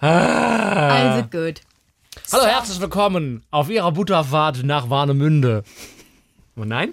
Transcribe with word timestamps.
Ah. 0.00 1.16
Also 1.16 1.28
gut. 1.28 1.60
Hallo, 2.32 2.44
herzlich 2.46 2.80
willkommen 2.80 3.44
auf 3.50 3.70
Ihrer 3.70 3.92
Butterfahrt 3.92 4.62
nach 4.64 4.90
Warnemünde. 4.90 5.62
Oh 6.56 6.64
nein? 6.64 6.92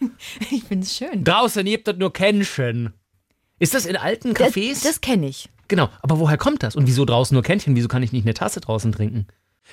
Ich 0.50 0.64
finde 0.64 0.84
es 0.86 0.96
schön. 0.96 1.24
Draußen 1.24 1.64
gibt 1.64 1.88
es 1.88 1.96
nur 1.96 2.12
Kännchen. 2.12 2.92
Ist 3.58 3.74
das 3.74 3.86
in 3.86 3.96
alten 3.96 4.32
Cafés? 4.32 4.74
Das, 4.74 4.82
das 4.82 5.00
kenne 5.00 5.26
ich. 5.28 5.48
genau, 5.68 5.88
aber 6.02 6.18
woher 6.18 6.36
kommt 6.38 6.62
das? 6.62 6.76
Und 6.76 6.86
wieso 6.86 7.04
draußen 7.04 7.34
nur 7.34 7.42
Kännchen? 7.42 7.74
Wieso 7.76 7.88
kann 7.88 8.02
ich 8.02 8.12
nicht 8.12 8.24
eine 8.24 8.34
Tasse 8.34 8.60
draußen 8.60 8.92
trinken? 8.92 9.26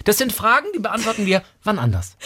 Das 0.06 0.18
sind 0.18 0.32
Fragen, 0.34 0.68
die 0.76 0.80
beantworten 0.80 1.26
wir 1.26 1.44
wann 1.64 1.80
anders. 1.80 2.18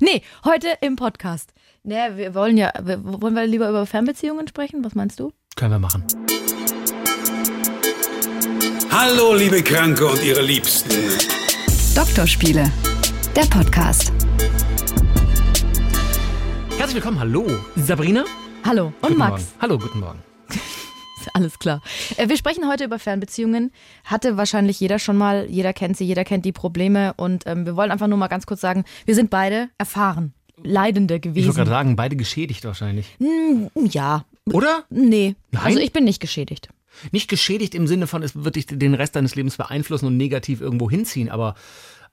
Nee, 0.00 0.22
heute 0.44 0.68
im 0.80 0.96
Podcast. 0.96 1.52
Nee, 1.82 2.16
wir 2.16 2.34
wollen 2.34 2.56
ja, 2.56 2.72
wollen 2.82 3.34
wir 3.34 3.46
lieber 3.46 3.68
über 3.68 3.86
Fernbeziehungen 3.86 4.48
sprechen? 4.48 4.84
Was 4.84 4.94
meinst 4.94 5.20
du? 5.20 5.32
Können 5.56 5.72
wir 5.72 5.78
machen. 5.78 6.04
Hallo, 8.96 9.34
liebe 9.34 9.60
Kranke 9.60 10.06
und 10.06 10.22
ihre 10.22 10.40
Liebsten. 10.40 10.92
Doktorspiele, 11.96 12.70
der 13.34 13.42
Podcast. 13.42 14.12
Herzlich 16.78 16.94
willkommen, 16.94 17.18
hallo. 17.18 17.44
Sabrina? 17.74 18.24
Hallo. 18.64 18.86
Und 18.86 18.94
Guten 19.02 19.18
Max. 19.18 19.30
Morgen. 19.30 19.44
Hallo, 19.62 19.78
guten 19.78 19.98
Morgen. 19.98 20.22
Alles 21.34 21.58
klar. 21.58 21.82
Äh, 22.18 22.28
Wir 22.28 22.36
sprechen 22.36 22.68
heute 22.68 22.84
über 22.84 23.00
Fernbeziehungen. 23.00 23.72
Hatte 24.04 24.36
wahrscheinlich 24.36 24.78
jeder 24.78 25.00
schon 25.00 25.16
mal. 25.18 25.46
Jeder 25.50 25.72
kennt 25.72 25.96
sie, 25.96 26.04
jeder 26.04 26.22
kennt 26.24 26.44
die 26.44 26.52
Probleme. 26.52 27.14
Und 27.16 27.48
ähm, 27.48 27.66
wir 27.66 27.74
wollen 27.74 27.90
einfach 27.90 28.06
nur 28.06 28.18
mal 28.18 28.28
ganz 28.28 28.46
kurz 28.46 28.60
sagen, 28.60 28.84
wir 29.06 29.16
sind 29.16 29.28
beide 29.28 29.70
erfahren. 29.76 30.34
Leidende 30.62 31.16
Ich 31.16 31.24
wollte 31.24 31.32
gerade 31.32 31.46
gewesen. 31.54 31.66
sagen, 31.66 31.96
beide 31.96 32.14
geschädigt 32.14 32.64
wahrscheinlich. 32.64 33.16
Ja. 33.74 34.24
Oder? 34.52 34.84
Nee. 34.88 35.34
Nein? 35.50 35.62
Also 35.64 35.80
ich 35.80 35.92
bin 35.92 36.04
nicht 36.04 36.20
geschädigt. 36.20 36.68
Nicht 37.12 37.28
geschädigt 37.28 37.74
im 37.74 37.86
Sinne 37.86 38.06
von, 38.06 38.22
es 38.22 38.44
wird 38.44 38.56
dich 38.56 38.66
den 38.66 38.94
Rest 38.94 39.16
deines 39.16 39.34
Lebens 39.34 39.56
beeinflussen 39.56 40.06
und 40.06 40.16
negativ 40.16 40.60
irgendwo 40.60 40.90
hinziehen, 40.90 41.28
aber 41.28 41.54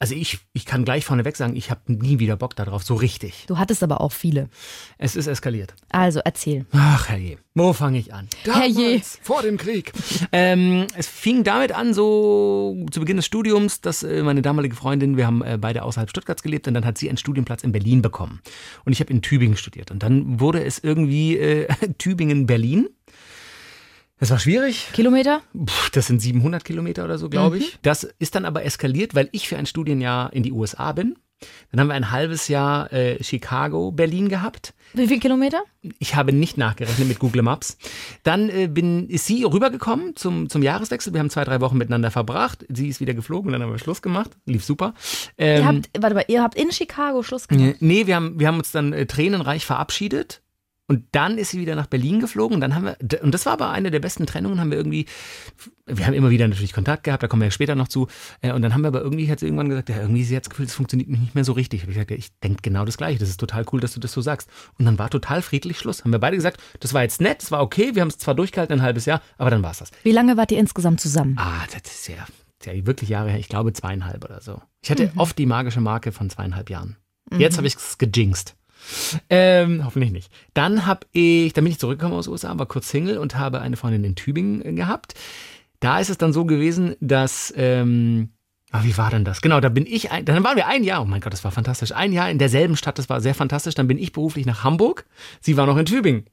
also 0.02 0.16
ich, 0.16 0.40
ich 0.54 0.66
kann 0.66 0.84
gleich 0.84 1.06
vorneweg 1.06 1.38
sagen, 1.38 1.56
ich 1.56 1.70
habe 1.70 1.82
nie 1.86 2.18
wieder 2.18 2.36
Bock 2.36 2.56
darauf, 2.56 2.82
so 2.82 2.96
richtig. 2.96 3.44
Du 3.46 3.60
hattest 3.60 3.84
aber 3.84 4.02
auch 4.02 4.12
viele. 4.12 4.50
Es 4.98 5.16
ist 5.16 5.28
eskaliert. 5.28 5.76
Also 5.90 6.22
erzähl. 6.26 6.66
Ach, 6.72 7.08
herrje. 7.08 7.38
Wo 7.54 7.72
fange 7.72 8.00
ich 8.00 8.12
an? 8.12 8.28
Herrje. 8.46 8.74
Damals, 8.74 9.20
Vor 9.22 9.44
dem 9.44 9.58
Krieg. 9.58 9.94
ähm, 10.32 10.88
es 10.96 11.06
fing 11.06 11.44
damit 11.44 11.74
an, 11.74 11.94
so 11.94 12.84
zu 12.90 13.00
Beginn 13.00 13.18
des 13.18 13.28
Studiums, 13.28 13.82
dass 13.82 14.02
äh, 14.02 14.24
meine 14.24 14.42
damalige 14.42 14.76
Freundin, 14.76 15.18
wir 15.18 15.28
haben 15.28 15.44
äh, 15.44 15.60
beide 15.62 15.84
außerhalb 15.84 16.10
Stuttgarts 16.10 16.42
gelebt 16.42 16.68
und 16.68 16.74
dann 16.74 16.86
hat 16.86 16.98
sie 16.98 17.08
einen 17.08 17.20
Studienplatz 17.20 17.64
in 17.64 17.72
Berlin 17.72 18.02
bekommen. 18.02 18.42
Und 18.86 18.94
ich 18.94 19.02
habe 19.02 19.14
in 19.14 19.22
Tübingen 19.22 19.56
studiert. 19.56 19.92
Und 19.92 20.02
dann 20.02 20.40
wurde 20.40 20.64
es 20.64 20.80
irgendwie 20.80 21.38
äh, 21.38 21.68
Tübingen-Berlin. 22.00 22.90
Das 24.22 24.30
war 24.30 24.38
schwierig. 24.38 24.90
Kilometer? 24.94 25.42
Puh, 25.52 25.90
das 25.94 26.06
sind 26.06 26.22
700 26.22 26.64
Kilometer 26.64 27.04
oder 27.06 27.18
so, 27.18 27.28
glaube 27.28 27.58
ich. 27.58 27.80
Das 27.82 28.04
ist 28.20 28.36
dann 28.36 28.46
aber 28.46 28.64
eskaliert, 28.64 29.16
weil 29.16 29.30
ich 29.32 29.48
für 29.48 29.58
ein 29.58 29.66
Studienjahr 29.66 30.32
in 30.32 30.44
die 30.44 30.52
USA 30.52 30.92
bin. 30.92 31.16
Dann 31.72 31.80
haben 31.80 31.88
wir 31.88 31.96
ein 31.96 32.12
halbes 32.12 32.48
Jahr 32.48 32.94
äh, 32.94 33.24
Chicago, 33.24 33.92
Berlin 33.92 34.30
gehabt. 34.30 34.76
Wie 34.94 35.08
viel 35.08 35.20
Kilometer? 35.20 35.64
Ich 35.98 36.14
habe 36.14 36.34
nicht 36.34 36.56
nachgerechnet 36.56 37.08
mit 37.08 37.18
Google 37.18 37.42
Maps. 37.42 37.80
Dann 38.22 38.50
äh, 38.50 38.68
bin, 38.68 39.10
ist 39.10 39.26
sie 39.26 39.44
rübergekommen 39.44 40.16
zum, 40.16 40.50
zum 40.50 40.62
Jahreswechsel. 40.62 41.14
Wir 41.14 41.20
haben 41.20 41.32
zwei, 41.32 41.44
drei 41.44 41.60
Wochen 41.60 41.80
miteinander 41.80 42.12
verbracht. 42.12 42.64
Sie 42.70 42.90
ist 42.90 43.00
wieder 43.02 43.16
geflogen, 43.16 43.52
dann 43.52 43.64
haben 43.64 43.72
wir 43.72 43.80
Schluss 43.80 44.04
gemacht. 44.04 44.30
Lief 44.46 44.64
super. 44.64 44.94
Ähm, 45.40 45.58
Ihr 45.58 45.66
habt, 45.66 45.90
warte 46.00 46.16
mal, 46.16 46.26
ihr 46.28 46.44
habt 46.44 46.54
in 46.54 46.72
Chicago 46.72 47.24
Schluss 47.24 47.48
gemacht. 47.48 47.78
Nee, 47.80 48.06
wir 48.06 48.18
haben, 48.18 48.40
wir 48.40 48.48
haben 48.48 48.60
uns 48.60 48.72
dann 48.72 48.94
äh, 48.94 49.08
tränenreich 49.08 49.66
verabschiedet. 49.66 50.44
Und 50.92 51.06
dann 51.14 51.38
ist 51.38 51.52
sie 51.52 51.60
wieder 51.62 51.76
nach 51.76 51.88
Berlin 51.88 52.20
geflogen. 52.20 52.56
Und 52.56 52.60
dann 52.60 52.76
haben 52.76 52.84
wir, 52.84 53.24
und 53.24 53.34
das 53.34 53.46
war 53.46 53.54
aber 53.54 53.70
eine 53.70 53.92
der 53.92 54.02
besten 54.02 54.26
Trennungen, 54.26 54.60
haben 54.60 54.72
wir 54.72 54.78
irgendwie, 54.78 55.06
wir 55.86 56.06
haben 56.06 56.14
immer 56.14 56.32
wieder 56.32 56.46
natürlich 56.50 56.74
Kontakt 56.74 57.06
gehabt, 57.06 57.24
da 57.24 57.30
kommen 57.30 57.42
wir 57.42 57.46
ja 57.46 57.52
später 57.52 57.76
noch 57.76 57.88
zu. 57.88 58.08
Äh, 58.42 58.52
Und 58.52 58.62
dann 58.62 58.74
haben 58.74 58.82
wir 58.82 58.90
aber 58.90 59.02
irgendwie, 59.02 59.32
hat 59.32 59.40
sie 59.40 59.46
irgendwann 59.46 59.70
gesagt, 59.70 59.88
ja, 59.88 60.02
irgendwie 60.02 60.26
sie 60.26 60.34
jetzt 60.34 60.50
gefühlt, 60.50 60.68
es 60.68 60.76
funktioniert 60.76 61.08
nicht 61.08 61.34
mehr 61.34 61.46
so 61.46 61.54
richtig. 61.54 61.84
Hab 61.84 61.88
ich 61.88 61.94
gesagt, 61.96 62.12
ja, 62.12 62.18
ich 62.18 62.38
denke 62.42 62.60
genau 62.62 62.84
das 62.84 62.98
Gleiche. 62.98 63.20
Das 63.20 63.30
ist 63.30 63.40
total 63.40 63.64
cool, 63.72 63.80
dass 63.80 63.94
du 63.94 64.02
das 64.02 64.12
so 64.12 64.20
sagst. 64.20 64.50
Und 64.78 64.84
dann 64.84 65.00
war 65.00 65.10
total 65.10 65.42
friedlich 65.42 65.80
Schluss. 65.80 66.04
Haben 66.04 66.12
wir 66.12 66.20
beide 66.20 66.36
gesagt, 66.36 66.60
das 66.82 66.94
war 66.94 67.04
jetzt 67.04 67.22
nett, 67.22 67.42
das 67.42 67.52
war 67.52 67.62
okay, 67.62 67.96
wir 67.96 68.02
haben 68.02 68.10
es 68.10 68.18
zwar 68.18 68.36
durchgehalten 68.36 68.80
ein 68.80 68.82
halbes 68.82 69.06
Jahr, 69.06 69.22
aber 69.38 69.50
dann 69.50 69.64
war 69.64 69.72
es 69.72 69.78
das. 69.78 69.92
Wie 70.04 70.12
lange 70.12 70.36
wart 70.36 70.52
ihr 70.52 70.60
insgesamt 70.60 71.00
zusammen? 71.00 71.38
Ah, 71.38 71.66
das 71.72 71.90
ist 71.90 72.10
ja, 72.10 72.16
das 72.60 72.68
ist 72.68 72.76
ja 72.76 72.86
wirklich 72.86 73.10
Jahre 73.10 73.30
her. 73.30 73.40
Ich 73.40 73.48
glaube 73.48 73.72
zweieinhalb 73.72 74.26
oder 74.26 74.42
so. 74.42 74.62
Ich 74.84 74.92
hatte 74.92 75.10
oft 75.16 75.38
die 75.38 75.46
magische 75.46 75.80
Marke 75.80 76.12
von 76.12 76.30
zweieinhalb 76.30 76.70
Jahren. 76.70 76.98
Jetzt 77.38 77.56
habe 77.56 77.68
ich 77.68 77.76
es 77.76 77.98
gejinxt. 77.98 78.58
Ähm, 79.30 79.86
hoffentlich 79.86 80.12
nicht. 80.12 80.32
Dann 80.54 80.86
habe 80.86 81.08
ich, 81.12 81.54
dann 81.54 81.64
bin 81.64 81.72
ich 81.72 81.80
zurückgekommen 81.80 82.16
aus 82.16 82.26
den 82.26 82.32
USA, 82.32 82.58
war 82.58 82.66
kurz 82.66 82.90
Single 82.90 83.18
und 83.18 83.36
habe 83.36 83.62
eine 83.62 83.78
Freundin 83.78 84.04
in 84.04 84.16
Tübingen 84.16 84.66
äh, 84.66 84.74
gehabt. 84.74 85.14
Da 85.80 86.00
ist 86.00 86.10
es 86.10 86.18
dann 86.18 86.34
so 86.34 86.46
gewesen, 86.46 86.96
dass, 87.00 87.54
ähm, 87.58 88.30
ah, 88.72 88.84
wie 88.84 88.98
war 88.98 89.10
denn 89.10 89.26
das? 89.26 89.42
Genau, 89.42 89.60
da 89.60 89.70
bin 89.70 89.86
ich, 89.86 90.12
ein, 90.12 90.26
dann 90.26 90.44
waren 90.44 90.56
wir 90.56 90.68
ein 90.68 90.84
Jahr, 90.84 91.02
oh 91.02 91.06
mein 91.06 91.22
Gott, 91.22 91.34
das 91.34 91.44
war 91.44 91.52
fantastisch. 91.52 91.92
Ein 91.92 92.14
Jahr 92.14 92.30
in 92.30 92.38
derselben 92.38 92.76
Stadt, 92.76 93.00
das 93.00 93.10
war 93.10 93.22
sehr 93.22 93.36
fantastisch. 93.36 93.76
Dann 93.76 93.88
bin 93.88 93.98
ich 93.98 94.12
beruflich 94.12 94.46
nach 94.46 94.64
Hamburg. 94.64 95.06
Sie 95.40 95.58
war 95.58 95.66
noch 95.66 95.78
in 95.78 95.86
Tübingen. 95.86 96.26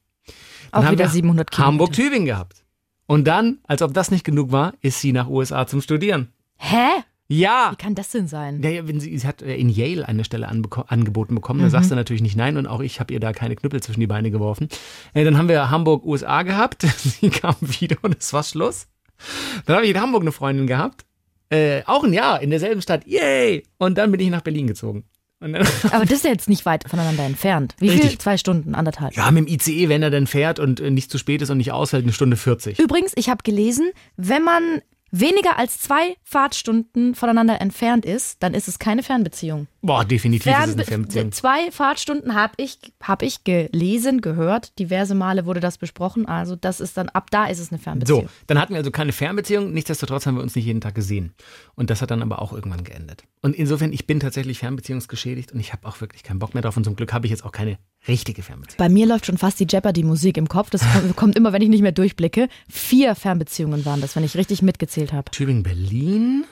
Dann 0.71 0.81
Auch 0.81 0.85
haben 0.85 0.91
wieder 0.93 1.05
wir 1.05 1.09
700 1.09 1.49
Kilometer. 1.49 1.67
Hamburg-Tübingen 1.67 2.25
gehabt. 2.25 2.63
Und 3.07 3.25
dann, 3.25 3.57
als 3.63 3.81
ob 3.81 3.93
das 3.93 4.11
nicht 4.11 4.23
genug 4.23 4.51
war, 4.51 4.73
ist 4.81 5.01
sie 5.01 5.13
nach 5.13 5.27
USA 5.27 5.65
zum 5.65 5.81
Studieren. 5.81 6.31
Hä? 6.57 7.03
Ja. 7.31 7.69
Wie 7.71 7.75
kann 7.75 7.93
das 7.93 8.09
denn 8.09 8.27
sein? 8.27 8.61
Ja, 8.63 8.69
ja, 8.71 8.87
wenn 8.87 8.99
sie, 8.99 9.15
sie 9.15 9.27
hat 9.27 9.43
äh, 9.43 9.55
in 9.55 9.69
Yale 9.69 10.07
eine 10.07 10.23
Stelle 10.23 10.47
angeboten 10.47 11.35
bekommen, 11.35 11.61
da 11.61 11.69
sagst 11.69 11.91
du 11.91 11.95
natürlich 11.95 12.23
nicht 12.23 12.35
nein 12.35 12.57
und 12.57 12.65
auch 12.65 12.81
ich 12.81 12.99
habe 12.99 13.13
ihr 13.13 13.19
da 13.19 13.33
keine 13.33 13.55
Knüppel 13.55 13.81
zwischen 13.81 13.99
die 13.99 14.07
Beine 14.07 14.31
geworfen. 14.31 14.67
Äh, 15.13 15.23
dann 15.23 15.37
haben 15.37 15.47
wir 15.47 15.69
Hamburg, 15.69 16.03
USA 16.05 16.41
gehabt, 16.41 16.81
sie 16.97 17.29
kam 17.29 17.55
wieder 17.61 17.97
und 18.01 18.17
es 18.19 18.33
war 18.33 18.43
Schluss. 18.43 18.87
Dann 19.65 19.75
habe 19.75 19.85
ich 19.85 19.91
in 19.91 20.01
Hamburg 20.01 20.21
eine 20.21 20.31
Freundin 20.31 20.65
gehabt, 20.65 21.05
äh, 21.49 21.83
auch 21.85 22.03
ein 22.03 22.13
Jahr 22.13 22.41
in 22.41 22.49
derselben 22.49 22.81
Stadt, 22.81 23.05
yay! 23.05 23.63
Und 23.77 23.97
dann 23.97 24.11
bin 24.11 24.19
ich 24.19 24.29
nach 24.29 24.41
Berlin 24.41 24.65
gezogen. 24.65 25.03
Aber 25.39 26.03
das 26.03 26.11
ist 26.11 26.25
ja 26.25 26.31
jetzt 26.31 26.49
nicht 26.49 26.65
weit 26.65 26.89
voneinander 26.89 27.23
entfernt. 27.23 27.75
Wie 27.79 27.89
viel? 27.89 28.01
Richtig. 28.01 28.19
Zwei 28.19 28.37
Stunden, 28.37 28.75
anderthalb. 28.75 29.15
ja, 29.15 29.31
mit 29.31 29.47
dem 29.47 29.53
ICE, 29.53 29.87
wenn 29.87 30.03
er 30.03 30.09
dann 30.09 30.27
fährt 30.27 30.59
und 30.59 30.81
äh, 30.81 30.91
nicht 30.91 31.09
zu 31.09 31.17
spät 31.17 31.41
ist 31.41 31.49
und 31.49 31.57
nicht 31.57 31.71
ausfällt, 31.71 32.03
eine 32.03 32.11
Stunde 32.11 32.35
40. 32.35 32.77
Übrigens, 32.77 33.13
ich 33.15 33.29
habe 33.29 33.41
gelesen, 33.43 33.91
wenn 34.17 34.43
man 34.43 34.81
weniger 35.11 35.57
als 35.57 35.79
zwei 35.79 36.15
Fahrtstunden 36.23 37.15
voneinander 37.15 37.61
entfernt 37.61 38.05
ist, 38.05 38.41
dann 38.43 38.53
ist 38.53 38.67
es 38.67 38.79
keine 38.79 39.03
Fernbeziehung. 39.03 39.67
Boah, 39.81 40.03
definitiv 40.03 40.45
ist 40.45 40.51
es 40.51 40.57
eine 40.57 40.65
Fernbe 40.65 40.85
Fernbeziehung. 40.85 41.31
zwei 41.31 41.71
Fahrtstunden 41.71 42.35
habe 42.35 42.53
ich, 42.57 42.79
hab 43.01 43.21
ich 43.21 43.43
gelesen, 43.43 44.21
gehört. 44.21 44.77
Diverse 44.77 45.15
Male 45.15 45.45
wurde 45.45 45.59
das 45.59 45.77
besprochen. 45.77 46.25
Also 46.25 46.55
das 46.55 46.79
ist 46.79 46.97
dann, 46.97 47.09
ab 47.09 47.31
da 47.31 47.45
ist 47.45 47.59
es 47.59 47.71
eine 47.71 47.79
Fernbeziehung. 47.79 48.23
So, 48.23 48.29
dann 48.47 48.59
hatten 48.59 48.73
wir 48.73 48.77
also 48.77 48.91
keine 48.91 49.11
Fernbeziehung, 49.11 49.71
nichtsdestotrotz 49.71 50.25
haben 50.25 50.35
wir 50.35 50.43
uns 50.43 50.55
nicht 50.55 50.65
jeden 50.65 50.81
Tag 50.81 50.95
gesehen. 50.95 51.33
Und 51.75 51.89
das 51.89 52.01
hat 52.01 52.11
dann 52.11 52.21
aber 52.21 52.41
auch 52.41 52.53
irgendwann 52.53 52.83
geendet. 52.83 53.23
Und 53.41 53.55
insofern, 53.55 53.93
ich 53.93 54.05
bin 54.05 54.19
tatsächlich 54.19 54.59
fernbeziehungsgeschädigt 54.59 55.51
und 55.53 55.59
ich 55.59 55.71
habe 55.71 55.87
auch 55.87 56.01
wirklich 56.01 56.23
keinen 56.23 56.39
Bock 56.39 56.53
mehr 56.53 56.61
drauf. 56.61 56.75
Und 56.75 56.83
zum 56.83 56.95
Glück 56.95 57.13
habe 57.13 57.25
ich 57.25 57.31
jetzt 57.31 57.45
auch 57.45 57.51
keine 57.51 57.77
richtige 58.07 58.41
Fernbeziehung. 58.43 58.77
Bei 58.77 58.89
mir 58.89 59.05
läuft 59.05 59.25
schon 59.25 59.37
fast 59.37 59.59
die 59.59 59.67
Jeopardy-Musik 59.69 60.37
im 60.37 60.47
Kopf. 60.47 60.69
Das 60.69 60.83
kommt- 61.15 61.35
immer, 61.37 61.53
wenn 61.53 61.61
ich 61.61 61.69
nicht 61.69 61.81
mehr 61.81 61.91
durchblicke. 61.91 62.47
Vier 62.69 63.13
Fernbeziehungen 63.15 63.85
waren 63.85 64.01
das, 64.01 64.15
wenn 64.15 64.23
ich 64.23 64.35
richtig 64.35 64.61
mitgezählt 64.61 65.13
habe. 65.13 65.29
Tübingen-Berlin, 65.31 66.45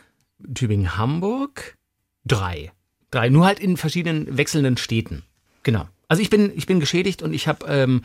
Tübingen-Hamburg, 0.53 1.77
drei. 2.25 2.71
Drei, 3.11 3.29
nur 3.29 3.45
halt 3.45 3.59
in 3.59 3.77
verschiedenen 3.77 4.37
wechselnden 4.37 4.75
Städten. 4.77 5.23
Genau. 5.63 5.87
Also 6.09 6.21
ich 6.21 6.29
bin, 6.29 6.51
ich 6.55 6.65
bin 6.65 6.79
geschädigt 6.79 7.21
und 7.21 7.33
ich 7.33 7.47
habe 7.47 7.65
ähm, 7.67 8.01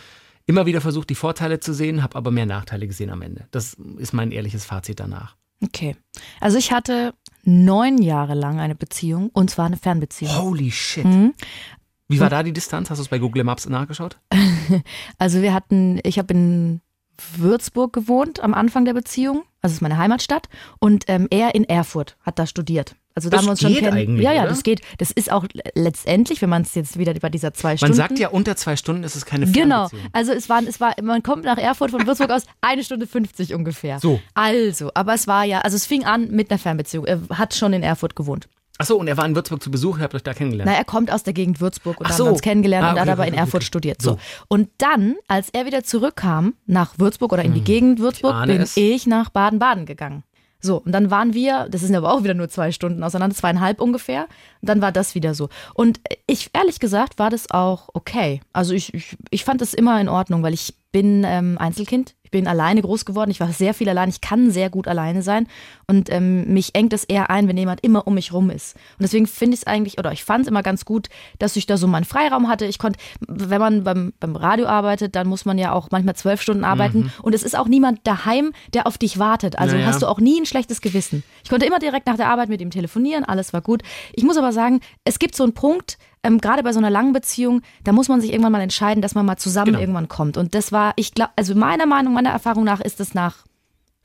immer 0.47 0.67
wieder 0.67 0.81
versucht, 0.81 1.11
die 1.11 1.15
Vorteile 1.17 1.59
zu 1.61 1.73
sehen, 1.75 2.03
habe 2.03 2.17
aber 2.17 2.31
mehr 2.31 2.47
Nachteile 2.47 2.87
gesehen 2.87 3.11
am 3.11 3.23
Ende. 3.23 3.47
Das 3.51 3.77
ist 3.99 4.13
mein 4.13 4.31
ehrliches 4.31 4.65
Fazit 4.65 5.01
danach. 5.01 5.37
Okay. 5.63 5.97
Also 6.41 6.59
ich 6.59 6.73
hatte 6.73 7.15
neun 7.45 7.99
Jahre 8.03 8.35
lang 8.35 8.61
eine 8.61 8.75
Beziehung 8.75 9.29
und 9.33 9.51
zwar 9.51 9.67
eine 9.67 9.77
Fernbeziehung. 9.77 10.37
Holy 10.37 10.71
shit. 10.71 11.05
Mhm. 11.05 11.35
Wie 12.12 12.21
war 12.21 12.31
da 12.31 12.43
die 12.43 12.53
Distanz? 12.53 12.91
Hast 12.91 12.99
du 12.99 13.03
es 13.03 13.09
bei 13.09 13.19
Google 13.19 13.45
Maps 13.45 13.69
nachgeschaut? 13.69 14.19
Also 15.19 15.43
wir 15.43 15.53
hatten, 15.55 16.00
ich 16.05 16.19
habe 16.19 16.33
in 16.34 16.81
Würzburg 17.37 17.93
gewohnt 17.93 18.41
am 18.41 18.55
Anfang 18.55 18.84
der 18.84 18.95
Beziehung, 18.95 19.43
also 19.61 19.73
es 19.73 19.75
ist 19.75 19.81
meine 19.83 19.99
Heimatstadt, 19.99 20.49
und 20.78 21.05
ähm, 21.09 21.28
er 21.31 21.55
in 21.55 21.65
Erfurt 21.65 22.17
hat 22.23 22.38
da 22.38 22.47
studiert. 22.47 22.97
Also 23.14 23.29
da 23.29 23.37
Das 23.37 23.41
haben 23.41 23.47
wir 23.49 23.50
uns 23.53 23.61
schon 23.61 23.75
kennen. 23.75 23.93
eigentlich, 23.94 24.25
Ja, 24.25 24.32
ja, 24.32 24.41
oder? 24.43 24.49
das 24.50 24.62
geht. 24.62 24.81
Das 24.97 25.11
ist 25.11 25.31
auch 25.31 25.44
letztendlich, 25.75 26.41
wenn 26.41 26.49
man 26.49 26.62
es 26.62 26.75
jetzt 26.75 26.99
wieder 26.99 27.12
bei 27.14 27.29
dieser 27.29 27.53
zwei 27.53 27.70
Man 27.73 27.79
Stunden. 27.79 27.94
sagt 27.94 28.19
ja, 28.19 28.29
unter 28.29 28.56
zwei 28.56 28.76
Stunden 28.76 29.05
ist 29.05 29.14
es 29.17 29.26
keine 29.26 29.47
Genau, 29.47 29.88
also 30.12 30.32
es 30.32 30.49
war, 30.49 30.62
es 30.67 30.81
war, 30.81 30.94
man 31.03 31.23
kommt 31.23 31.44
nach 31.44 31.59
Erfurt 31.59 31.91
von 31.91 32.06
Würzburg 32.06 32.31
aus 32.31 32.44
eine 32.62 32.82
Stunde 32.82 33.06
50 33.06 33.55
ungefähr. 33.55 33.99
So. 34.00 34.20
Also, 34.32 34.91
aber 34.94 35.12
es 35.12 35.26
war 35.26 35.44
ja, 35.44 35.61
also 35.61 35.76
es 35.76 35.85
fing 35.85 36.05
an 36.05 36.31
mit 36.31 36.50
einer 36.50 36.59
Fernbeziehung. 36.59 37.05
Er 37.05 37.20
hat 37.35 37.55
schon 37.55 37.75
in 37.75 37.82
Erfurt 37.82 38.17
gewohnt. 38.17 38.49
Achso, 38.79 38.97
und 38.97 39.07
er 39.07 39.17
war 39.17 39.27
in 39.27 39.35
Würzburg 39.35 39.63
zu 39.63 39.71
Besuch, 39.71 39.99
ihr 39.99 40.05
habt 40.05 40.15
euch 40.15 40.23
da 40.23 40.33
kennengelernt. 40.35 40.71
Na, 40.71 40.77
er 40.77 40.85
kommt 40.85 41.11
aus 41.13 41.23
der 41.23 41.35
Gegend 41.35 41.61
Würzburg 41.61 42.01
und 42.01 42.07
Ach 42.07 42.13
so. 42.13 42.25
haben 42.25 42.29
wir 42.29 42.33
uns 42.33 42.41
kennengelernt 42.43 42.85
Ah, 42.87 42.91
und 42.91 42.97
er 42.97 43.01
hat 43.03 43.09
okay, 43.09 43.13
aber 43.13 43.27
in 43.27 43.35
okay, 43.35 43.41
Erfurt 43.41 43.55
okay. 43.63 43.67
studiert. 43.67 44.03
So. 44.03 44.13
So. 44.13 44.19
Und 44.49 44.71
dann, 44.79 45.17
als 45.29 45.51
er 45.51 45.67
wieder 45.67 45.85
zurückkam 45.85 46.55
nach 46.67 46.99
Würzburg 46.99 47.33
oder 47.33 47.45
in 47.45 47.55
die 47.55 47.63
Gegend 47.63 48.01
Würzburg, 48.01 48.35
ahne 48.35 48.53
bin 48.55 48.63
es. 48.63 48.77
ich 48.77 49.07
nach 49.07 49.29
Baden-Baden 49.31 49.87
gegangen. 49.87 50.25
So, 50.65 50.77
und 50.79 50.93
dann 50.93 51.11
waren 51.11 51.35
wir, 51.35 51.67
das 51.71 51.81
sind 51.81 51.95
aber 51.97 52.13
auch 52.13 52.23
wieder 52.23 52.35
nur 52.35 52.49
zwei 52.49 52.71
Stunden 52.71 53.03
auseinander, 53.03 53.35
zweieinhalb 53.35 53.81
ungefähr. 53.81 54.23
Und 54.61 54.69
dann 54.69 54.81
war 54.81 54.93
das 54.93 55.15
wieder 55.17 55.35
so. 55.35 55.49
Und 55.75 56.01
ich, 56.29 56.51
ehrlich 56.53 56.79
gesagt, 56.79 57.19
war 57.19 57.31
das 57.31 57.51
auch 57.51 57.89
okay. 57.95 58.41
Also 58.53 58.73
ich, 58.73 58.95
ich, 58.95 59.17
ich 59.31 59.45
fand 59.45 59.61
das 59.61 59.75
immer 59.75 60.01
in 60.01 60.09
Ordnung, 60.09 60.43
weil 60.45 60.55
ich 60.55 60.75
bin 60.93 61.25
ähm, 61.27 61.59
Einzelkind. 61.59 62.15
Ich 62.32 62.38
bin 62.40 62.49
alleine 62.49 62.81
groß 62.81 63.05
geworden, 63.05 63.31
ich 63.31 63.40
war 63.40 63.52
sehr 63.52 63.75
viel 63.75 63.90
allein, 63.90 64.08
ich 64.08 64.23
kann 64.23 64.50
sehr 64.50 64.70
gut 64.70 64.88
alleine 64.88 65.20
sein 65.20 65.46
und 65.87 66.11
ähm, 66.11 66.50
mich 66.50 66.75
engt 66.75 66.94
es 66.94 67.05
eher 67.05 67.29
ein, 67.29 67.46
wenn 67.46 67.58
jemand 67.58 67.84
immer 67.84 68.06
um 68.06 68.14
mich 68.14 68.32
rum 68.32 68.49
ist. 68.49 68.75
Und 68.99 69.02
deswegen 69.02 69.26
finde 69.26 69.52
ich 69.52 69.61
es 69.61 69.67
eigentlich, 69.67 69.99
oder 69.99 70.12
ich 70.12 70.25
fand 70.25 70.46
es 70.46 70.49
immer 70.49 70.62
ganz 70.62 70.87
gut, 70.87 71.11
dass 71.38 71.56
ich 71.56 71.67
da 71.67 71.76
so 71.76 71.87
meinen 71.87 72.05
Freiraum 72.05 72.49
hatte. 72.49 72.64
Ich 72.64 72.79
konnte, 72.79 72.99
wenn 73.20 73.61
man 73.61 73.84
beim, 73.84 74.14
beim 74.19 74.34
Radio 74.34 74.64
arbeitet, 74.64 75.14
dann 75.14 75.26
muss 75.26 75.44
man 75.44 75.58
ja 75.58 75.75
auch 75.75 75.90
manchmal 75.90 76.17
zwölf 76.17 76.40
Stunden 76.40 76.64
arbeiten 76.64 77.00
mhm. 77.00 77.12
und 77.20 77.34
es 77.34 77.43
ist 77.43 77.55
auch 77.55 77.69
niemand 77.69 78.00
daheim, 78.05 78.52
der 78.73 78.87
auf 78.87 78.96
dich 78.96 79.19
wartet. 79.19 79.58
Also 79.58 79.76
naja. 79.76 79.88
hast 79.88 80.00
du 80.00 80.06
auch 80.06 80.19
nie 80.19 80.40
ein 80.40 80.46
schlechtes 80.46 80.81
Gewissen. 80.81 81.25
Ich 81.43 81.50
konnte 81.50 81.67
immer 81.67 81.79
direkt 81.79 82.06
nach 82.06 82.17
der 82.17 82.29
Arbeit 82.29 82.49
mit 82.49 82.61
ihm 82.61 82.71
telefonieren, 82.71 83.25
alles 83.25 83.53
war 83.53 83.61
gut. 83.61 83.83
Ich 84.15 84.25
muss 84.25 84.37
aber 84.37 84.53
sagen, 84.53 84.81
es 85.05 85.19
gibt 85.19 85.35
so 85.35 85.44
einen 85.44 85.55
Punkt, 85.55 85.99
ähm, 86.23 86.39
gerade 86.39 86.62
bei 86.62 86.73
so 86.73 86.79
einer 86.79 86.91
langen 86.91 87.12
Beziehung, 87.12 87.62
da 87.85 87.93
muss 87.93 88.09
man 88.09 88.21
sich 88.21 88.31
irgendwann 88.31 88.53
mal 88.53 88.61
entscheiden, 88.61 89.03
dass 89.03 89.15
man 89.15 89.27
mal 89.27 89.37
zusammen 89.37 89.67
genau. 89.67 89.81
irgendwann 89.81 90.09
kommt. 90.09 90.37
Und 90.37 90.55
das 90.55 90.73
war, 90.73 90.93
ich 90.97 91.15
glaube, 91.15 91.33
also 91.37 91.55
meiner 91.55 91.87
Meinung, 91.87 92.15
meiner 92.15 92.31
Erfahrung 92.31 92.65
nach 92.65 92.81
ist 92.81 93.00
es 93.00 93.15
nach 93.15 93.44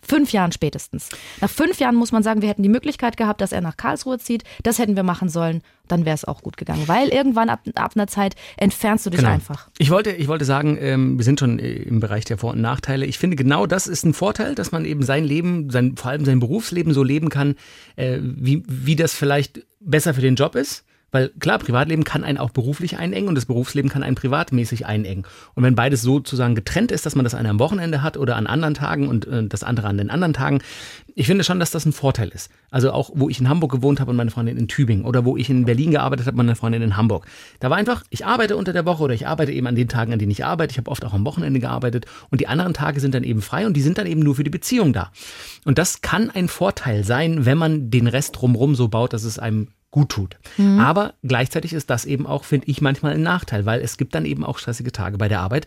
Fünf 0.02 0.32
Jahren 0.32 0.52
spätestens. 0.52 1.10
Nach 1.42 1.50
fünf 1.50 1.80
Jahren 1.80 1.96
muss 1.96 2.12
man 2.12 2.24
sagen, 2.24 2.42
wir 2.42 2.50
hätten 2.50 2.64
die 2.64 2.70
Möglichkeit 2.70 3.18
gehabt, 3.18 3.42
dass 3.42 3.52
er 3.52 3.62
nach 3.62 3.78
Karlsruhe 3.78 4.20
zieht. 4.20 4.44
Das 4.64 4.80
hätten 4.80 4.96
wir 4.96 5.04
machen 5.04 5.28
sollen. 5.28 5.62
Dann 5.88 6.06
wäre 6.06 6.16
es 6.16 6.24
auch 6.24 6.42
gut 6.42 6.56
gegangen. 6.56 6.88
Weil 6.88 7.10
irgendwann 7.10 7.50
ab, 7.50 7.62
ab 7.76 7.92
einer 7.96 8.08
Zeit 8.08 8.36
entfernst 8.58 9.06
du 9.06 9.10
dich 9.10 9.20
genau. 9.20 9.32
einfach. 9.32 9.70
Ich 9.78 9.90
wollte, 9.90 10.12
ich 10.12 10.28
wollte 10.28 10.46
sagen, 10.46 10.78
ähm, 10.80 11.18
wir 11.18 11.26
sind 11.26 11.40
schon 11.40 11.60
äh, 11.60 11.74
im 11.74 12.00
Bereich 12.00 12.26
der 12.26 12.38
Vor- 12.38 12.54
und 12.54 12.62
Nachteile. 12.62 13.06
Ich 13.06 13.18
finde, 13.18 13.36
genau 13.36 13.66
das 13.66 13.88
ist 13.88 14.06
ein 14.06 14.14
Vorteil, 14.14 14.56
dass 14.56 14.72
man 14.72 14.86
eben 14.86 15.04
sein 15.04 15.26
Leben, 15.26 15.70
sein, 15.70 15.98
vor 15.98 16.12
allem 16.12 16.26
sein 16.26 16.40
Berufsleben 16.40 16.94
so 16.94 17.04
leben 17.04 17.30
kann, 17.30 17.56
äh, 17.96 18.20
wie, 18.22 18.64
wie 18.68 18.96
das 18.96 19.14
vielleicht 19.14 19.66
besser 19.80 20.14
für 20.14 20.22
den 20.22 20.36
Job 20.36 20.56
ist. 20.56 20.86
Weil 21.12 21.30
klar, 21.40 21.58
Privatleben 21.58 22.04
kann 22.04 22.24
einen 22.24 22.38
auch 22.38 22.50
beruflich 22.50 22.98
einengen 22.98 23.30
und 23.30 23.36
das 23.36 23.46
Berufsleben 23.46 23.90
kann 23.90 24.04
einen 24.04 24.16
privatmäßig 24.16 24.86
einengen. 24.86 25.26
Und 25.56 25.64
wenn 25.64 25.76
beides 25.76 26.02
sozusagen 26.02 26.54
getrennt 26.54 26.92
ist, 26.92 27.06
dass 27.06 27.16
man 27.16 27.24
das 27.24 27.34
eine 27.34 27.50
am 27.50 27.60
Wochenende 27.60 28.02
hat 28.02 28.18
oder 28.18 28.36
an 28.36 28.46
anderen 28.46 28.74
Tagen 28.74 29.08
und 29.08 29.26
äh, 29.26 29.48
das 29.48 29.64
andere 29.64 29.88
an 29.88 29.98
den 29.98 30.10
anderen 30.10 30.34
Tagen, 30.34 30.60
ich 31.16 31.26
finde 31.26 31.44
schon, 31.44 31.60
dass 31.60 31.72
das 31.72 31.86
ein 31.86 31.94
Vorteil 31.94 32.28
ist. 32.30 32.52
Also 32.70 32.92
auch, 32.92 33.12
wo 33.14 33.30
ich 33.30 33.40
in 33.40 33.48
Hamburg 33.48 33.72
gewohnt 33.72 34.00
habe 34.02 34.12
und 34.12 34.18
meine 34.18 34.32
Freundin 34.32 34.58
in 34.58 34.68
Tübingen 34.68 35.06
oder 35.06 35.24
wo 35.24 35.38
ich 35.38 35.50
in 35.50 35.66
Berlin 35.66 35.92
gearbeitet 35.92 36.28
habe 36.28 36.38
und 36.38 36.46
meine 36.46 36.56
Freundin 36.56 36.82
in 36.82 36.98
Hamburg. 36.98 37.26
Da 37.60 37.70
war 37.70 37.78
einfach, 37.78 38.04
ich 38.10 38.26
arbeite 38.26 38.58
unter 38.58 38.74
der 38.74 38.86
Woche 38.86 39.04
oder 39.04 39.14
ich 39.14 39.28
arbeite 39.28 39.54
eben 39.54 39.68
an 39.68 39.76
den 39.76 39.88
Tagen, 39.88 40.12
an 40.12 40.20
denen 40.20 40.32
ich 40.32 40.44
arbeite. 40.44 40.72
Ich 40.72 40.78
habe 40.78 40.92
oft 40.92 41.06
auch 41.06 41.14
am 41.14 41.26
Wochenende 41.26 41.62
gearbeitet 41.62 42.06
und 42.30 42.42
die 42.42 42.48
anderen 42.48 42.74
Tage 42.74 43.00
sind 43.00 43.16
dann 43.16 43.24
eben 43.24 43.42
frei 43.42 43.66
und 43.66 43.76
die 43.76 43.82
sind 43.82 43.98
dann 43.98 44.08
eben 44.08 44.22
nur 44.22 44.36
für 44.36 44.44
die 44.44 44.50
Beziehung 44.50 44.92
da. 44.92 45.12
Und 45.64 45.78
das 45.78 46.02
kann 46.02 46.30
ein 46.30 46.50
Vorteil 46.50 47.06
sein, 47.06 47.46
wenn 47.46 47.58
man 47.58 47.90
den 47.90 48.08
Rest 48.08 48.36
drumherum 48.40 48.76
so 48.76 48.90
baut, 48.90 49.14
dass 49.14 49.24
es 49.24 49.40
einem 49.40 49.70
gut 49.98 50.10
tut. 50.10 50.38
Mhm. 50.58 50.80
Aber 50.80 51.16
gleichzeitig 51.24 51.74
ist 51.74 51.90
das 51.90 52.06
eben 52.06 52.28
auch, 52.28 52.44
finde 52.44 52.68
ich, 52.68 52.82
manchmal 52.82 53.14
ein 53.14 53.24
Nachteil, 53.24 53.66
weil 53.66 53.82
es 53.82 53.98
gibt 53.98 54.14
dann 54.14 54.26
eben 54.26 54.46
auch 54.46 54.60
stressige 54.60 54.92
Tage 54.92 55.18
bei 55.18 55.28
der 55.28 55.40
Arbeit, 55.40 55.66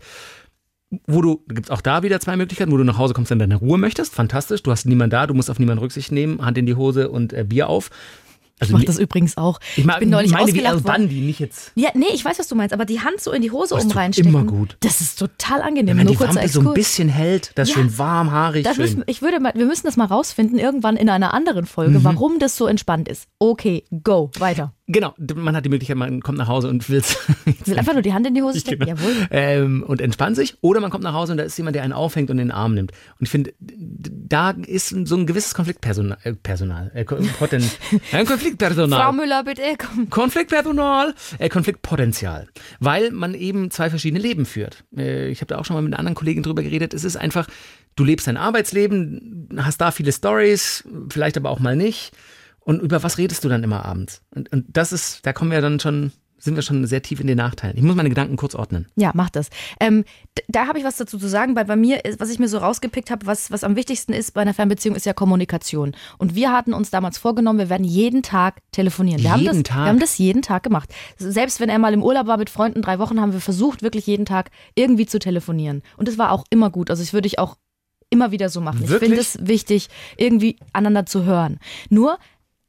wo 1.08 1.20
du, 1.20 1.44
gibt 1.48 1.66
es 1.66 1.70
auch 1.70 1.80
da 1.80 2.04
wieder 2.04 2.20
zwei 2.20 2.36
Möglichkeiten, 2.36 2.70
wo 2.70 2.76
du 2.76 2.84
nach 2.84 2.96
Hause 2.96 3.12
kommst 3.12 3.32
und 3.32 3.40
deine 3.40 3.56
Ruhe 3.56 3.76
möchtest. 3.76 4.14
Fantastisch, 4.14 4.62
du 4.62 4.70
hast 4.70 4.86
niemanden 4.86 5.10
da, 5.10 5.26
du 5.26 5.34
musst 5.34 5.50
auf 5.50 5.58
niemanden 5.58 5.82
Rücksicht 5.82 6.12
nehmen, 6.12 6.44
Hand 6.44 6.58
in 6.58 6.66
die 6.66 6.76
Hose 6.76 7.08
und 7.08 7.32
äh, 7.32 7.42
Bier 7.42 7.68
auf. 7.68 7.90
Also 8.60 8.70
ich 8.70 8.72
mache 8.72 8.84
das 8.84 8.98
übrigens 8.98 9.36
auch. 9.36 9.58
Ich, 9.76 9.86
ich 9.86 9.98
bin 9.98 10.10
neulich 10.10 10.32
meine 10.32 10.52
wie 10.52 10.62
El 10.62 10.80
Bandi, 10.80 11.20
nicht 11.20 11.40
jetzt. 11.40 11.72
Ja, 11.74 11.90
nee, 11.94 12.06
ich 12.12 12.24
weiß, 12.24 12.38
was 12.38 12.48
du 12.48 12.54
meinst, 12.54 12.72
aber 12.72 12.84
die 12.84 13.00
Hand 13.00 13.20
so 13.20 13.32
in 13.32 13.42
die 13.42 13.50
Hose 13.50 13.74
um 13.74 13.90
reinstecken. 13.90 14.30
immer 14.30 14.44
gut. 14.44 14.76
Das 14.80 15.00
ist 15.00 15.18
total 15.18 15.62
angenehm. 15.62 15.98
Wenn 15.98 16.06
man 16.06 16.14
die 16.14 16.20
Wampe 16.20 16.46
so 16.48 16.60
ein 16.60 16.74
bisschen 16.74 17.08
hält, 17.08 17.52
das 17.54 17.68
ist 17.68 17.76
ja, 17.76 17.82
schön 17.82 17.98
warm, 17.98 18.30
haarig. 18.30 18.64
Das 18.64 18.76
schön. 18.76 18.84
Müssen, 18.84 19.04
ich 19.06 19.22
würde 19.22 19.40
mal, 19.40 19.52
wir 19.54 19.66
müssen 19.66 19.86
das 19.86 19.96
mal 19.96 20.04
rausfinden, 20.04 20.58
irgendwann 20.58 20.96
in 20.96 21.08
einer 21.08 21.32
anderen 21.32 21.66
Folge, 21.66 21.98
mhm. 21.98 22.04
warum 22.04 22.38
das 22.38 22.56
so 22.56 22.66
entspannt 22.66 23.08
ist. 23.08 23.26
Okay, 23.38 23.84
go, 24.02 24.30
weiter. 24.38 24.74
Genau, 24.92 25.14
man 25.37 25.54
hat 25.54 25.64
die 25.64 25.69
Möglichkeit, 25.69 25.96
man 25.96 26.20
kommt 26.20 26.38
nach 26.38 26.48
Hause 26.48 26.69
und 26.69 26.88
will 26.90 27.02
will 27.64 27.78
einfach 27.78 27.92
nur 27.92 28.02
die 28.02 28.12
Hand 28.12 28.26
in 28.26 28.34
die 28.34 28.42
Hose 28.42 28.58
stecken. 28.58 28.84
Genau. 28.84 29.00
Jawohl. 29.00 29.28
Ähm, 29.31 29.82
und 29.84 30.00
entspannt 30.00 30.37
sich. 30.37 30.56
Oder 30.62 30.81
man 30.81 30.90
kommt 30.90 31.04
nach 31.04 31.14
Hause 31.14 31.32
und 31.32 31.38
da 31.38 31.44
ist 31.44 31.56
jemand, 31.56 31.76
der 31.76 31.84
einen 31.84 31.92
aufhängt 31.92 32.31
und 32.31 32.38
in 32.38 32.48
den 32.48 32.50
Arm 32.50 32.75
nimmt. 32.75 32.90
Und 33.19 33.26
ich 33.26 33.31
finde, 33.31 33.52
da 33.60 34.50
ist 34.50 34.88
so 34.88 35.16
ein 35.16 35.26
gewisses 35.26 35.54
Konfliktpersonal, 35.54 36.19
äh, 36.25 36.32
Personal, 36.32 36.90
äh, 36.94 37.04
ein 38.12 38.26
Konfliktpersonal. 38.26 39.00
Frau 39.00 39.12
Müller, 39.12 39.44
bitte 39.44 39.62
komm. 39.78 40.10
Konfliktpersonal, 40.10 41.14
äh, 41.38 41.48
Konfliktpotenzial. 41.48 42.48
Weil 42.81 43.12
man 43.12 43.34
eben 43.34 43.70
zwei 43.70 43.90
verschiedene 43.90 44.20
Leben 44.20 44.44
führt. 44.44 44.84
Äh, 44.96 45.28
ich 45.28 45.40
habe 45.40 45.46
da 45.46 45.58
auch 45.58 45.64
schon 45.64 45.75
mal 45.75 45.82
mit 45.82 45.92
einer 45.92 46.00
anderen 46.00 46.16
Kollegin 46.16 46.42
drüber 46.42 46.62
geredet. 46.62 46.94
Es 46.94 47.04
ist 47.04 47.16
einfach, 47.16 47.46
du 47.94 48.02
lebst 48.02 48.26
dein 48.26 48.37
Arbeitsleben, 48.37 49.48
hast 49.56 49.81
da 49.81 49.92
viele 49.92 50.12
Stories, 50.12 50.84
vielleicht 51.10 51.37
aber 51.37 51.50
auch 51.50 51.60
mal 51.60 51.76
nicht. 51.76 52.12
Und 52.70 52.81
über 52.82 53.02
was 53.02 53.19
redest 53.19 53.43
du 53.43 53.49
dann 53.49 53.64
immer 53.64 53.84
abends? 53.84 54.22
Und, 54.32 54.52
und 54.52 54.64
das 54.69 54.93
ist, 54.93 55.26
da 55.26 55.32
kommen 55.32 55.50
wir 55.50 55.61
dann 55.61 55.81
schon 55.81 56.12
sind 56.38 56.55
wir 56.55 56.62
schon 56.62 56.87
sehr 56.87 57.02
tief 57.02 57.20
in 57.20 57.26
den 57.26 57.37
Nachteilen. 57.37 57.76
Ich 57.76 57.82
muss 57.82 57.96
meine 57.96 58.08
Gedanken 58.08 58.37
kurz 58.37 58.55
ordnen. 58.55 58.87
Ja, 58.96 59.11
mach 59.12 59.28
das. 59.28 59.50
Ähm, 59.78 60.05
da 60.49 60.69
habe 60.69 60.78
ich 60.78 60.84
was 60.84 60.96
dazu 60.96 61.19
zu 61.19 61.28
sagen, 61.28 61.55
weil 61.55 61.67
bei 61.67 61.76
mir, 61.76 62.00
was 62.19 62.31
ich 62.31 62.38
mir 62.38 62.49
so 62.49 62.58
rausgepickt 62.58 63.11
habe, 63.11 63.26
was, 63.26 63.50
was 63.50 63.62
am 63.62 63.76
wichtigsten 63.76 64.14
ist 64.14 64.32
bei 64.32 64.40
einer 64.40 64.55
Fernbeziehung, 64.55 64.96
ist 64.96 65.05
ja 65.05 65.12
Kommunikation. 65.12 65.94
Und 66.17 66.37
wir 66.37 66.50
hatten 66.50 66.72
uns 66.72 66.88
damals 66.90 67.19
vorgenommen, 67.19 67.58
wir 67.58 67.69
werden 67.69 67.84
jeden 67.84 68.22
Tag 68.22 68.62
telefonieren. 68.73 69.20
Wir, 69.20 69.37
jeden 69.37 69.49
haben, 69.49 69.62
das, 69.62 69.62
Tag? 69.64 69.84
wir 69.84 69.88
haben 69.88 69.99
das 69.99 70.16
jeden 70.16 70.40
Tag 70.40 70.62
gemacht. 70.62 70.94
Selbst 71.19 71.61
wenn 71.61 71.69
er 71.69 71.78
mal 71.78 71.93
im 71.93 72.02
Urlaub 72.05 72.28
war 72.28 72.38
mit 72.38 72.49
Freunden, 72.49 72.81
drei 72.81 72.99
Wochen, 73.00 73.20
haben 73.20 73.34
wir 73.34 73.40
versucht, 73.40 73.82
wirklich 73.82 74.06
jeden 74.06 74.25
Tag 74.25 74.50
irgendwie 74.75 75.05
zu 75.05 75.19
telefonieren. 75.19 75.82
Und 75.99 76.08
es 76.08 76.16
war 76.16 76.32
auch 76.32 76.44
immer 76.49 76.70
gut. 76.70 76.88
Also 76.88 77.02
ich 77.02 77.12
würde 77.12 77.26
ich 77.26 77.38
auch 77.38 77.56
immer 78.08 78.31
wieder 78.32 78.49
so 78.49 78.61
machen. 78.61 78.88
Wirklich? 78.88 78.94
Ich 78.94 79.00
finde 79.00 79.20
es 79.20 79.38
wichtig, 79.46 79.88
irgendwie 80.16 80.56
aneinander 80.73 81.06
zu 81.06 81.25
hören. 81.25 81.58
Nur 81.90 82.19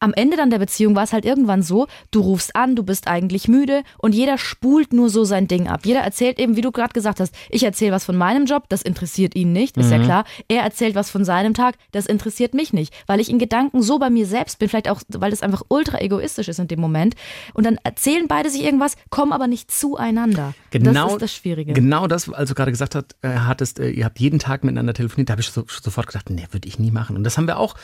am 0.02 0.14
Ende 0.16 0.36
dann 0.36 0.50
der 0.50 0.58
Beziehung 0.60 0.96
war 0.96 1.04
es 1.04 1.14
halt 1.14 1.26
irgendwann 1.26 1.62
so, 1.62 1.88
du 2.10 2.22
rufst 2.22 2.56
an, 2.56 2.76
du 2.76 2.84
bist 2.84 3.08
eigentlich 3.08 3.48
müde 3.48 3.84
und 4.00 4.16
jeder 4.16 4.40
spult 4.40 4.94
nur 4.94 5.10
so 5.10 5.24
sein 5.24 5.48
Ding 5.48 5.68
ab. 5.68 5.82
Jeder 5.86 6.00
erzählt 6.00 6.40
eben, 6.40 6.56
wie 6.56 6.62
du 6.62 6.72
gerade 6.72 6.92
gesagt 6.92 7.20
hast, 7.20 7.34
ich 7.50 7.64
erzähle 7.64 7.92
was 7.92 8.04
von 8.04 8.18
meinem 8.18 8.46
Job, 8.46 8.64
das 8.68 8.82
interessiert 8.82 9.36
ihn 9.36 9.54
nicht, 9.54 9.78
ist 9.78 9.86
mhm. 9.86 9.92
ja 9.92 10.00
klar. 10.00 10.26
Er 10.48 10.64
erzählt 10.64 10.96
was 10.96 11.12
von 11.12 11.24
seinem 11.24 11.54
Tag, 11.54 11.76
das 11.92 12.08
interessiert 12.08 12.56
mich 12.56 12.74
nicht, 12.74 12.94
weil 13.06 13.20
ich 13.20 13.30
in 13.30 13.38
Gedanken 13.38 13.84
so 13.84 14.00
bei 14.00 14.10
mir 14.10 14.26
selbst 14.26 14.58
bin, 14.58 14.70
vielleicht 14.70 14.90
auch, 14.90 15.02
weil 15.10 15.30
das 15.30 15.44
einfach 15.44 15.62
ultra 15.68 16.02
egoistisch 16.02 16.48
ist 16.48 16.60
in 16.60 16.68
dem 16.68 16.82
Moment. 16.82 17.14
Und 17.54 17.68
dann 17.68 17.78
erzählen 17.84 18.28
beide 18.28 18.50
sich 18.50 18.64
irgendwas, 18.64 18.96
kommen 19.12 19.32
aber 19.32 19.46
nicht 19.46 19.70
zueinander. 19.70 20.56
Genau, 20.72 21.04
das 21.04 21.14
ist 21.14 21.22
das 21.22 21.36
Schwierige. 21.36 21.74
Genau 21.74 22.08
das, 22.08 22.28
als 22.34 22.50
du 22.50 22.56
gerade 22.56 22.72
gesagt 22.72 22.96
hast, 22.96 23.16
äh, 23.22 23.30
hattest, 23.30 23.80
äh, 23.80 23.92
ihr 23.92 24.06
habt 24.06 24.20
jeden 24.20 24.40
Tag 24.40 24.64
miteinander 24.64 24.96
telefoniert, 24.96 25.30
da 25.30 25.34
habe 25.34 25.42
ich 25.42 25.50
so, 25.50 25.64
sofort 25.68 26.08
gedacht, 26.08 26.32
nee, 26.32 26.48
würde 26.50 26.68
ich 26.68 26.80
nie 26.80 26.90
machen. 26.90 27.16
Und 27.16 27.24
das 27.24 27.38
haben 27.38 27.46
wir 27.46 27.60
auch, 27.60 27.76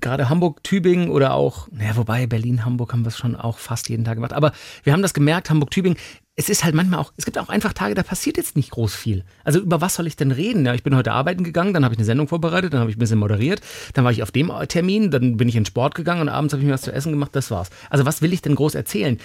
gerade 0.00 0.28
Hamburg, 0.28 0.64
Tübingen 0.64 1.10
oder 1.10 1.34
auch 1.34 1.43
auch, 1.44 1.68
naja, 1.70 1.96
wobei 1.96 2.26
Berlin, 2.26 2.64
Hamburg 2.64 2.92
haben 2.92 3.04
wir 3.04 3.08
es 3.08 3.18
schon 3.18 3.36
auch 3.36 3.58
fast 3.58 3.88
jeden 3.88 4.04
Tag 4.04 4.14
gemacht. 4.14 4.32
Aber 4.32 4.52
wir 4.82 4.92
haben 4.92 5.02
das 5.02 5.12
gemerkt, 5.12 5.50
Hamburg, 5.50 5.70
Tübingen, 5.70 5.98
es 6.36 6.48
ist 6.48 6.64
halt 6.64 6.74
manchmal 6.74 6.98
auch, 6.98 7.12
es 7.16 7.24
gibt 7.24 7.38
auch 7.38 7.48
einfach 7.48 7.72
Tage, 7.72 7.94
da 7.94 8.02
passiert 8.02 8.36
jetzt 8.36 8.56
nicht 8.56 8.70
groß 8.70 8.94
viel. 8.94 9.24
Also 9.44 9.60
über 9.60 9.80
was 9.80 9.94
soll 9.94 10.06
ich 10.06 10.16
denn 10.16 10.32
reden? 10.32 10.66
Ja, 10.66 10.74
ich 10.74 10.82
bin 10.82 10.96
heute 10.96 11.12
arbeiten 11.12 11.44
gegangen, 11.44 11.74
dann 11.74 11.84
habe 11.84 11.94
ich 11.94 11.98
eine 11.98 12.06
Sendung 12.06 12.26
vorbereitet, 12.26 12.72
dann 12.72 12.80
habe 12.80 12.90
ich 12.90 12.96
ein 12.96 13.00
bisschen 13.00 13.18
moderiert, 13.18 13.60
dann 13.92 14.04
war 14.04 14.10
ich 14.10 14.22
auf 14.22 14.32
dem 14.32 14.50
Termin, 14.68 15.10
dann 15.10 15.36
bin 15.36 15.48
ich 15.48 15.54
in 15.54 15.64
Sport 15.64 15.94
gegangen 15.94 16.22
und 16.22 16.28
abends 16.28 16.52
habe 16.52 16.62
ich 16.62 16.66
mir 16.66 16.74
was 16.74 16.82
zu 16.82 16.92
essen 16.92 17.12
gemacht, 17.12 17.36
das 17.36 17.50
war's. 17.50 17.70
Also 17.88 18.04
was 18.04 18.20
will 18.22 18.32
ich 18.32 18.42
denn 18.42 18.56
groß 18.56 18.74
erzählen? 18.74 19.18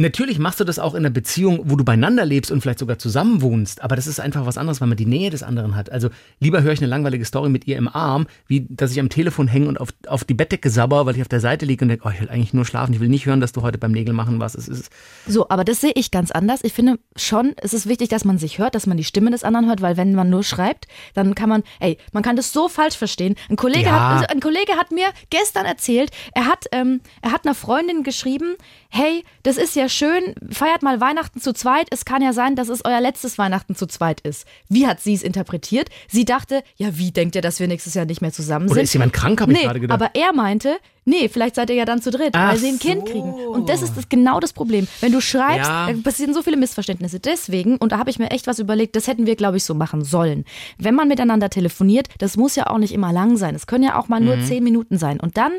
Natürlich 0.00 0.38
machst 0.38 0.58
du 0.58 0.64
das 0.64 0.78
auch 0.78 0.94
in 0.94 1.00
einer 1.00 1.10
Beziehung, 1.10 1.60
wo 1.64 1.76
du 1.76 1.84
beieinander 1.84 2.24
lebst 2.24 2.50
und 2.50 2.62
vielleicht 2.62 2.78
sogar 2.78 2.98
zusammen 2.98 3.42
wohnst, 3.42 3.82
aber 3.82 3.96
das 3.96 4.06
ist 4.06 4.18
einfach 4.18 4.46
was 4.46 4.56
anderes, 4.56 4.80
weil 4.80 4.88
man 4.88 4.96
die 4.96 5.04
Nähe 5.04 5.28
des 5.28 5.42
anderen 5.42 5.76
hat. 5.76 5.92
Also 5.92 6.08
lieber 6.38 6.62
höre 6.62 6.72
ich 6.72 6.80
eine 6.80 6.88
langweilige 6.88 7.26
Story 7.26 7.50
mit 7.50 7.66
ihr 7.66 7.76
im 7.76 7.86
Arm, 7.86 8.26
wie 8.46 8.66
dass 8.70 8.92
ich 8.92 8.98
am 8.98 9.10
Telefon 9.10 9.46
hänge 9.46 9.68
und 9.68 9.78
auf, 9.78 9.90
auf 10.06 10.24
die 10.24 10.32
Bettdecke 10.32 10.70
sabber, 10.70 11.04
weil 11.04 11.16
ich 11.16 11.20
auf 11.20 11.28
der 11.28 11.40
Seite 11.40 11.66
liege 11.66 11.84
und 11.84 11.90
denke, 11.90 12.08
oh, 12.08 12.10
ich 12.14 12.18
will 12.18 12.30
eigentlich 12.30 12.54
nur 12.54 12.64
schlafen, 12.64 12.94
ich 12.94 13.00
will 13.00 13.10
nicht 13.10 13.26
hören, 13.26 13.42
dass 13.42 13.52
du 13.52 13.60
heute 13.60 13.76
beim 13.76 13.92
Nägel 13.92 14.14
machen 14.14 14.40
warst. 14.40 14.56
Es 14.56 14.68
ist 14.68 14.88
so, 15.26 15.50
aber 15.50 15.64
das 15.64 15.82
sehe 15.82 15.92
ich 15.94 16.10
ganz 16.10 16.30
anders. 16.30 16.60
Ich 16.62 16.72
finde 16.72 16.98
schon, 17.14 17.52
es 17.58 17.74
ist 17.74 17.86
wichtig, 17.86 18.08
dass 18.08 18.24
man 18.24 18.38
sich 18.38 18.58
hört, 18.58 18.74
dass 18.74 18.86
man 18.86 18.96
die 18.96 19.04
Stimme 19.04 19.30
des 19.30 19.44
anderen 19.44 19.66
hört, 19.66 19.82
weil 19.82 19.98
wenn 19.98 20.14
man 20.14 20.30
nur 20.30 20.44
schreibt, 20.44 20.88
dann 21.12 21.34
kann 21.34 21.50
man, 21.50 21.62
ey, 21.78 21.98
man 22.12 22.22
kann 22.22 22.36
das 22.36 22.54
so 22.54 22.70
falsch 22.70 22.96
verstehen. 22.96 23.34
Ein 23.50 23.56
Kollege, 23.56 23.90
ja. 23.90 24.20
hat, 24.20 24.30
ein 24.30 24.40
Kollege 24.40 24.72
hat 24.78 24.92
mir 24.92 25.08
gestern 25.28 25.66
erzählt, 25.66 26.10
er 26.32 26.46
hat, 26.46 26.64
ähm, 26.72 27.02
er 27.20 27.32
hat 27.32 27.44
einer 27.44 27.54
Freundin 27.54 28.02
geschrieben, 28.02 28.54
hey, 28.88 29.24
das 29.42 29.58
ist 29.58 29.76
ja 29.76 29.89
schön, 29.90 30.34
feiert 30.50 30.82
mal 30.82 31.00
Weihnachten 31.00 31.40
zu 31.40 31.52
zweit. 31.52 31.88
Es 31.90 32.04
kann 32.04 32.22
ja 32.22 32.32
sein, 32.32 32.56
dass 32.56 32.68
es 32.68 32.84
euer 32.84 33.00
letztes 33.00 33.38
Weihnachten 33.38 33.74
zu 33.74 33.86
zweit 33.86 34.20
ist. 34.20 34.46
Wie 34.68 34.86
hat 34.86 35.00
sie 35.00 35.14
es 35.14 35.22
interpretiert? 35.22 35.88
Sie 36.08 36.24
dachte, 36.24 36.62
ja, 36.76 36.96
wie 36.96 37.10
denkt 37.10 37.34
ihr, 37.36 37.42
dass 37.42 37.60
wir 37.60 37.68
nächstes 37.68 37.94
Jahr 37.94 38.04
nicht 38.04 38.20
mehr 38.20 38.32
zusammen 38.32 38.68
sind? 38.68 38.76
Oder 38.76 38.82
ist 38.82 38.92
jemand 38.92 39.12
krank, 39.12 39.40
habe 39.40 39.52
nee, 39.52 39.58
ich 39.58 39.64
gerade 39.64 39.80
gedacht. 39.80 40.00
Aber 40.00 40.14
er 40.14 40.32
meinte, 40.32 40.78
nee, 41.04 41.28
vielleicht 41.28 41.56
seid 41.56 41.70
ihr 41.70 41.76
ja 41.76 41.84
dann 41.84 42.00
zu 42.00 42.10
dritt, 42.10 42.30
Ach 42.32 42.50
weil 42.50 42.58
sie 42.58 42.68
ein 42.68 42.78
so. 42.78 42.88
Kind 42.88 43.06
kriegen. 43.06 43.32
Und 43.32 43.68
das 43.68 43.82
ist 43.82 43.96
das, 43.96 44.08
genau 44.08 44.40
das 44.40 44.52
Problem. 44.52 44.86
Wenn 45.00 45.12
du 45.12 45.20
schreibst, 45.20 45.68
ja. 45.68 45.90
passieren 46.02 46.34
so 46.34 46.42
viele 46.42 46.56
Missverständnisse. 46.56 47.20
Deswegen, 47.20 47.76
und 47.76 47.92
da 47.92 47.98
habe 47.98 48.10
ich 48.10 48.18
mir 48.18 48.30
echt 48.30 48.46
was 48.46 48.58
überlegt, 48.58 48.96
das 48.96 49.06
hätten 49.06 49.26
wir, 49.26 49.36
glaube 49.36 49.56
ich, 49.56 49.64
so 49.64 49.74
machen 49.74 50.04
sollen. 50.04 50.44
Wenn 50.78 50.94
man 50.94 51.08
miteinander 51.08 51.50
telefoniert, 51.50 52.08
das 52.18 52.36
muss 52.36 52.56
ja 52.56 52.68
auch 52.68 52.78
nicht 52.78 52.92
immer 52.92 53.12
lang 53.12 53.36
sein. 53.36 53.54
Es 53.54 53.66
können 53.66 53.84
ja 53.84 53.98
auch 53.98 54.08
mal 54.08 54.20
mhm. 54.20 54.26
nur 54.26 54.40
zehn 54.42 54.62
Minuten 54.62 54.98
sein. 54.98 55.20
Und 55.20 55.36
dann 55.36 55.52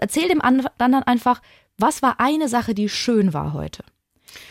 erzähl 0.00 0.28
dem 0.28 0.40
anderen 0.40 1.02
einfach, 1.02 1.40
was 1.78 2.02
war 2.02 2.20
eine 2.20 2.48
Sache, 2.48 2.74
die 2.74 2.88
schön 2.88 3.32
war 3.32 3.52
heute? 3.52 3.84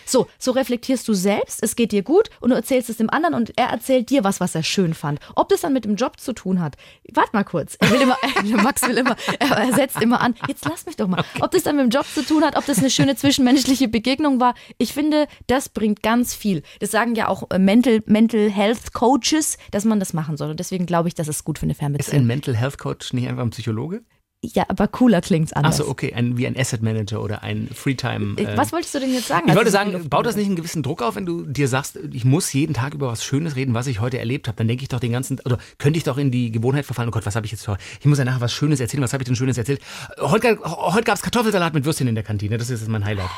So, 0.05 0.27
so 0.37 0.51
reflektierst 0.51 1.07
du 1.07 1.13
selbst, 1.13 1.63
es 1.63 1.75
geht 1.75 1.91
dir 1.91 2.03
gut 2.03 2.29
und 2.39 2.49
du 2.49 2.55
erzählst 2.55 2.89
es 2.89 2.97
dem 2.97 3.09
anderen 3.09 3.33
und 3.33 3.57
er 3.57 3.67
erzählt 3.67 4.09
dir 4.09 4.23
was, 4.23 4.39
was 4.39 4.55
er 4.55 4.63
schön 4.63 4.93
fand. 4.93 5.19
Ob 5.35 5.49
das 5.49 5.61
dann 5.61 5.73
mit 5.73 5.85
dem 5.85 5.95
Job 5.95 6.19
zu 6.19 6.33
tun 6.33 6.59
hat, 6.59 6.75
warte 7.13 7.31
mal 7.33 7.43
kurz. 7.43 7.77
Er 7.79 7.91
will 7.91 8.01
immer, 8.01 8.17
Max 8.63 8.81
will 8.83 8.97
immer, 8.97 9.15
er, 9.39 9.73
setzt 9.73 10.01
immer 10.01 10.21
an, 10.21 10.35
jetzt 10.47 10.65
lass 10.65 10.85
mich 10.85 10.97
doch 10.97 11.07
mal. 11.07 11.23
Ob 11.39 11.51
das 11.51 11.63
dann 11.63 11.77
mit 11.77 11.85
dem 11.85 11.89
Job 11.89 12.05
zu 12.05 12.23
tun 12.25 12.43
hat, 12.43 12.57
ob 12.57 12.65
das 12.65 12.79
eine 12.79 12.89
schöne 12.89 13.15
zwischenmenschliche 13.15 13.87
Begegnung 13.87 14.39
war, 14.39 14.53
ich 14.77 14.93
finde, 14.93 15.27
das 15.47 15.69
bringt 15.69 16.03
ganz 16.03 16.35
viel. 16.35 16.63
Das 16.79 16.91
sagen 16.91 17.15
ja 17.15 17.27
auch 17.27 17.49
äh, 17.49 17.59
Mental, 17.59 18.01
Mental 18.05 18.49
Health 18.49 18.93
Coaches, 18.93 19.57
dass 19.71 19.85
man 19.85 19.99
das 19.99 20.13
machen 20.13 20.37
soll. 20.37 20.51
Und 20.51 20.59
deswegen 20.59 20.85
glaube 20.85 21.07
ich, 21.07 21.15
das 21.15 21.27
ist 21.27 21.43
gut 21.43 21.59
für 21.59 21.63
eine 21.63 21.71
Ist 21.71 21.77
ein 21.77 21.79
Fernbeziehung. 21.79 22.25
Mental 22.25 22.55
Health 22.55 22.77
Coach 22.77 23.13
nicht 23.13 23.27
einfach 23.27 23.43
ein 23.43 23.51
Psychologe? 23.51 24.03
Ja, 24.43 24.65
aber 24.69 24.87
cooler 24.87 25.21
klingt's 25.21 25.53
anders. 25.53 25.79
Achso, 25.79 25.89
okay, 25.91 26.13
ein, 26.15 26.35
wie 26.35 26.47
ein 26.47 26.57
Asset 26.57 26.81
Manager 26.81 27.21
oder 27.21 27.43
ein 27.43 27.69
Freetime. 27.73 28.33
Ich- 28.39 28.47
äh, 28.47 28.57
Was 28.57 28.71
wolltest 28.73 28.95
du 28.95 28.99
denn 28.99 29.13
jetzt 29.13 29.27
sagen? 29.27 29.43
Ich 29.45 29.51
als 29.51 29.57
wollte 29.57 29.69
sagen, 29.69 30.09
baut 30.09 30.25
das 30.25 30.35
nicht 30.35 30.47
einen 30.47 30.55
gewissen 30.55 30.81
Druck 30.81 31.03
auf, 31.03 31.15
wenn 31.15 31.27
du 31.27 31.43
dir 31.45 31.67
sagst, 31.67 31.99
ich 32.11 32.25
muss 32.25 32.51
jeden 32.51 32.73
Tag 32.73 32.95
über 32.95 33.07
was 33.07 33.23
Schönes 33.23 33.55
reden, 33.55 33.75
was 33.75 33.85
ich 33.85 33.99
heute 33.99 34.17
erlebt 34.17 34.47
habe? 34.47 34.55
Dann 34.57 34.67
denke 34.67 34.81
ich 34.81 34.89
doch 34.89 34.99
den 34.99 35.11
ganzen, 35.11 35.39
oder 35.45 35.59
könnte 35.77 35.97
ich 35.97 36.03
doch 36.03 36.17
in 36.17 36.31
die 36.31 36.51
Gewohnheit 36.51 36.85
verfallen, 36.85 37.09
oh 37.09 37.11
Gott, 37.11 37.25
was 37.27 37.35
habe 37.35 37.45
ich 37.45 37.51
jetzt 37.51 37.65
für, 37.65 37.77
ich 37.99 38.05
muss 38.07 38.17
ja 38.17 38.25
nachher 38.25 38.41
was 38.41 38.51
Schönes 38.51 38.79
erzählen, 38.79 39.03
was 39.03 39.13
habe 39.13 39.21
ich 39.21 39.27
denn 39.27 39.35
Schönes 39.35 39.59
erzählt? 39.59 39.79
Heute, 40.19 40.57
heute 40.63 41.03
gab 41.03 41.15
es 41.17 41.21
Kartoffelsalat 41.21 41.75
mit 41.75 41.85
Würstchen 41.85 42.07
in 42.07 42.15
der 42.15 42.23
Kantine, 42.23 42.57
das 42.57 42.71
ist 42.71 42.79
jetzt 42.79 42.89
mein 42.89 43.05
Highlight. 43.05 43.29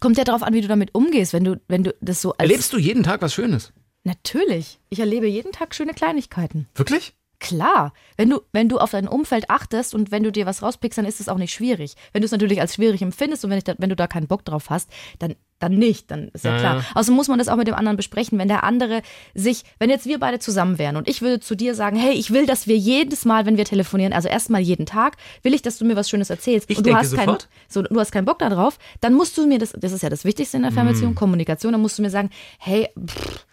Kommt 0.00 0.18
ja 0.18 0.24
darauf 0.24 0.42
an, 0.42 0.52
wie 0.52 0.60
du 0.62 0.68
damit 0.68 0.94
umgehst, 0.96 1.32
wenn 1.32 1.44
du, 1.44 1.60
wenn 1.68 1.84
du 1.84 1.94
das 2.00 2.20
so 2.22 2.32
als. 2.32 2.40
Erlebst 2.40 2.72
du 2.72 2.78
jeden 2.78 3.04
Tag 3.04 3.22
was 3.22 3.32
Schönes? 3.32 3.72
Natürlich. 4.02 4.80
Ich 4.88 4.98
erlebe 4.98 5.26
jeden 5.28 5.52
Tag 5.52 5.74
schöne 5.74 5.92
Kleinigkeiten. 5.94 6.66
Wirklich? 6.74 7.14
Klar. 7.40 7.94
Wenn 8.18 8.28
du, 8.30 8.40
wenn 8.52 8.68
du 8.68 8.78
auf 8.78 8.90
dein 8.90 9.08
Umfeld 9.08 9.48
achtest 9.48 9.94
und 9.94 10.10
wenn 10.10 10.22
du 10.22 10.30
dir 10.30 10.44
was 10.46 10.62
rauspickst, 10.62 10.98
dann 10.98 11.06
ist 11.06 11.20
es 11.20 11.28
auch 11.30 11.38
nicht 11.38 11.52
schwierig. 11.54 11.94
Wenn 12.12 12.20
du 12.20 12.26
es 12.26 12.32
natürlich 12.32 12.60
als 12.60 12.74
schwierig 12.74 13.00
empfindest 13.00 13.44
und 13.44 13.50
wenn, 13.50 13.56
ich 13.58 13.64
da, 13.64 13.74
wenn 13.78 13.88
du 13.88 13.96
da 13.96 14.06
keinen 14.06 14.26
Bock 14.26 14.44
drauf 14.44 14.68
hast, 14.68 14.90
dann, 15.18 15.34
dann 15.58 15.72
nicht. 15.72 16.10
Dann 16.10 16.28
ist 16.34 16.44
ja, 16.44 16.52
Ja, 16.52 16.58
klar. 16.60 16.76
ja. 16.76 16.84
Außerdem 16.94 17.16
muss 17.16 17.28
man 17.28 17.38
das 17.38 17.48
auch 17.48 17.56
mit 17.56 17.66
dem 17.66 17.74
anderen 17.74 17.96
besprechen. 17.96 18.38
Wenn 18.38 18.48
der 18.48 18.62
andere 18.62 19.00
sich, 19.34 19.64
wenn 19.78 19.88
jetzt 19.88 20.04
wir 20.04 20.20
beide 20.20 20.38
zusammen 20.38 20.78
wären 20.78 20.96
und 20.96 21.08
ich 21.08 21.22
würde 21.22 21.40
zu 21.40 21.54
dir 21.54 21.74
sagen, 21.74 21.96
hey, 21.96 22.12
ich 22.12 22.30
will, 22.30 22.44
dass 22.44 22.66
wir 22.66 22.76
jedes 22.76 23.24
Mal, 23.24 23.46
wenn 23.46 23.56
wir 23.56 23.64
telefonieren, 23.64 24.12
also 24.12 24.28
erstmal 24.28 24.60
jeden 24.60 24.84
Tag, 24.84 25.16
will 25.42 25.54
ich, 25.54 25.62
dass 25.62 25.78
du 25.78 25.86
mir 25.86 25.96
was 25.96 26.10
Schönes 26.10 26.28
erzählst. 26.28 26.68
Ich 26.68 26.76
und 26.76 26.86
du 26.86 26.94
hast 26.94 27.14
keinen, 27.14 27.24
sofort. 27.26 27.48
so, 27.68 27.80
du 27.80 27.98
hast 27.98 28.12
keinen 28.12 28.26
Bock 28.26 28.38
darauf, 28.40 28.78
dann 29.00 29.14
musst 29.14 29.38
du 29.38 29.46
mir 29.46 29.58
das, 29.58 29.72
das 29.78 29.92
ist 29.92 30.02
ja 30.02 30.10
das 30.10 30.26
Wichtigste 30.26 30.58
in 30.58 30.62
der 30.62 30.72
Mhm. 30.72 30.74
Fernbeziehung, 30.74 31.14
Kommunikation, 31.14 31.72
dann 31.72 31.80
musst 31.80 31.96
du 31.96 32.02
mir 32.02 32.10
sagen, 32.10 32.28
hey, 32.58 32.88
pff, 33.02 33.46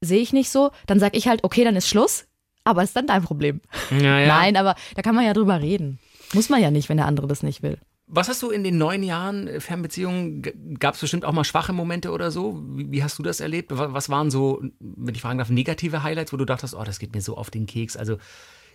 sehe 0.00 0.18
ich 0.20 0.32
nicht 0.32 0.50
so, 0.50 0.72
dann 0.88 0.98
sag 0.98 1.16
ich 1.16 1.28
halt, 1.28 1.44
okay, 1.44 1.62
dann 1.62 1.76
ist 1.76 1.86
Schluss, 1.88 2.24
aber 2.64 2.82
ist 2.82 2.94
dann 2.96 3.06
dein 3.06 3.22
Problem. 3.22 3.60
Ja, 3.90 4.18
ja. 4.20 4.26
Nein, 4.28 4.56
aber 4.56 4.74
da 4.94 5.02
kann 5.02 5.14
man 5.14 5.24
ja 5.24 5.32
drüber 5.32 5.60
reden. 5.60 5.98
Muss 6.34 6.48
man 6.48 6.60
ja 6.62 6.70
nicht, 6.70 6.88
wenn 6.88 6.96
der 6.96 7.06
andere 7.06 7.26
das 7.26 7.42
nicht 7.42 7.62
will. 7.62 7.78
Was 8.06 8.28
hast 8.28 8.42
du 8.42 8.50
in 8.50 8.62
den 8.62 8.76
neun 8.78 9.02
Jahren 9.02 9.48
äh, 9.48 9.60
Fernbeziehungen, 9.60 10.42
gab 10.78 10.94
es 10.94 11.00
bestimmt 11.00 11.24
auch 11.24 11.32
mal 11.32 11.44
schwache 11.44 11.72
Momente 11.72 12.10
oder 12.10 12.30
so? 12.30 12.62
Wie, 12.68 12.90
wie 12.90 13.02
hast 13.02 13.18
du 13.18 13.22
das 13.22 13.40
erlebt? 13.40 13.70
Wa- 13.76 13.92
Was 13.92 14.08
waren 14.10 14.30
so, 14.30 14.62
wenn 14.80 15.14
ich 15.14 15.22
fragen 15.22 15.38
darf, 15.38 15.48
negative 15.48 16.02
Highlights, 16.02 16.32
wo 16.32 16.36
du 16.36 16.44
dachtest, 16.44 16.74
oh, 16.74 16.84
das 16.84 16.98
geht 16.98 17.14
mir 17.14 17.22
so 17.22 17.36
auf 17.36 17.50
den 17.50 17.66
Keks? 17.66 17.96
Also 17.96 18.18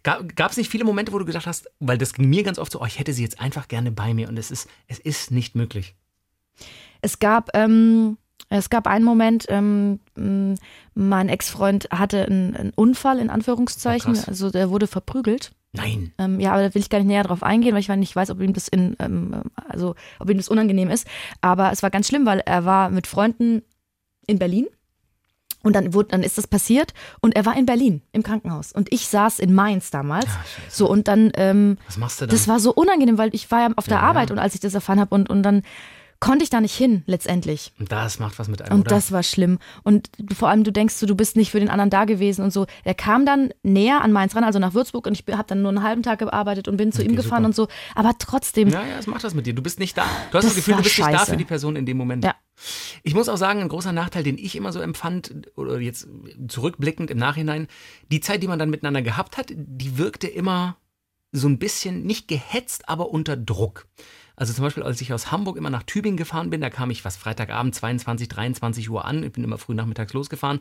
gab 0.04 0.52
es 0.52 0.58
nicht 0.58 0.70
viele 0.72 0.86
Momente, 0.86 1.12
wo 1.12 1.20
du 1.20 1.26
gedacht 1.26 1.48
hast, 1.48 1.70
weil 1.80 1.98
das 1.98 2.14
ging 2.14 2.30
mir 2.30 2.44
ganz 2.44 2.58
oft 2.60 2.72
so, 2.72 2.82
oh, 2.82 2.86
ich 2.86 2.98
hätte 2.98 3.14
sie 3.14 3.24
jetzt 3.24 3.40
einfach 3.42 3.68
gerne 3.68 3.92
bei 3.92 4.14
mir 4.14 4.30
und 4.30 4.38
es 4.38 4.52
ist, 4.52 4.70
es 4.88 5.00
ist 5.00 5.32
nicht 5.32 5.54
möglich. 5.56 5.96
Es 7.02 7.20
gab, 7.20 7.50
ähm, 7.56 8.18
es 8.50 8.70
gab 8.70 8.88
einen 8.88 9.04
Moment, 9.04 9.46
ähm, 9.50 10.00
mein 10.96 11.30
Ex-Freund 11.30 11.90
hatte 11.92 12.26
einen, 12.26 12.56
einen 12.56 12.72
Unfall, 12.76 13.20
in 13.20 13.30
Anführungszeichen. 13.30 14.16
Oh, 14.18 14.24
also 14.28 14.50
der 14.52 14.70
wurde 14.70 14.88
verprügelt. 14.88 15.52
Nein. 15.74 16.14
Ähm, 16.18 16.40
ja, 16.40 16.54
aber 16.54 16.64
da 16.64 16.74
will 16.74 16.82
ich 16.82 16.90
gar 16.90 16.98
nicht 17.00 17.08
näher 17.08 17.24
drauf 17.24 17.44
eingehen, 17.44 17.74
weil 17.74 17.82
ich 17.82 17.90
nicht 17.90 18.16
weiß, 18.16 18.30
ob 18.32 18.42
ihm 18.42 18.54
das 18.54 18.68
in, 18.68 18.96
ähm, 19.00 19.42
also 19.68 19.96
ob 20.20 20.30
ihm 20.30 20.38
das 20.38 20.48
unangenehm 20.50 20.90
ist. 20.90 21.06
Aber 21.42 21.72
es 21.72 21.84
war 21.84 21.90
ganz 21.90 22.08
schlimm, 22.08 22.26
weil 22.26 22.40
er 22.46 22.64
war 22.66 22.90
mit 22.90 23.06
Freunden 23.06 23.64
in 24.28 24.40
Berlin. 24.40 24.68
Und 25.64 25.76
dann, 25.76 25.94
wurde, 25.94 26.10
dann 26.10 26.24
ist 26.24 26.38
das 26.38 26.48
passiert 26.48 26.94
und 27.20 27.36
er 27.36 27.46
war 27.46 27.58
in 27.58 27.66
Berlin 27.66 28.02
im 28.14 28.24
Krankenhaus 28.24 28.72
und 28.72 28.94
ich 28.94 29.08
saß 29.08 29.40
in 29.40 29.54
Mainz 29.54 29.90
damals. 29.92 30.28
so 30.70 30.88
und 30.90 31.10
dann, 31.10 31.32
ähm, 31.36 31.78
Was 31.88 31.98
machst 31.98 32.22
du 32.22 32.26
dann? 32.26 32.30
das 32.36 32.48
war 32.48 32.60
so 32.62 32.74
unangenehm, 32.74 33.18
weil 33.18 33.34
ich 33.36 33.52
war 33.52 33.62
ja 33.62 33.70
auf 33.76 33.86
der 33.86 33.98
Ja, 33.98 34.04
Arbeit 34.04 34.30
ja. 34.30 34.34
und 34.34 34.40
als 34.40 34.54
ich 34.54 34.62
das 34.62 34.76
erfahren 34.76 35.00
habe 35.00 35.14
und, 35.14 35.30
und 35.30 35.44
dann 35.44 35.64
konnte 36.20 36.44
ich 36.44 36.50
da 36.50 36.62
nicht 36.62 36.76
hin 36.76 37.04
letztendlich. 37.06 37.72
und 37.80 37.92
das 37.92 38.20
macht 38.20 38.40
was 38.40 38.48
mit 38.48 38.62
einem, 38.62 38.74
Und 38.74 38.80
oder? 38.88 38.96
das 38.96 39.12
war 39.12 39.24
schlimm. 39.24 39.60
Und 39.84 40.10
vor 40.36 40.50
allem, 40.50 40.64
du 40.64 40.72
denkst 40.72 40.96
so, 40.96 41.06
du 41.06 41.16
bist 41.16 41.36
nicht 41.36 41.52
für 41.52 41.60
den 41.60 41.70
anderen 41.70 41.90
da 41.90 42.06
gewesen 42.06 42.44
und 42.44 42.52
so. 42.52 42.66
Er 42.84 42.94
kam 42.96 43.26
dann 43.26 43.52
näher 43.64 44.02
an 44.02 44.12
Mainz 44.12 44.36
ran, 44.36 44.44
also 44.44 44.60
nach 44.60 44.74
Würzburg 44.74 45.06
und 45.08 45.14
ich 45.14 45.24
habe 45.36 45.48
dann 45.48 45.62
nur 45.62 45.70
einen 45.70 45.84
halben 45.84 46.04
Tag 46.04 46.20
gearbeitet 46.20 46.68
und 46.68 46.78
bin 46.78 46.92
zu 46.92 47.02
Okay, 47.02 47.10
ihm 47.12 47.16
gefahren 47.16 47.44
super. 47.44 47.46
und 47.46 47.56
so. 47.56 47.68
Aber 47.96 48.14
trotzdem, 48.18 48.70
Ja, 48.70 48.86
ja, 48.86 48.98
es 49.00 49.08
macht 49.08 49.24
das 49.24 49.34
mit 49.34 49.46
dir. 49.46 49.54
Du 49.54 49.62
bist 49.62 49.80
nicht 49.80 49.98
da. 49.98 50.04
Du 50.32 50.38
hast 50.38 50.44
das, 50.46 50.46
Das 50.46 50.56
Gefühl, 50.56 50.76
du 50.76 50.84
bist 50.84 50.98
nicht 50.98 51.08
da 51.12 51.18
scheiße. 51.20 51.32
für 51.32 51.38
die 51.38 51.46
Person 51.46 51.76
in 51.76 51.86
dem 51.86 51.98
Moment. 51.98 52.24
Ja. 52.24 52.36
Ich 53.04 53.14
muss 53.14 53.30
auch 53.30 53.38
sagen, 53.38 53.62
ein 53.62 53.70
großer 53.70 53.92
Nachteil, 53.94 54.24
den 54.24 54.38
ich 54.40 54.56
immer 54.56 54.72
so 54.72 54.80
empfand, 54.80 55.34
oder 55.56 55.80
jetzt 55.80 56.08
zurückblickend 56.48 57.12
im 57.12 57.18
Nachhinein, 57.20 57.68
die 58.12 58.20
Zeit, 58.20 58.42
die 58.42 58.48
man 58.48 58.58
dann 58.60 58.70
miteinander 58.72 59.02
gehabt 59.04 59.38
hat, 59.38 59.52
die 59.56 59.98
wirkte 59.98 60.28
immer 60.28 60.78
so 61.32 61.48
ein 61.48 61.60
bisschen 61.60 62.04
nicht 62.06 62.28
gehetzt, 62.28 62.90
aber 62.90 63.10
unter 63.12 63.38
Druck. 63.38 63.86
Also 64.40 64.54
zum 64.54 64.64
Beispiel, 64.64 64.84
als 64.84 65.02
ich 65.02 65.12
aus 65.14 65.32
Hamburg 65.32 65.58
immer 65.58 65.72
nach 65.72 65.82
Tübingen 65.82 66.16
gefahren 66.16 66.52
bin, 66.52 66.62
da 66.62 66.70
kam 66.70 66.92
ich 66.92 67.04
was 67.04 67.18
Freitagabend 67.18 67.74
22, 67.74 68.28
23 68.28 68.88
Uhr 68.88 69.04
an. 69.04 69.24
Ich 69.24 69.32
bin 69.32 69.44
immer 69.44 69.58
früh 69.58 69.74
nachmittags 69.74 70.14
losgefahren. 70.14 70.60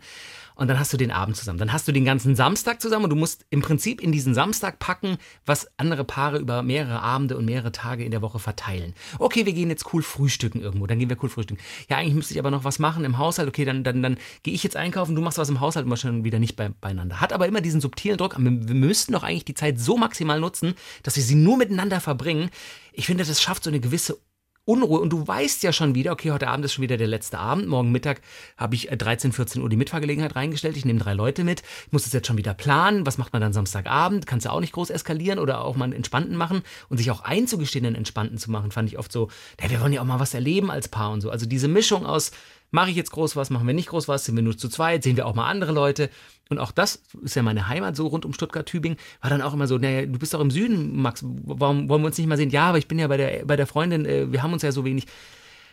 Und 0.57 0.69
dann 0.69 0.81
hast 0.81 0.93
du 0.93 0.97
den 0.97 1.11
Abend 1.11 1.37
zusammen. 1.37 1.59
Dann 1.59 1.73
hast 1.73 1.87
du 1.87 1.93
den 1.93 2.07
ganzen 2.07 2.35
Samstag 2.35 2.81
zusammen 2.81 3.05
und 3.05 3.11
du 3.11 3.17
musst 3.17 3.45
im 3.51 3.61
Prinzip 3.61 4.01
in 4.01 4.11
diesen 4.11 4.35
Samstag 4.35 4.79
packen, 4.79 5.19
was 5.45 5.69
andere 5.77 6.03
Paare 6.03 6.39
über 6.39 6.63
mehrere 6.63 7.03
Abende 7.03 7.37
und 7.37 7.45
mehrere 7.45 7.73
Tage 7.73 8.05
in 8.05 8.11
der 8.11 8.23
Woche 8.23 8.39
verteilen. 8.39 8.95
Okay, 9.19 9.45
wir 9.45 9.53
gehen 9.53 9.69
jetzt 9.69 9.93
cool 9.93 10.03
frühstücken 10.03 10.63
irgendwo. 10.63 10.87
Dann 10.87 10.99
gehen 10.99 11.11
wir 11.11 11.23
cool 11.23 11.29
frühstücken. 11.29 11.63
Ja, 11.91 11.99
eigentlich 11.99 12.15
müsste 12.15 12.33
ich 12.33 12.41
aber 12.41 12.51
noch 12.51 12.65
was 12.65 12.79
machen 12.79 13.05
im 13.05 13.19
Haushalt. 13.19 13.49
Okay, 13.49 13.67
dann, 13.67 13.85
dann, 13.85 14.03
dann 14.03 14.17
gehe 14.43 14.55
ich 14.55 14.63
jetzt 14.63 14.77
einkaufen, 14.77 15.15
du 15.15 15.21
machst 15.21 15.37
was 15.37 15.51
im 15.51 15.61
Haushalt 15.61 15.85
und 15.85 15.93
wir 15.93 15.99
schon 15.99 16.25
wieder 16.25 16.39
nicht 16.39 16.57
bei, 16.57 16.71
beieinander. 16.71 17.21
Hat 17.21 17.35
aber 17.35 17.47
immer 17.47 17.61
diesen 17.61 17.83
subtilen 17.83 18.17
Druck. 18.17 18.39
Wir, 18.39 18.69
wir 18.69 18.75
müssten 18.75 19.13
doch 19.13 19.25
eigentlich 19.25 19.45
die 19.45 19.55
Zeit 19.55 19.79
so 19.79 19.99
maximal 19.99 20.41
nutzen, 20.41 20.75
dass 21.03 21.17
wir 21.17 21.23
sie 21.23 21.35
nur 21.35 21.59
miteinander 21.59 22.01
verbringen. 22.01 22.49
Ich 22.95 23.05
finde, 23.05 23.25
das 23.25 23.43
schafft 23.43 23.63
so 23.63 23.69
eine 23.69 23.81
gewisse 23.81 24.19
Unruhe 24.67 24.99
und 24.99 25.11
du 25.11 25.25
weißt 25.25 25.63
ja 25.63 25.73
schon 25.73 25.95
wieder, 25.95 26.11
okay, 26.11 26.33
heute 26.33 26.49
Abend 26.49 26.65
ist 26.65 26.73
schon 26.73 26.83
wieder 26.83 26.97
der 26.97 27.07
letzte 27.07 27.39
Abend. 27.39 27.69
Morgen 27.69 27.93
Mittag 27.93 28.21
habe 28.57 28.75
ich 28.75 28.91
äh, 28.91 28.97
13, 28.97 29.31
14 29.31 29.63
Uhr 29.63 29.69
die 29.69 29.77
Mitfahrgelegenheit 29.77 30.35
reingestellt. 30.35 30.77
Ich 30.77 30.85
nehme 30.85 30.99
drei 30.99 31.15
Leute 31.15 31.45
mit. 31.45 31.63
Ich 31.87 31.93
muss 31.93 32.03
das 32.03 32.13
jetzt 32.13 32.27
schon 32.27 32.37
wieder 32.37 32.53
planen. 32.53 33.07
Was 33.07 33.17
macht 33.17 33.33
man 33.33 33.41
dann 33.41 33.53
Samstagabend? 33.53 34.27
Kannst 34.27 34.45
du 34.45 34.51
auch 34.51 34.59
nicht 34.59 34.73
groß 34.73 34.91
eskalieren 34.91 35.39
oder 35.39 35.65
auch 35.65 35.77
mal 35.77 35.85
einen 35.85 35.93
entspannten 35.93 36.37
machen 36.37 36.63
und 36.89 36.97
sich 36.99 37.13
auch 37.13 37.21
einzugestehen, 37.21 37.87
einen 37.87 37.95
entspannten 37.95 38.39
zu 38.39 38.51
machen, 38.51 38.73
fand 38.73 38.89
ich 38.89 38.99
oft 38.99 39.13
so, 39.13 39.31
ja, 39.63 39.71
wir 39.71 39.81
wollen 39.81 39.93
ja 39.93 40.01
auch 40.01 40.05
mal 40.05 40.19
was 40.19 40.35
erleben 40.35 40.73
als 40.73 40.89
Paar 40.89 41.13
und 41.13 41.21
so. 41.21 41.31
Also 41.31 41.47
diese 41.47 41.69
Mischung 41.69 42.05
aus, 42.05 42.33
mache 42.71 42.91
ich 42.91 42.97
jetzt 42.97 43.11
groß 43.11 43.37
was, 43.37 43.51
machen 43.51 43.67
wir 43.67 43.75
nicht 43.75 43.89
groß 43.89 44.09
was, 44.09 44.25
sind 44.25 44.37
wir 44.37 44.43
nur 44.43 44.57
zu 44.57 44.69
zweit, 44.69 45.03
sehen 45.03 45.17
wir 45.17 45.27
auch 45.27 45.35
mal 45.35 45.49
andere 45.49 45.73
Leute. 45.73 46.11
Und 46.49 46.59
auch 46.59 46.71
das 46.71 47.03
ist 47.23 47.35
ja 47.35 47.43
meine 47.43 47.69
Heimat, 47.69 47.97
so 47.97 48.07
rund 48.07 48.25
um 48.25 48.33
Stuttgart-Tübingen, 48.33 48.99
war 49.21 49.31
dann 49.31 49.43
auch 49.43 49.53
immer 49.53 49.67
so, 49.67 49.79
naja, 49.79 50.07
du 50.07 50.19
bist 50.19 50.33
doch 50.33 50.41
im 50.41 50.51
Süden, 50.51 51.01
Max, 51.01 51.23
warum 51.25 51.89
wollen 51.89 52.03
wir 52.03 52.07
uns 52.07 52.19
nicht 52.19 52.29
mal 52.29 52.37
sehen? 52.37 52.51
Ja, 52.51 52.69
aber 52.69 52.79
ich 52.79 52.87
bin 52.87 52.99
ja 52.99 53.09
bei 53.09 53.17
der, 53.17 53.45
bei 53.45 53.57
der 53.57 53.67
Freundin, 53.67 54.05
äh, 54.05 54.31
wir 54.31 54.43
haben 54.43 54.53
uns 54.53 54.63
ja 54.63 54.71
so 54.71 54.85
wenig. 54.85 55.07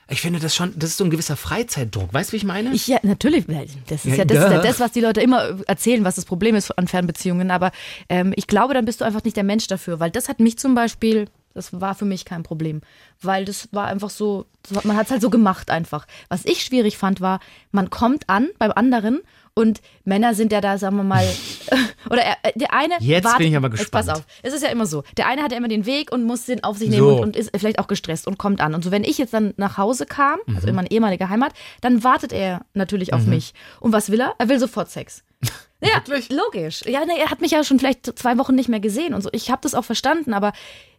Ich 0.10 0.20
finde 0.20 0.40
das 0.40 0.54
schon, 0.54 0.74
das 0.76 0.92
ist 0.92 0.98
so 0.98 1.06
ein 1.06 1.12
gewisser 1.12 1.38
Freizeitdruck. 1.38 2.14
Weißt 2.14 2.30
du, 2.30 2.34
wie 2.34 2.38
ich 2.38 2.44
meine? 2.44 2.74
Ich, 2.74 2.88
ja, 2.88 3.00
natürlich, 3.04 3.46
das 3.88 4.06
ist 4.06 4.18
Ja, 4.18 4.26
das, 4.26 4.38
ist 4.38 4.52
ja 4.52 4.62
das, 4.62 4.80
was 4.80 4.92
die 4.92 5.00
Leute 5.00 5.22
immer 5.22 5.60
erzählen, 5.66 6.04
was 6.04 6.16
das 6.16 6.26
Problem 6.26 6.56
ist 6.56 6.72
an 6.78 6.88
Fernbeziehungen. 6.88 7.52
Aber 7.52 7.72
ähm, 8.10 8.34
ich 8.36 8.48
glaube, 8.48 8.74
dann 8.74 8.84
bist 8.84 9.00
du 9.00 9.06
einfach 9.06 9.24
nicht 9.24 9.38
der 9.38 9.46
Mensch 9.46 9.68
dafür, 9.68 10.02
weil 10.02 10.12
das 10.12 10.28
hat 10.28 10.42
mich 10.42 10.58
zum 10.58 10.76
Beispiel, 10.76 11.30
das 11.54 11.80
war 11.80 11.96
für 11.96 12.06
mich 12.06 12.26
kein 12.26 12.44
Problem, 12.44 12.82
weil 13.22 13.46
das 13.46 13.70
war 13.72 13.88
einfach 13.88 14.10
so, 14.10 14.46
man 14.84 14.96
hat 14.98 15.06
es 15.06 15.12
halt 15.12 15.22
so 15.22 15.30
gemacht 15.30 15.70
einfach. 15.70 16.06
Was 16.30 16.46
ich 16.46 16.64
schwierig 16.64 16.98
fand, 16.98 17.22
war, 17.22 17.40
man 17.72 17.90
kommt 17.90 18.30
an 18.30 18.50
beim 18.60 18.72
anderen 18.72 19.22
und 19.56 19.82
Männer 20.04 20.34
sind 20.34 20.52
ja 20.52 20.62
da, 20.62 20.80
sagen 20.80 20.96
wir 20.96 21.04
mal, 21.04 21.24
oder 22.10 22.24
er, 22.24 22.38
äh, 22.42 22.52
der 22.58 22.74
eine. 22.74 22.96
Jetzt 23.00 23.24
wartet, 23.26 23.38
bin 23.40 23.48
ich 23.50 23.56
aber 23.58 23.70
Jetzt 23.70 23.92
pass 23.92 24.08
gespannt. 24.08 24.26
auf. 24.28 24.34
Es 24.42 24.52
ist 24.54 24.64
ja 24.64 24.70
immer 24.70 24.88
so. 24.88 25.04
Der 25.18 25.28
eine 25.28 25.44
hat 25.44 25.52
ja 25.52 25.58
immer 25.60 25.68
den 25.68 25.86
Weg 25.86 26.12
und 26.12 26.24
muss 26.24 26.46
den 26.46 26.64
auf 26.64 26.78
sich 26.80 26.90
nehmen 26.90 27.04
So. 27.08 27.18
und, 27.18 27.22
und 27.24 27.36
ist 27.36 27.52
vielleicht 27.56 27.78
auch 27.78 27.86
gestresst 27.88 28.26
und 28.28 28.40
kommt 28.40 28.62
an. 28.62 28.74
Und 28.74 28.84
so, 28.84 28.90
wenn 28.90 29.04
ich 29.04 29.20
jetzt 29.20 29.34
dann 29.34 29.54
nach 29.58 29.78
Hause 29.78 30.06
kam, 30.08 30.40
Mhm. 30.48 30.56
also 30.56 30.68
in 30.68 30.76
meine 30.76 30.90
ehemalige 30.90 31.30
Heimat, 31.30 31.54
dann 31.82 32.04
wartet 32.04 32.34
er 32.34 32.62
natürlich 32.74 33.14
auf 33.14 33.26
mich. 33.28 33.54
Und 33.80 33.92
was 33.94 34.10
will 34.10 34.22
er? 34.22 34.34
Er 34.40 34.50
will 34.50 34.60
sofort 34.60 34.90
Sex. 34.90 35.24
Ja, 35.84 35.96
Wirklich? 36.08 36.30
logisch. 36.30 36.82
Ja, 36.86 37.06
nee, 37.06 37.20
er 37.20 37.30
hat 37.32 37.42
mich 37.42 37.52
ja 37.52 37.64
schon 37.64 37.80
vielleicht 37.80 38.18
zwei 38.18 38.38
Wochen 38.38 38.56
nicht 38.56 38.70
mehr 38.70 38.80
gesehen 38.80 39.14
und 39.14 39.22
so. 39.22 39.30
Ich 39.32 39.50
habe 39.52 39.62
das 39.62 39.76
auch 39.76 39.86
verstanden, 39.86 40.34
aber 40.34 40.54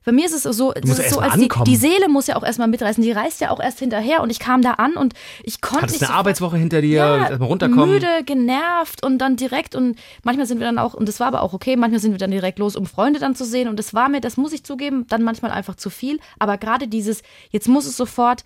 bei 0.06 0.12
mir 0.12 0.26
ist 0.26 0.34
es 0.34 0.42
so, 0.42 0.72
das 0.72 0.98
ist 0.98 1.10
so 1.14 1.20
als 1.20 1.32
die, 1.36 1.48
die 1.64 1.76
Seele 1.76 2.10
muss 2.10 2.26
ja 2.26 2.36
auch 2.36 2.42
erstmal 2.44 2.68
mitreißen. 2.68 3.02
Die 3.02 3.10
reist 3.10 3.40
ja 3.40 3.48
auch 3.50 3.58
erst 3.58 3.78
hinterher 3.78 4.22
und 4.22 4.28
ich 4.28 4.38
kam 4.38 4.60
da 4.60 4.72
an 4.72 4.96
und 4.98 5.14
ich 5.42 5.62
konnte 5.62 5.84
Hattest 5.84 5.94
nicht 5.94 6.02
eine 6.02 6.08
sofort- 6.08 6.18
Arbeitswoche 6.18 6.56
hinter 6.58 6.82
dir, 6.82 6.90
ja, 6.90 7.18
erstmal 7.28 7.48
runterkommen. 7.48 7.88
müde, 7.88 8.06
genervt 8.26 9.02
und 9.02 9.16
dann 9.16 9.36
direkt 9.36 9.74
und 9.74 9.96
manchmal 10.22 10.44
sind 10.44 10.58
wir 10.58 10.66
dann 10.66 10.78
auch, 10.78 10.92
und 10.92 11.08
das 11.08 11.20
war 11.20 11.28
aber 11.28 11.40
auch 11.42 11.54
okay, 11.54 11.76
manchmal 11.76 12.00
sind 12.00 12.12
wir 12.12 12.18
dann 12.18 12.30
direkt 12.32 12.58
los, 12.58 12.76
um 12.76 12.84
Freunde 12.84 13.18
dann 13.18 13.34
zu 13.34 13.46
sehen 13.46 13.66
und 13.66 13.78
das 13.78 13.94
war 13.94 14.10
mir, 14.10 14.20
das 14.20 14.36
muss 14.36 14.52
ich 14.52 14.62
zugeben, 14.62 15.06
dann 15.08 15.22
manchmal 15.22 15.52
einfach 15.52 15.74
zu 15.76 15.88
viel, 15.88 16.20
aber 16.38 16.58
gerade 16.58 16.86
dieses, 16.86 17.22
jetzt 17.50 17.66
muss 17.68 17.86
es 17.86 17.96
sofort, 17.96 18.44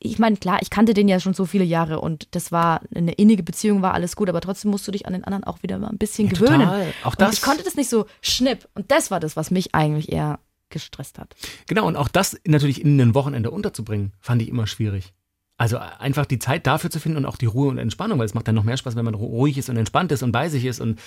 ich 0.00 0.18
meine, 0.18 0.36
klar, 0.36 0.58
ich 0.62 0.70
kannte 0.70 0.94
den 0.94 1.08
ja 1.08 1.20
schon 1.20 1.34
so 1.34 1.44
viele 1.44 1.64
Jahre 1.64 2.00
und 2.00 2.28
das 2.34 2.52
war 2.52 2.80
eine 2.94 3.12
innige 3.12 3.42
Beziehung, 3.42 3.82
war 3.82 3.94
alles 3.94 4.16
gut, 4.16 4.28
aber 4.28 4.40
trotzdem 4.40 4.70
musst 4.70 4.86
du 4.88 4.92
dich 4.92 5.06
an 5.06 5.12
den 5.12 5.24
anderen 5.24 5.44
auch 5.44 5.62
wieder 5.62 5.78
mal 5.78 5.88
ein 5.88 5.98
bisschen 5.98 6.26
Ja, 6.28 6.32
gewöhnen. 6.34 6.60
total. 6.60 6.92
Auch 7.04 7.10
Und 7.12 7.20
das- 7.20 7.34
ich 7.34 7.42
konnte 7.42 7.62
das 7.64 7.74
nicht 7.76 7.90
so 7.90 8.06
schnipp 8.22 8.68
und 8.74 8.90
das 8.90 9.10
war 9.10 9.20
das, 9.20 9.36
was 9.36 9.50
mich 9.50 9.74
eigentlich 9.74 10.10
eher 10.12 10.38
gestresst 10.70 11.18
hat. 11.18 11.34
Genau, 11.66 11.86
und 11.86 11.96
auch 11.96 12.08
das 12.08 12.38
natürlich 12.46 12.80
in 12.82 13.00
ein 13.00 13.14
Wochenende 13.14 13.50
unterzubringen, 13.50 14.12
fand 14.20 14.42
ich 14.42 14.48
immer 14.48 14.66
schwierig. 14.66 15.12
Also 15.58 15.78
einfach 15.78 16.26
die 16.26 16.38
Zeit 16.38 16.66
dafür 16.66 16.90
zu 16.90 17.00
finden 17.00 17.16
und 17.18 17.24
auch 17.24 17.36
die 17.38 17.46
Ruhe 17.46 17.68
und 17.68 17.78
Entspannung, 17.78 18.18
weil 18.18 18.26
es 18.26 18.34
macht 18.34 18.46
dann 18.46 18.54
noch 18.54 18.64
mehr 18.64 18.76
Spaß, 18.76 18.94
wenn 18.94 19.06
man 19.06 19.14
ruhig 19.14 19.56
ist 19.56 19.70
und 19.70 19.76
entspannt 19.78 20.12
ist 20.12 20.22
und 20.22 20.32
bei 20.32 20.48
sich 20.50 20.64
ist 20.66 20.80
und 20.80 20.98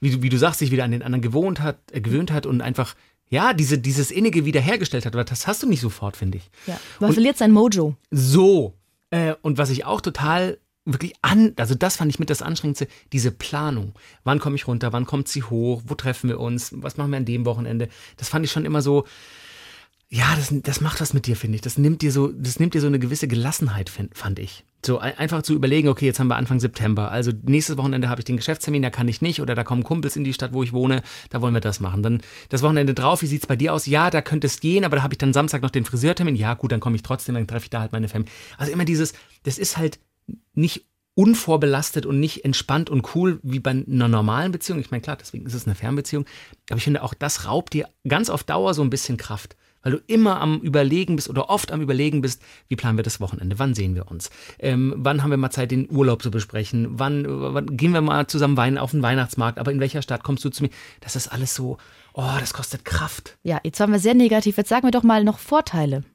wie 0.00 0.10
du, 0.10 0.22
wie 0.22 0.28
du 0.28 0.38
sagst, 0.38 0.60
sich 0.60 0.70
wieder 0.70 0.84
an 0.84 0.92
den 0.92 1.02
anderen 1.02 1.22
gewohnt 1.22 1.60
hat, 1.60 1.78
äh, 1.92 2.00
gewöhnt 2.00 2.30
hat 2.30 2.46
und 2.46 2.60
einfach, 2.60 2.94
ja, 3.28 3.52
diese, 3.52 3.78
dieses 3.78 4.10
Innige 4.10 4.44
wiederhergestellt 4.44 5.06
hat. 5.06 5.14
Aber 5.14 5.24
das 5.24 5.46
hast 5.46 5.62
du 5.62 5.68
nicht 5.68 5.80
sofort, 5.80 6.16
finde 6.16 6.38
ich. 6.38 6.50
Ja. 6.66 6.78
Man 7.00 7.12
verliert 7.12 7.36
sein 7.36 7.52
Mojo. 7.52 7.96
So. 8.10 8.74
Äh, 9.10 9.34
und 9.42 9.58
was 9.58 9.70
ich 9.70 9.84
auch 9.84 10.00
total 10.00 10.58
wirklich 10.84 11.14
an, 11.22 11.52
also 11.56 11.74
das 11.74 11.96
fand 11.96 12.10
ich 12.12 12.18
mit 12.18 12.30
das 12.30 12.42
Anstrengendste, 12.42 12.86
diese 13.12 13.32
Planung. 13.32 13.92
Wann 14.22 14.38
komme 14.38 14.54
ich 14.56 14.68
runter, 14.68 14.92
wann 14.92 15.04
kommt 15.04 15.26
sie 15.28 15.42
hoch, 15.42 15.82
wo 15.86 15.94
treffen 15.94 16.28
wir 16.30 16.38
uns, 16.38 16.70
was 16.76 16.96
machen 16.96 17.10
wir 17.10 17.16
an 17.16 17.24
dem 17.24 17.44
Wochenende? 17.44 17.88
Das 18.16 18.28
fand 18.28 18.44
ich 18.44 18.52
schon 18.52 18.64
immer 18.64 18.82
so, 18.82 19.04
ja, 20.08 20.36
das, 20.36 20.52
das 20.62 20.80
macht 20.80 21.00
was 21.00 21.14
mit 21.14 21.26
dir, 21.26 21.34
finde 21.36 21.56
ich. 21.56 21.62
Das 21.62 21.78
nimmt 21.78 22.00
dir 22.02 22.12
so, 22.12 22.28
das 22.28 22.60
nimmt 22.60 22.74
dir 22.74 22.80
so 22.80 22.86
eine 22.86 22.98
gewisse 23.00 23.26
Gelassenheit, 23.26 23.90
find, 23.90 24.16
fand 24.16 24.38
ich. 24.38 24.64
So 24.84 24.98
ein- 24.98 25.18
einfach 25.18 25.42
zu 25.42 25.52
überlegen, 25.52 25.88
okay, 25.88 26.06
jetzt 26.06 26.20
haben 26.20 26.28
wir 26.28 26.36
Anfang 26.36 26.60
September. 26.60 27.10
Also 27.10 27.32
nächstes 27.42 27.76
Wochenende 27.76 28.08
habe 28.08 28.20
ich 28.20 28.24
den 28.24 28.36
Geschäftstermin, 28.36 28.82
da 28.82 28.90
kann 28.90 29.08
ich 29.08 29.20
nicht. 29.20 29.40
Oder 29.40 29.56
da 29.56 29.64
kommen 29.64 29.82
Kumpels 29.82 30.14
in 30.14 30.22
die 30.22 30.32
Stadt, 30.32 30.52
wo 30.52 30.62
ich 30.62 30.72
wohne, 30.72 31.02
da 31.30 31.40
wollen 31.42 31.54
wir 31.54 31.60
das 31.60 31.80
machen. 31.80 32.04
Dann 32.04 32.20
das 32.50 32.62
Wochenende 32.62 32.94
drauf, 32.94 33.22
wie 33.22 33.26
sieht's 33.26 33.48
bei 33.48 33.56
dir 33.56 33.74
aus? 33.74 33.86
Ja, 33.86 34.10
da 34.10 34.22
könnte 34.22 34.46
es 34.46 34.60
gehen, 34.60 34.84
aber 34.84 34.96
da 34.96 35.02
habe 35.02 35.14
ich 35.14 35.18
dann 35.18 35.32
Samstag 35.32 35.62
noch 35.62 35.70
den 35.70 35.84
Friseurtermin. 35.84 36.36
Ja, 36.36 36.54
gut, 36.54 36.70
dann 36.70 36.78
komme 36.80 36.94
ich 36.94 37.02
trotzdem, 37.02 37.34
dann 37.34 37.48
treffe 37.48 37.64
ich 37.64 37.70
da 37.70 37.80
halt 37.80 37.90
meine 37.90 38.08
Family. 38.08 38.30
Also 38.58 38.70
immer 38.70 38.84
dieses, 38.84 39.12
das 39.42 39.58
ist 39.58 39.76
halt 39.76 39.98
nicht 40.54 40.86
unvorbelastet 41.14 42.06
und 42.06 42.20
nicht 42.20 42.44
entspannt 42.44 42.90
und 42.90 43.14
cool 43.16 43.40
wie 43.42 43.58
bei 43.58 43.70
einer 43.70 44.06
normalen 44.06 44.52
Beziehung. 44.52 44.78
Ich 44.78 44.90
meine, 44.92 45.00
klar, 45.00 45.16
deswegen 45.16 45.46
ist 45.46 45.54
es 45.54 45.66
eine 45.66 45.74
Fernbeziehung. 45.74 46.26
Aber 46.70 46.76
ich 46.78 46.84
finde 46.84 47.02
auch, 47.02 47.14
das 47.14 47.46
raubt 47.46 47.72
dir 47.72 47.88
ganz 48.06 48.30
auf 48.30 48.44
Dauer 48.44 48.74
so 48.74 48.82
ein 48.82 48.90
bisschen 48.90 49.16
Kraft. 49.16 49.56
Weil 49.86 49.92
du 49.92 50.02
immer 50.08 50.40
am 50.40 50.58
Überlegen 50.62 51.14
bist 51.14 51.30
oder 51.30 51.48
oft 51.48 51.70
am 51.70 51.80
Überlegen 51.80 52.20
bist, 52.20 52.42
wie 52.66 52.74
planen 52.74 52.98
wir 52.98 53.04
das 53.04 53.20
Wochenende, 53.20 53.60
wann 53.60 53.72
sehen 53.72 53.94
wir 53.94 54.10
uns, 54.10 54.30
ähm, 54.58 54.92
wann 54.96 55.22
haben 55.22 55.30
wir 55.30 55.36
mal 55.36 55.52
Zeit, 55.52 55.70
den 55.70 55.88
Urlaub 55.88 56.24
zu 56.24 56.32
besprechen, 56.32 56.98
wann, 56.98 57.24
wann 57.28 57.76
gehen 57.76 57.92
wir 57.92 58.00
mal 58.00 58.26
zusammen 58.26 58.56
weinen 58.56 58.78
auf 58.78 58.90
den 58.90 59.02
Weihnachtsmarkt, 59.02 59.60
aber 59.60 59.70
in 59.70 59.78
welcher 59.78 60.02
Stadt 60.02 60.24
kommst 60.24 60.44
du 60.44 60.48
zu 60.48 60.64
mir? 60.64 60.70
Das 60.98 61.14
ist 61.14 61.28
alles 61.28 61.54
so, 61.54 61.78
oh, 62.14 62.32
das 62.40 62.52
kostet 62.52 62.84
Kraft. 62.84 63.38
Ja, 63.44 63.60
jetzt 63.62 63.78
waren 63.78 63.92
wir 63.92 64.00
sehr 64.00 64.14
negativ. 64.14 64.56
Jetzt 64.56 64.70
sagen 64.70 64.88
wir 64.88 64.90
doch 64.90 65.04
mal 65.04 65.22
noch 65.22 65.38
Vorteile. 65.38 66.02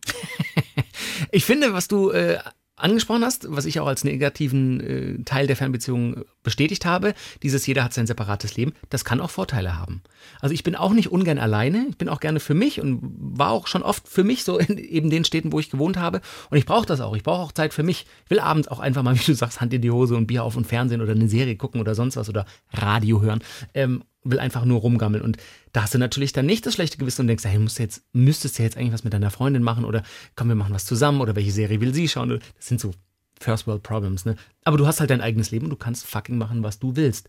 Ich 1.31 1.45
finde, 1.45 1.73
was 1.73 1.87
du 1.87 2.09
äh, 2.09 2.39
angesprochen 2.81 3.23
hast, 3.23 3.47
was 3.49 3.65
ich 3.65 3.79
auch 3.79 3.87
als 3.87 4.03
negativen 4.03 4.79
äh, 4.79 5.23
Teil 5.23 5.47
der 5.47 5.55
Fernbeziehung 5.55 6.23
bestätigt 6.43 6.85
habe, 6.85 7.13
dieses 7.43 7.65
jeder 7.65 7.83
hat 7.83 7.93
sein 7.93 8.07
separates 8.07 8.55
Leben, 8.55 8.73
das 8.89 9.05
kann 9.05 9.21
auch 9.21 9.29
Vorteile 9.29 9.77
haben. 9.77 10.01
Also 10.39 10.53
ich 10.53 10.63
bin 10.63 10.75
auch 10.75 10.93
nicht 10.93 11.11
ungern 11.11 11.37
alleine, 11.37 11.85
ich 11.89 11.97
bin 11.97 12.09
auch 12.09 12.19
gerne 12.19 12.39
für 12.39 12.53
mich 12.53 12.81
und 12.81 12.99
war 13.01 13.51
auch 13.51 13.67
schon 13.67 13.83
oft 13.83 14.07
für 14.07 14.23
mich 14.23 14.43
so 14.43 14.57
in 14.57 14.77
eben 14.77 15.09
den 15.09 15.23
Städten, 15.25 15.51
wo 15.51 15.59
ich 15.59 15.69
gewohnt 15.69 15.97
habe 15.97 16.21
und 16.49 16.57
ich 16.57 16.65
brauche 16.65 16.85
das 16.85 17.01
auch, 17.01 17.15
ich 17.15 17.23
brauche 17.23 17.41
auch 17.41 17.51
Zeit 17.51 17.73
für 17.73 17.83
mich. 17.83 18.05
Ich 18.25 18.31
will 18.31 18.39
abends 18.39 18.67
auch 18.67 18.79
einfach 18.79 19.03
mal, 19.03 19.15
wie 19.19 19.25
du 19.25 19.33
sagst, 19.33 19.61
Hand 19.61 19.73
in 19.73 19.81
die 19.81 19.91
Hose 19.91 20.15
und 20.15 20.27
Bier 20.27 20.43
auf 20.43 20.55
und 20.55 20.67
Fernsehen 20.67 21.01
oder 21.01 21.11
eine 21.11 21.29
Serie 21.29 21.55
gucken 21.55 21.81
oder 21.81 21.95
sonst 21.95 22.17
was 22.17 22.29
oder 22.29 22.45
Radio 22.73 23.21
hören. 23.21 23.41
Ähm, 23.73 24.03
will 24.23 24.39
einfach 24.39 24.65
nur 24.65 24.79
rumgammeln. 24.79 25.23
Und 25.23 25.37
da 25.73 25.83
hast 25.83 25.93
du 25.93 25.97
natürlich 25.97 26.33
dann 26.33 26.45
nicht 26.45 26.65
das 26.65 26.75
schlechte 26.75 26.97
Gewissen 26.97 27.21
und 27.21 27.27
denkst, 27.27 27.43
hey, 27.45 27.57
musst 27.57 27.79
jetzt, 27.79 28.03
müsstest 28.13 28.59
du 28.59 28.63
jetzt 28.63 28.77
eigentlich 28.77 28.93
was 28.93 29.03
mit 29.03 29.13
deiner 29.13 29.31
Freundin 29.31 29.63
machen 29.63 29.85
oder 29.85 30.03
komm, 30.35 30.49
wir 30.49 30.55
machen 30.55 30.73
was 30.73 30.85
zusammen 30.85 31.21
oder 31.21 31.35
welche 31.35 31.51
Serie 31.51 31.81
will 31.81 31.93
sie 31.93 32.07
schauen? 32.07 32.29
Das 32.29 32.67
sind 32.67 32.79
so 32.79 32.91
First 33.39 33.67
World 33.67 33.83
Problems, 33.83 34.25
ne? 34.25 34.35
Aber 34.63 34.77
du 34.77 34.85
hast 34.85 34.99
halt 34.99 35.09
dein 35.09 35.21
eigenes 35.21 35.51
Leben 35.51 35.65
und 35.65 35.71
du 35.71 35.75
kannst 35.75 36.05
fucking 36.05 36.37
machen, 36.37 36.63
was 36.63 36.79
du 36.79 36.95
willst. 36.95 37.27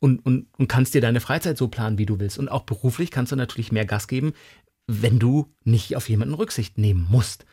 Und, 0.00 0.24
und, 0.26 0.46
und 0.58 0.68
kannst 0.68 0.92
dir 0.92 1.00
deine 1.00 1.20
Freizeit 1.20 1.56
so 1.56 1.68
planen, 1.68 1.96
wie 1.96 2.04
du 2.04 2.20
willst. 2.20 2.38
Und 2.38 2.50
auch 2.50 2.64
beruflich 2.64 3.10
kannst 3.10 3.32
du 3.32 3.36
natürlich 3.36 3.72
mehr 3.72 3.86
Gas 3.86 4.06
geben, 4.06 4.34
wenn 4.86 5.18
du 5.18 5.50
nicht 5.64 5.96
auf 5.96 6.08
jemanden 6.10 6.34
Rücksicht 6.34 6.76
nehmen 6.76 7.06
musst. 7.10 7.46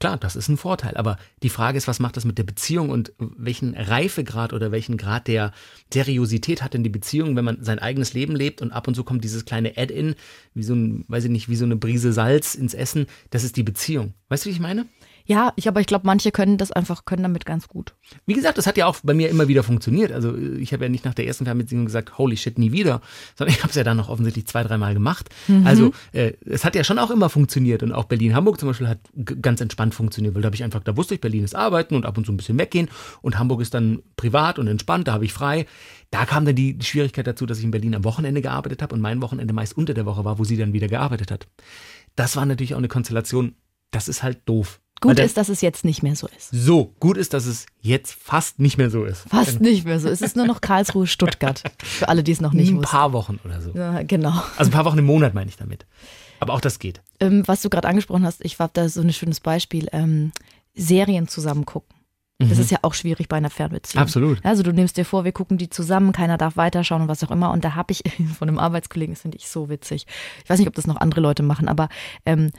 Klar, 0.00 0.16
das 0.16 0.34
ist 0.34 0.48
ein 0.48 0.56
Vorteil. 0.56 0.96
Aber 0.96 1.18
die 1.42 1.50
Frage 1.50 1.76
ist, 1.76 1.86
was 1.86 2.00
macht 2.00 2.16
das 2.16 2.24
mit 2.24 2.38
der 2.38 2.44
Beziehung 2.44 2.88
und 2.88 3.12
welchen 3.18 3.74
Reifegrad 3.74 4.54
oder 4.54 4.72
welchen 4.72 4.96
Grad 4.96 5.28
der 5.28 5.52
Seriosität 5.92 6.62
hat 6.62 6.72
denn 6.72 6.82
die 6.82 6.88
Beziehung, 6.88 7.36
wenn 7.36 7.44
man 7.44 7.62
sein 7.62 7.78
eigenes 7.78 8.14
Leben 8.14 8.34
lebt 8.34 8.62
und 8.62 8.72
ab 8.72 8.88
und 8.88 8.94
zu 8.94 9.04
kommt 9.04 9.24
dieses 9.24 9.44
kleine 9.44 9.76
Add-in, 9.76 10.14
wie 10.54 10.62
so 10.62 10.74
ein, 10.74 11.04
weiß 11.08 11.24
ich 11.24 11.30
nicht, 11.30 11.50
wie 11.50 11.56
so 11.56 11.66
eine 11.66 11.76
Brise 11.76 12.14
Salz 12.14 12.54
ins 12.54 12.72
Essen. 12.72 13.06
Das 13.28 13.44
ist 13.44 13.58
die 13.58 13.62
Beziehung. 13.62 14.14
Weißt 14.30 14.46
du, 14.46 14.48
wie 14.48 14.54
ich 14.54 14.60
meine? 14.60 14.86
Ja, 15.26 15.52
ich, 15.56 15.68
aber 15.68 15.80
ich 15.80 15.86
glaube, 15.86 16.06
manche 16.06 16.32
können 16.32 16.58
das 16.58 16.72
einfach, 16.72 17.04
können 17.04 17.22
damit 17.22 17.46
ganz 17.46 17.68
gut. 17.68 17.94
Wie 18.26 18.34
gesagt, 18.34 18.58
das 18.58 18.66
hat 18.66 18.76
ja 18.76 18.86
auch 18.86 18.98
bei 19.02 19.14
mir 19.14 19.28
immer 19.28 19.48
wieder 19.48 19.62
funktioniert. 19.62 20.12
Also 20.12 20.36
ich 20.36 20.72
habe 20.72 20.84
ja 20.84 20.88
nicht 20.88 21.04
nach 21.04 21.14
der 21.14 21.26
ersten 21.26 21.44
Fernbeziehung 21.44 21.84
gesagt, 21.84 22.18
holy 22.18 22.36
shit, 22.36 22.58
nie 22.58 22.72
wieder, 22.72 23.00
sondern 23.36 23.54
ich 23.56 23.62
habe 23.62 23.70
es 23.70 23.76
ja 23.76 23.84
dann 23.84 23.96
noch 23.96 24.08
offensichtlich 24.08 24.46
zwei, 24.46 24.62
dreimal 24.62 24.94
gemacht. 24.94 25.28
Also 25.64 25.92
äh, 26.12 26.32
es 26.44 26.64
hat 26.64 26.74
ja 26.74 26.84
schon 26.84 26.98
auch 26.98 27.10
immer 27.10 27.28
funktioniert 27.28 27.82
und 27.82 27.92
auch 27.92 28.04
Berlin-Hamburg 28.04 28.58
zum 28.58 28.68
Beispiel 28.68 28.88
hat 28.88 28.98
ganz 29.40 29.60
entspannt 29.60 29.94
funktioniert, 29.94 30.34
weil 30.34 30.42
da 30.42 30.46
habe 30.46 30.56
ich 30.56 30.64
einfach, 30.64 30.82
da 30.82 30.96
wusste 30.96 31.14
ich, 31.14 31.20
Berlin 31.20 31.44
ist 31.44 31.54
arbeiten 31.54 31.94
und 31.94 32.06
ab 32.06 32.18
und 32.18 32.26
zu 32.26 32.32
ein 32.32 32.36
bisschen 32.36 32.58
weggehen 32.58 32.88
und 33.22 33.38
Hamburg 33.38 33.60
ist 33.60 33.74
dann 33.74 34.02
privat 34.16 34.58
und 34.58 34.66
entspannt, 34.66 35.08
da 35.08 35.12
habe 35.12 35.24
ich 35.24 35.32
frei. 35.32 35.66
Da 36.10 36.24
kam 36.26 36.44
dann 36.44 36.56
die 36.56 36.76
Schwierigkeit 36.80 37.26
dazu, 37.26 37.46
dass 37.46 37.58
ich 37.58 37.64
in 37.64 37.70
Berlin 37.70 37.94
am 37.94 38.04
Wochenende 38.04 38.42
gearbeitet 38.42 38.82
habe 38.82 38.94
und 38.94 39.00
mein 39.00 39.22
Wochenende 39.22 39.54
meist 39.54 39.76
unter 39.76 39.94
der 39.94 40.06
Woche 40.06 40.24
war, 40.24 40.38
wo 40.38 40.44
sie 40.44 40.56
dann 40.56 40.72
wieder 40.72 40.88
gearbeitet 40.88 41.30
hat. 41.30 41.46
Das 42.16 42.36
war 42.36 42.44
natürlich 42.46 42.74
auch 42.74 42.78
eine 42.78 42.88
Konstellation, 42.88 43.54
das 43.90 44.08
ist 44.08 44.22
halt 44.22 44.40
doof. 44.46 44.80
Gut 45.00 45.18
ist, 45.18 45.36
dass 45.36 45.48
es 45.48 45.60
jetzt 45.62 45.84
nicht 45.84 46.02
mehr 46.02 46.14
so 46.14 46.28
ist. 46.36 46.50
so, 46.50 46.94
gut 47.00 47.16
ist, 47.16 47.32
dass 47.32 47.46
es 47.46 47.66
jetzt 47.80 48.12
fast 48.12 48.58
nicht 48.58 48.76
mehr 48.76 48.90
so 48.90 49.04
ist. 49.04 49.22
Fast 49.28 49.60
nicht 49.60 49.84
mehr 49.86 49.98
so. 49.98 50.08
Es 50.08 50.20
ist 50.20 50.36
nur 50.36 50.46
noch 50.46 50.60
Karlsruhe, 50.60 51.06
Stuttgart. 51.06 51.62
Für 51.82 52.08
alle, 52.08 52.22
die 52.22 52.32
es 52.32 52.40
noch 52.40 52.52
nicht 52.52 52.70
ein 52.70 52.76
wussten. 52.76 52.90
paar 52.90 53.12
Wochen 53.12 53.38
oder 53.44 53.60
so. 53.62 53.72
Ja, 53.72 54.02
genau. 54.02 54.42
Also 54.56 54.70
ein 54.70 54.74
paar 54.74 54.84
Wochen 54.84 54.98
im 54.98 55.06
Monat 55.06 55.32
meine 55.32 55.48
ich 55.48 55.56
damit. 55.56 55.86
Aber 56.38 56.52
auch 56.52 56.60
das 56.60 56.78
geht. 56.78 57.00
Ähm, 57.18 57.42
was 57.46 57.62
du 57.62 57.70
gerade 57.70 57.88
angesprochen 57.88 58.24
hast, 58.24 58.44
ich 58.44 58.58
war 58.58 58.68
da 58.72 58.88
so 58.88 59.00
ein 59.00 59.12
schönes 59.12 59.40
Beispiel. 59.40 59.88
Ähm, 59.92 60.32
Serien 60.74 61.28
zusammen 61.28 61.66
gucken. 61.66 61.94
Das 62.48 62.58
ist 62.58 62.70
ja 62.70 62.78
auch 62.80 62.94
schwierig 62.94 63.28
bei 63.28 63.36
einer 63.36 63.50
Fernbeziehung. 63.50 64.02
Absolut. 64.02 64.42
Also 64.42 64.62
du 64.62 64.72
nimmst 64.72 64.96
dir 64.96 65.04
vor, 65.04 65.24
wir 65.24 65.32
gucken 65.32 65.58
die 65.58 65.68
zusammen, 65.68 66.12
keiner 66.12 66.38
darf 66.38 66.56
weiterschauen 66.56 67.02
und 67.02 67.08
was 67.08 67.22
auch 67.22 67.30
immer. 67.30 67.50
Und 67.50 67.66
da 67.66 67.74
habe 67.74 67.92
ich 67.92 68.02
von 68.38 68.48
einem 68.48 68.58
Arbeitskollegen, 68.58 69.14
das 69.14 69.20
finde 69.20 69.36
ich 69.36 69.48
so 69.48 69.68
witzig. 69.68 70.06
Ich 70.42 70.48
weiß 70.48 70.58
nicht, 70.58 70.68
ob 70.68 70.74
das 70.74 70.86
noch 70.86 70.96
andere 70.96 71.20
Leute 71.20 71.42
machen, 71.42 71.68
aber 71.68 71.90
ähm, 72.24 72.50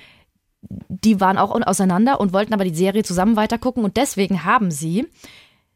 die 0.61 1.19
waren 1.19 1.37
auch 1.37 1.59
auseinander 1.65 2.19
und 2.19 2.33
wollten 2.33 2.53
aber 2.53 2.63
die 2.63 2.75
Serie 2.75 3.03
zusammen 3.03 3.35
weitergucken 3.35 3.83
und 3.83 3.97
deswegen 3.97 4.43
haben 4.45 4.71
sie 4.71 5.07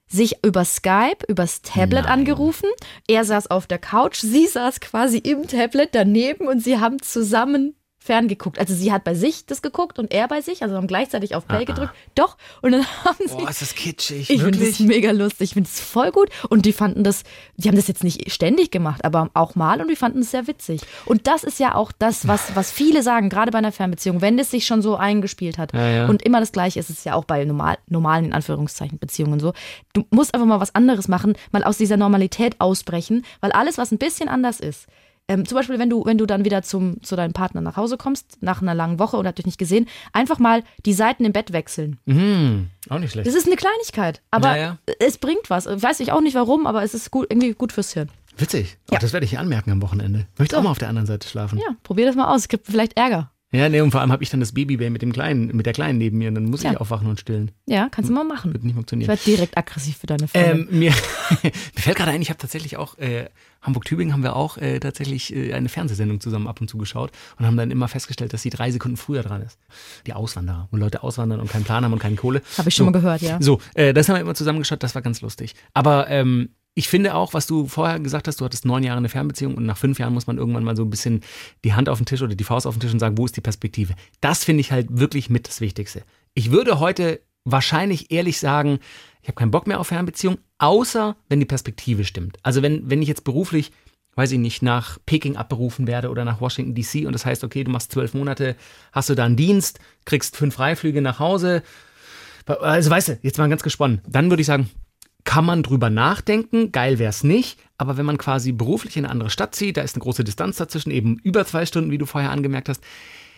sich 0.07 0.43
über 0.43 0.65
Skype, 0.65 1.25
übers 1.27 1.61
Tablet 1.61 2.03
Nein. 2.03 2.13
angerufen. 2.19 2.69
Er 3.07 3.25
saß 3.25 3.49
auf 3.49 3.65
der 3.65 3.79
Couch, 3.79 4.19
sie 4.19 4.45
saß 4.45 4.79
quasi 4.79 5.17
im 5.17 5.47
Tablet 5.47 5.89
daneben 5.93 6.47
und 6.47 6.63
sie 6.63 6.79
haben 6.79 7.01
zusammen 7.01 7.75
ferngeguckt. 8.05 8.59
Also 8.59 8.75
sie 8.75 8.91
hat 8.91 9.03
bei 9.03 9.15
sich 9.15 9.45
das 9.47 9.61
geguckt 9.63 9.97
und 9.97 10.13
er 10.13 10.27
bei 10.27 10.41
sich, 10.41 10.61
also 10.61 10.75
haben 10.75 10.87
gleichzeitig 10.87 11.35
auf 11.35 11.47
Play 11.47 11.57
Ah, 11.57 11.61
ah. 11.61 11.63
gedrückt. 11.65 11.93
Doch, 12.13 12.37
und 12.61 12.71
dann 12.73 12.85
haben 13.03 13.17
sie 13.27 13.35
Boah, 13.35 13.49
ist 13.49 13.61
das 13.61 13.73
kitschig. 13.73 14.29
ich 14.29 14.41
finde 14.41 14.59
das 14.59 14.79
Wirklich? 14.79 14.79
mega 14.87 15.11
lustig. 15.11 15.45
Ich 15.49 15.53
finde 15.53 15.69
es 15.71 15.79
voll 15.79 16.11
gut. 16.11 16.29
Und 16.49 16.65
die 16.65 16.73
fanden 16.73 17.03
das, 17.03 17.23
die 17.57 17.67
haben 17.67 17.75
das 17.75 17.87
jetzt 17.87 18.03
nicht 18.03 18.31
ständig 18.31 18.71
gemacht, 18.71 19.03
aber 19.03 19.29
auch 19.33 19.55
mal 19.55 19.81
und 19.81 19.89
die 19.89 19.95
fanden 19.95 20.19
es 20.19 20.31
sehr 20.31 20.45
witzig. 20.47 20.81
Und 21.05 21.25
das 21.27 21.43
ist 21.43 21.59
ja 21.59 21.73
auch 21.75 21.91
das, 21.97 22.27
was, 22.27 22.55
was 22.55 22.71
viele 22.71 23.01
sagen, 23.01 23.29
gerade 23.29 23.51
bei 23.51 23.57
einer 23.57 23.71
Fernbeziehung, 23.71 24.21
wenn 24.21 24.37
es 24.37 24.51
sich 24.51 24.65
schon 24.67 24.81
so 24.83 24.95
eingespielt 24.95 25.57
hat. 25.57 25.73
Ja, 25.73 25.89
ja. 25.89 26.07
Und 26.07 26.21
immer 26.21 26.39
das 26.39 26.51
Gleiche 26.51 26.79
ist 26.79 26.89
es 26.91 27.03
ja 27.05 27.15
auch 27.15 27.25
bei 27.25 27.43
normal, 27.43 27.77
normalen, 27.87 28.25
in 28.25 28.33
Anführungszeichen, 28.33 28.99
Beziehungen 28.99 29.39
so. 29.39 29.53
Du 29.93 30.05
musst 30.11 30.33
einfach 30.33 30.47
mal 30.47 30.59
was 30.59 30.75
anderes 30.75 31.07
machen, 31.07 31.35
mal 31.51 31.63
aus 31.63 31.77
dieser 31.77 31.97
Normalität 31.97 32.59
ausbrechen, 32.59 33.25
weil 33.41 33.51
alles, 33.51 33.77
was 33.77 33.91
ein 33.91 33.97
bisschen 33.97 34.29
anders 34.29 34.59
ist, 34.59 34.85
ähm, 35.27 35.45
zum 35.45 35.55
Beispiel, 35.57 35.79
wenn 35.79 35.89
du, 35.89 36.05
wenn 36.05 36.17
du 36.17 36.25
dann 36.25 36.45
wieder 36.45 36.61
zum, 36.61 37.01
zu 37.03 37.15
deinem 37.15 37.33
Partner 37.33 37.61
nach 37.61 37.77
Hause 37.77 37.97
kommst, 37.97 38.37
nach 38.41 38.61
einer 38.61 38.75
langen 38.75 38.99
Woche 38.99 39.17
und 39.17 39.27
hat 39.27 39.37
dich 39.37 39.45
nicht 39.45 39.57
gesehen, 39.57 39.87
einfach 40.13 40.39
mal 40.39 40.63
die 40.85 40.93
Seiten 40.93 41.25
im 41.25 41.33
Bett 41.33 41.51
wechseln. 41.53 41.99
Mhm, 42.05 42.69
auch 42.89 42.99
nicht 42.99 43.11
schlecht. 43.11 43.27
Das 43.27 43.35
ist 43.35 43.47
eine 43.47 43.55
Kleinigkeit, 43.55 44.21
aber 44.31 44.55
Ja, 44.55 44.57
ja. 44.57 44.77
es 44.99 45.17
bringt 45.17 45.49
was. 45.49 45.65
Weiß 45.67 45.99
ich 45.99 46.11
auch 46.11 46.21
nicht 46.21 46.35
warum, 46.35 46.67
aber 46.67 46.83
es 46.83 46.93
ist 46.93 47.09
gut, 47.11 47.27
irgendwie 47.29 47.53
gut 47.53 47.71
fürs 47.71 47.93
Hirn. 47.93 48.09
Witzig. 48.37 48.77
Ja. 48.91 48.97
Auch 48.97 49.01
das 49.01 49.13
werde 49.13 49.23
ich 49.23 49.29
hier 49.29 49.39
anmerken 49.39 49.71
am 49.71 49.81
Wochenende. 49.81 50.27
Möchte 50.37 50.55
So. 50.55 50.59
auch 50.59 50.63
mal 50.63 50.71
auf 50.71 50.77
der 50.77 50.89
anderen 50.89 51.05
Seite 51.07 51.27
schlafen. 51.27 51.57
Ja, 51.57 51.75
probier 51.83 52.05
das 52.05 52.15
mal 52.15 52.33
aus. 52.33 52.41
Es 52.41 52.47
gibt 52.49 52.67
vielleicht 52.67 52.97
Ärger. 52.97 53.31
Ja, 53.51 53.69
nee, 53.69 53.79
und 53.79 53.91
vor 53.91 54.01
allem 54.01 54.11
habe 54.11 54.21
ich 54.23 54.29
dann 54.29 54.39
das 54.41 54.51
Babybär 54.53 54.89
mit 54.89 55.01
dem 55.01 55.13
Kleinen, 55.13 55.55
mit 55.55 55.65
der 55.65 55.71
Kleinen 55.73 55.97
neben 55.97 56.17
mir 56.17 56.27
und 56.29 56.35
dann 56.35 56.45
muss 56.45 56.63
Ja. 56.63 56.71
ich 56.73 56.77
aufwachen 56.77 57.07
und 57.07 57.19
stillen. 57.19 57.51
Ja, 57.67 57.87
kannst 57.89 58.09
du 58.09 58.13
mal 58.13 58.23
machen. 58.25 58.51
Wird 58.53 58.63
nicht 58.63 58.71
Ich 58.71 58.75
funktionieren. 58.75 59.07
werde 59.07 59.21
direkt 59.23 59.57
aggressiv 59.57 59.97
für 59.97 60.07
deine 60.07 60.27
Freundin. 60.27 60.67
Ähm, 60.71 60.79
mir, 60.79 60.91
mir 61.43 61.51
fällt 61.81 61.95
gerade 61.97 62.11
ein, 62.11 62.21
ich 62.21 62.29
habe 62.29 62.37
tatsächlich 62.39 62.75
auch, 62.75 62.97
äh, 62.97 63.29
Hamburg-Tübingen 63.61 64.13
haben 64.13 64.23
wir 64.23 64.35
auch 64.35 64.57
äh, 64.57 64.79
tatsächlich 64.79 65.33
äh, 65.33 65.53
eine 65.53 65.69
Fernsehsendung 65.69 66.19
zusammen 66.19 66.47
ab 66.47 66.59
und 66.59 66.69
zu 66.69 66.77
geschaut 66.77 67.11
und 67.39 67.45
haben 67.45 67.55
dann 67.55 67.71
immer 67.71 67.87
festgestellt, 67.87 68.33
dass 68.33 68.41
sie 68.41 68.49
drei 68.49 68.71
Sekunden 68.71 68.97
früher 68.97 69.23
dran 69.23 69.41
ist. 69.41 69.57
Die 70.05 70.13
Auswanderer, 70.13 70.67
wo 70.71 70.77
Leute 70.77 71.01
auswandern 71.01 71.39
und 71.39 71.49
keinen 71.49 71.63
Plan 71.63 71.83
haben 71.85 71.93
und 71.93 71.99
keine 71.99 72.15
Kohle. 72.15 72.41
Habe 72.57 72.69
ich 72.69 72.75
schon 72.75 72.85
so. 72.87 72.91
mal 72.91 72.99
gehört, 72.99 73.21
ja. 73.21 73.37
So, 73.41 73.61
äh, 73.75 73.93
das 73.93 74.09
haben 74.09 74.15
wir 74.17 74.21
immer 74.21 74.35
zusammengeschaut, 74.35 74.83
das 74.83 74.95
war 74.95 75.01
ganz 75.01 75.21
lustig. 75.21 75.55
Aber 75.73 76.09
ähm, 76.09 76.49
ich 76.75 76.89
finde 76.89 77.15
auch, 77.15 77.33
was 77.33 77.47
du 77.47 77.67
vorher 77.67 77.99
gesagt 77.99 78.27
hast, 78.27 78.41
du 78.41 78.45
hattest 78.45 78.65
neun 78.65 78.83
Jahre 78.83 78.97
eine 78.97 79.09
Fernbeziehung 79.09 79.55
und 79.55 79.65
nach 79.65 79.77
fünf 79.77 79.97
Jahren 79.97 80.13
muss 80.13 80.27
man 80.27 80.37
irgendwann 80.37 80.65
mal 80.65 80.75
so 80.75 80.83
ein 80.83 80.89
bisschen 80.89 81.21
die 81.63 81.73
Hand 81.73 81.87
auf 81.87 81.99
den 81.99 82.05
Tisch 82.05 82.21
oder 82.21 82.35
die 82.35 82.43
Faust 82.43 82.67
auf 82.67 82.75
den 82.75 82.81
Tisch 82.81 82.93
und 82.93 82.99
sagen, 82.99 83.17
wo 83.17 83.25
ist 83.25 83.37
die 83.37 83.41
Perspektive? 83.41 83.95
Das 84.19 84.43
finde 84.43 84.61
ich 84.61 84.71
halt 84.71 84.87
wirklich 84.89 85.29
mit 85.29 85.47
das 85.47 85.61
Wichtigste. 85.61 86.03
Ich 86.33 86.51
würde 86.51 86.79
heute 86.79 87.21
wahrscheinlich 87.45 88.11
ehrlich 88.11 88.39
sagen, 88.39 88.79
ich 89.21 89.29
habe 89.29 89.37
keinen 89.37 89.51
Bock 89.51 89.67
mehr 89.67 89.79
auf 89.79 89.87
Fernbeziehung, 89.87 90.37
außer 90.57 91.15
wenn 91.29 91.39
die 91.39 91.45
Perspektive 91.45 92.03
stimmt. 92.03 92.37
Also 92.43 92.61
wenn, 92.61 92.89
wenn 92.89 93.01
ich 93.01 93.07
jetzt 93.07 93.23
beruflich 93.23 93.71
weiß 94.17 94.31
ich 94.31 94.39
nicht, 94.39 94.61
nach 94.61 94.97
Peking 95.05 95.35
abberufen 95.35 95.87
werde 95.87 96.09
oder 96.09 96.23
nach 96.23 96.39
Washington 96.39 96.73
DC 96.73 97.05
und 97.05 97.11
das 97.11 97.25
heißt, 97.25 97.43
okay, 97.43 97.65
du 97.65 97.71
machst 97.71 97.91
zwölf 97.91 98.13
Monate, 98.13 98.55
hast 98.93 99.09
du 99.09 99.15
da 99.15 99.25
einen 99.25 99.35
Dienst, 99.35 99.79
kriegst 100.05 100.37
fünf 100.37 100.55
Freiflüge 100.55 101.01
nach 101.01 101.19
Hause, 101.19 101.63
Also 102.45 102.89
weißt 102.89 103.07
du, 103.09 103.19
jetzt 103.23 103.37
mal 103.37 103.49
ganz 103.49 103.63
gesponnen. 103.63 104.01
Dann 104.07 104.29
würde 104.29 104.41
ich 104.41 104.47
sagen, 104.47 104.69
kann 105.25 105.43
man 105.43 105.63
drüber 105.63 105.89
nachdenken, 105.89 106.71
geil 106.71 106.99
wäre 106.99 107.09
es 107.09 107.23
nicht, 107.23 107.59
aber 107.77 107.97
wenn 107.97 108.05
man 108.05 108.17
quasi 108.17 108.51
beruflich 108.51 108.95
in 108.95 109.03
eine 109.03 109.11
andere 109.11 109.29
Stadt 109.29 109.55
zieht, 109.55 109.75
da 109.75 109.81
ist 109.81 109.95
eine 109.95 110.03
große 110.03 110.23
Distanz 110.23 110.57
dazwischen, 110.57 110.91
eben 110.91 111.17
über 111.23 111.45
zwei 111.45 111.65
Stunden, 111.65 111.91
wie 111.91 111.97
du 111.97 112.05
vorher 112.05 112.31
angemerkt 112.31 112.69
hast, 112.69 112.81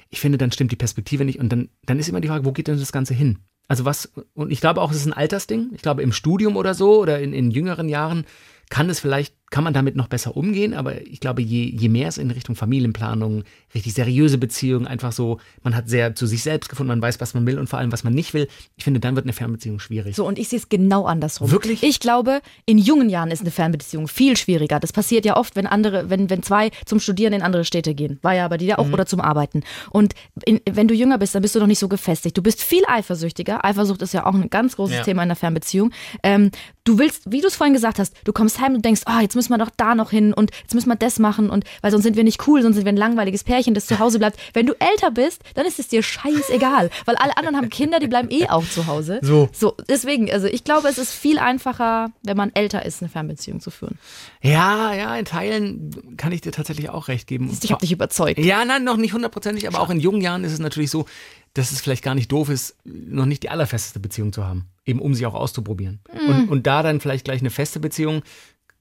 ich 0.10 0.20
finde, 0.20 0.38
dann 0.38 0.52
stimmt 0.52 0.72
die 0.72 0.78
Perspektive 0.78 1.26
nicht 1.26 1.40
und 1.40 1.50
dann, 1.50 1.70
dann 1.86 2.00
ist 2.00 2.08
immer 2.08 2.22
die 2.22 2.28
Frage, 2.28 2.46
wo 2.46 2.52
geht 2.52 2.68
denn 2.68 2.80
das 2.80 2.92
Ganze 2.92 3.14
hin? 3.14 3.40
Also 3.68 3.84
was, 3.84 4.12
und 4.34 4.52
ich 4.52 4.62
glaube 4.62 4.82
auch, 4.82 4.92
es 4.92 4.98
ist 4.98 5.06
ein 5.06 5.14
Altersding. 5.14 5.72
Ich 5.74 5.82
glaube, 5.82 6.02
im 6.02 6.14
Studium 6.14 6.56
oder 6.56 6.74
so 6.74 7.02
oder 7.02 7.20
in, 7.20 7.34
in 7.34 7.52
jüngeren 7.52 7.90
Jahren 7.90 8.26
kann 8.70 8.90
es 8.90 9.00
vielleicht 9.00 9.36
kann 9.50 9.64
man 9.64 9.74
damit 9.74 9.96
noch 9.96 10.08
besser 10.08 10.36
umgehen, 10.36 10.74
aber 10.74 11.02
ich 11.02 11.22
glaube, 11.22 11.42
je, 11.42 11.64
je 11.64 11.88
mehr 11.88 12.10
es 12.10 12.18
in 12.18 12.32
Richtung 12.32 12.56
Familienplanung, 12.56 13.44
richtig 13.74 13.94
seriöse 13.94 14.38
Beziehungen, 14.38 14.86
einfach 14.88 15.14
so, 15.14 15.40
man 15.64 15.74
hat 15.74 15.88
sehr 15.88 16.16
zu 16.16 16.28
sich 16.28 16.44
selbst 16.44 16.68
gefunden, 16.70 16.90
man 16.90 17.02
weiß, 17.02 17.22
was 17.22 17.34
man 17.34 17.46
will 17.48 17.58
und 17.58 17.70
vor 17.70 17.80
allem, 17.80 17.94
was 17.94 18.04
man 18.04 18.14
nicht 18.14 18.34
will, 18.34 18.50
ich 18.76 18.84
finde, 18.84 19.00
dann 19.00 19.16
wird 19.16 19.26
eine 19.26 19.32
Fernbeziehung 19.32 19.80
schwierig. 19.80 20.18
So, 20.18 20.28
und 20.28 20.38
ich 20.38 20.50
sehe 20.50 20.60
es 20.60 20.68
genau 20.68 21.06
andersrum. 21.06 21.50
Wirklich? 21.50 21.82
Ich 21.82 22.02
glaube, 22.02 22.42
in 22.66 22.78
jungen 22.78 23.10
Jahren 23.10 23.32
ist 23.32 23.40
eine 23.40 23.52
Fernbeziehung 23.52 24.10
viel 24.10 24.36
schwieriger. 24.36 24.82
Das 24.82 24.92
passiert 24.92 25.24
ja 25.24 25.38
oft, 25.38 25.56
wenn 25.56 25.66
andere, 25.66 26.10
wenn, 26.10 26.30
wenn 26.30 26.44
zwei 26.44 26.70
zum 26.86 27.00
Studieren 27.00 27.32
in 27.32 27.42
andere 27.42 27.64
Städte 27.64 27.96
gehen. 27.96 28.20
War 28.24 28.36
ja 28.36 28.48
bei 28.50 28.58
dir 28.58 28.80
auch, 28.80 28.88
mhm. 28.88 28.94
oder 28.94 29.06
zum 29.06 29.22
Arbeiten. 29.22 29.64
Und 29.92 30.14
in, 30.46 30.60
wenn 30.70 30.90
du 30.90 30.94
jünger 30.94 31.18
bist, 31.18 31.36
dann 31.36 31.42
bist 31.42 31.56
du 31.56 31.60
noch 31.60 31.68
nicht 31.68 31.80
so 31.80 31.88
gefestigt. 31.88 32.38
Du 32.38 32.42
bist 32.42 32.62
viel 32.62 32.84
eifersüchtiger. 32.86 33.64
Eifersucht 33.64 34.02
ist 34.02 34.14
ja 34.14 34.26
auch 34.26 34.34
ein 34.34 34.50
ganz 34.50 34.76
großes 34.76 34.98
ja. 34.98 35.04
Thema 35.04 35.24
in 35.24 35.30
der 35.30 35.38
Fernbeziehung. 35.38 35.92
Ähm, 36.22 36.52
du 36.84 37.00
willst, 37.00 37.32
wie 37.32 37.40
du 37.40 37.48
es 37.48 37.56
vorhin 37.56 37.74
gesagt 37.74 38.00
hast, 38.00 38.14
du 38.26 38.34
kommst 38.34 38.60
heim 38.60 38.76
und 38.76 38.84
denkst, 38.84 39.04
ah, 39.06 39.18
oh, 39.18 39.22
jetzt 39.22 39.37
müssen 39.38 39.54
wir 39.54 39.58
doch 39.58 39.72
da 39.76 39.96
noch 39.96 40.12
hin 40.12 40.34
und 40.34 40.52
jetzt 40.62 40.74
müssen 40.74 40.90
wir 40.90 40.98
das 40.98 41.20
machen 41.20 41.50
und 41.50 41.64
weil 41.82 41.92
sonst 41.92 42.04
sind 42.04 42.18
wir 42.18 42.26
nicht 42.26 42.46
cool, 42.48 42.62
sonst 42.62 42.76
sind 42.76 42.86
wir 42.86 42.92
ein 42.92 42.98
langweiliges 42.98 43.46
Pärchen, 43.46 43.74
das 43.74 43.86
zu 43.86 44.00
Hause 44.00 44.20
bleibt. 44.20 44.38
Wenn 44.54 44.66
du 44.66 44.74
älter 44.80 45.12
bist, 45.12 45.42
dann 45.56 45.66
ist 45.66 45.80
es 45.80 45.88
dir 45.88 46.04
scheißegal, 46.04 46.90
weil 47.06 47.16
alle 47.16 47.38
anderen 47.38 47.56
haben 47.56 47.70
Kinder, 47.70 48.00
die 48.00 48.08
bleiben 48.08 48.30
eh 48.30 48.50
auch 48.50 48.68
zu 48.68 48.88
Hause. 48.88 49.20
So. 49.22 49.50
So, 49.54 49.76
deswegen, 49.88 50.30
also 50.32 50.48
ich 50.48 50.66
glaube, 50.66 50.90
es 50.90 50.98
ist 50.98 51.14
viel 51.14 51.40
einfacher, 51.40 52.12
wenn 52.24 52.36
man 52.36 52.52
älter 52.54 52.86
ist, 52.86 53.02
eine 53.02 53.10
Fernbeziehung 53.10 53.62
zu 53.62 53.72
führen. 53.72 53.98
Ja, 54.42 54.94
ja, 54.94 55.16
in 55.16 55.26
Teilen 55.26 56.18
kann 56.18 56.32
ich 56.32 56.42
dir 56.42 56.52
tatsächlich 56.52 56.90
auch 56.90 57.08
recht 57.08 57.28
geben. 57.28 57.50
Ich 57.62 57.72
habe 57.72 57.82
dich 57.82 57.92
überzeugt. 57.92 58.40
Ja, 58.40 58.66
nein, 58.66 58.84
noch 58.84 58.98
nicht 58.98 59.14
hundertprozentig, 59.14 59.68
aber 59.68 59.80
auch 59.80 59.90
in 59.90 60.00
jungen 60.00 60.22
Jahren 60.22 60.44
ist 60.44 60.54
es 60.54 60.60
natürlich 60.60 60.92
so, 60.92 61.06
dass 61.54 61.72
es 61.72 61.82
vielleicht 61.82 62.04
gar 62.04 62.16
nicht 62.16 62.32
doof 62.32 62.50
ist, 62.50 62.78
noch 62.84 63.26
nicht 63.26 63.44
die 63.44 63.50
allerfesteste 63.50 64.00
Beziehung 64.00 64.32
zu 64.32 64.46
haben. 64.46 64.68
Eben 64.86 65.00
um 65.00 65.14
sich 65.16 65.26
auch 65.26 65.34
auszuprobieren. 65.34 66.00
Mhm. 66.14 66.30
Und, 66.30 66.50
und 66.50 66.68
da 66.68 66.84
dann 66.84 67.02
vielleicht 67.02 67.26
gleich 67.26 67.42
eine 67.42 67.50
feste 67.50 67.80
Beziehung 67.80 68.22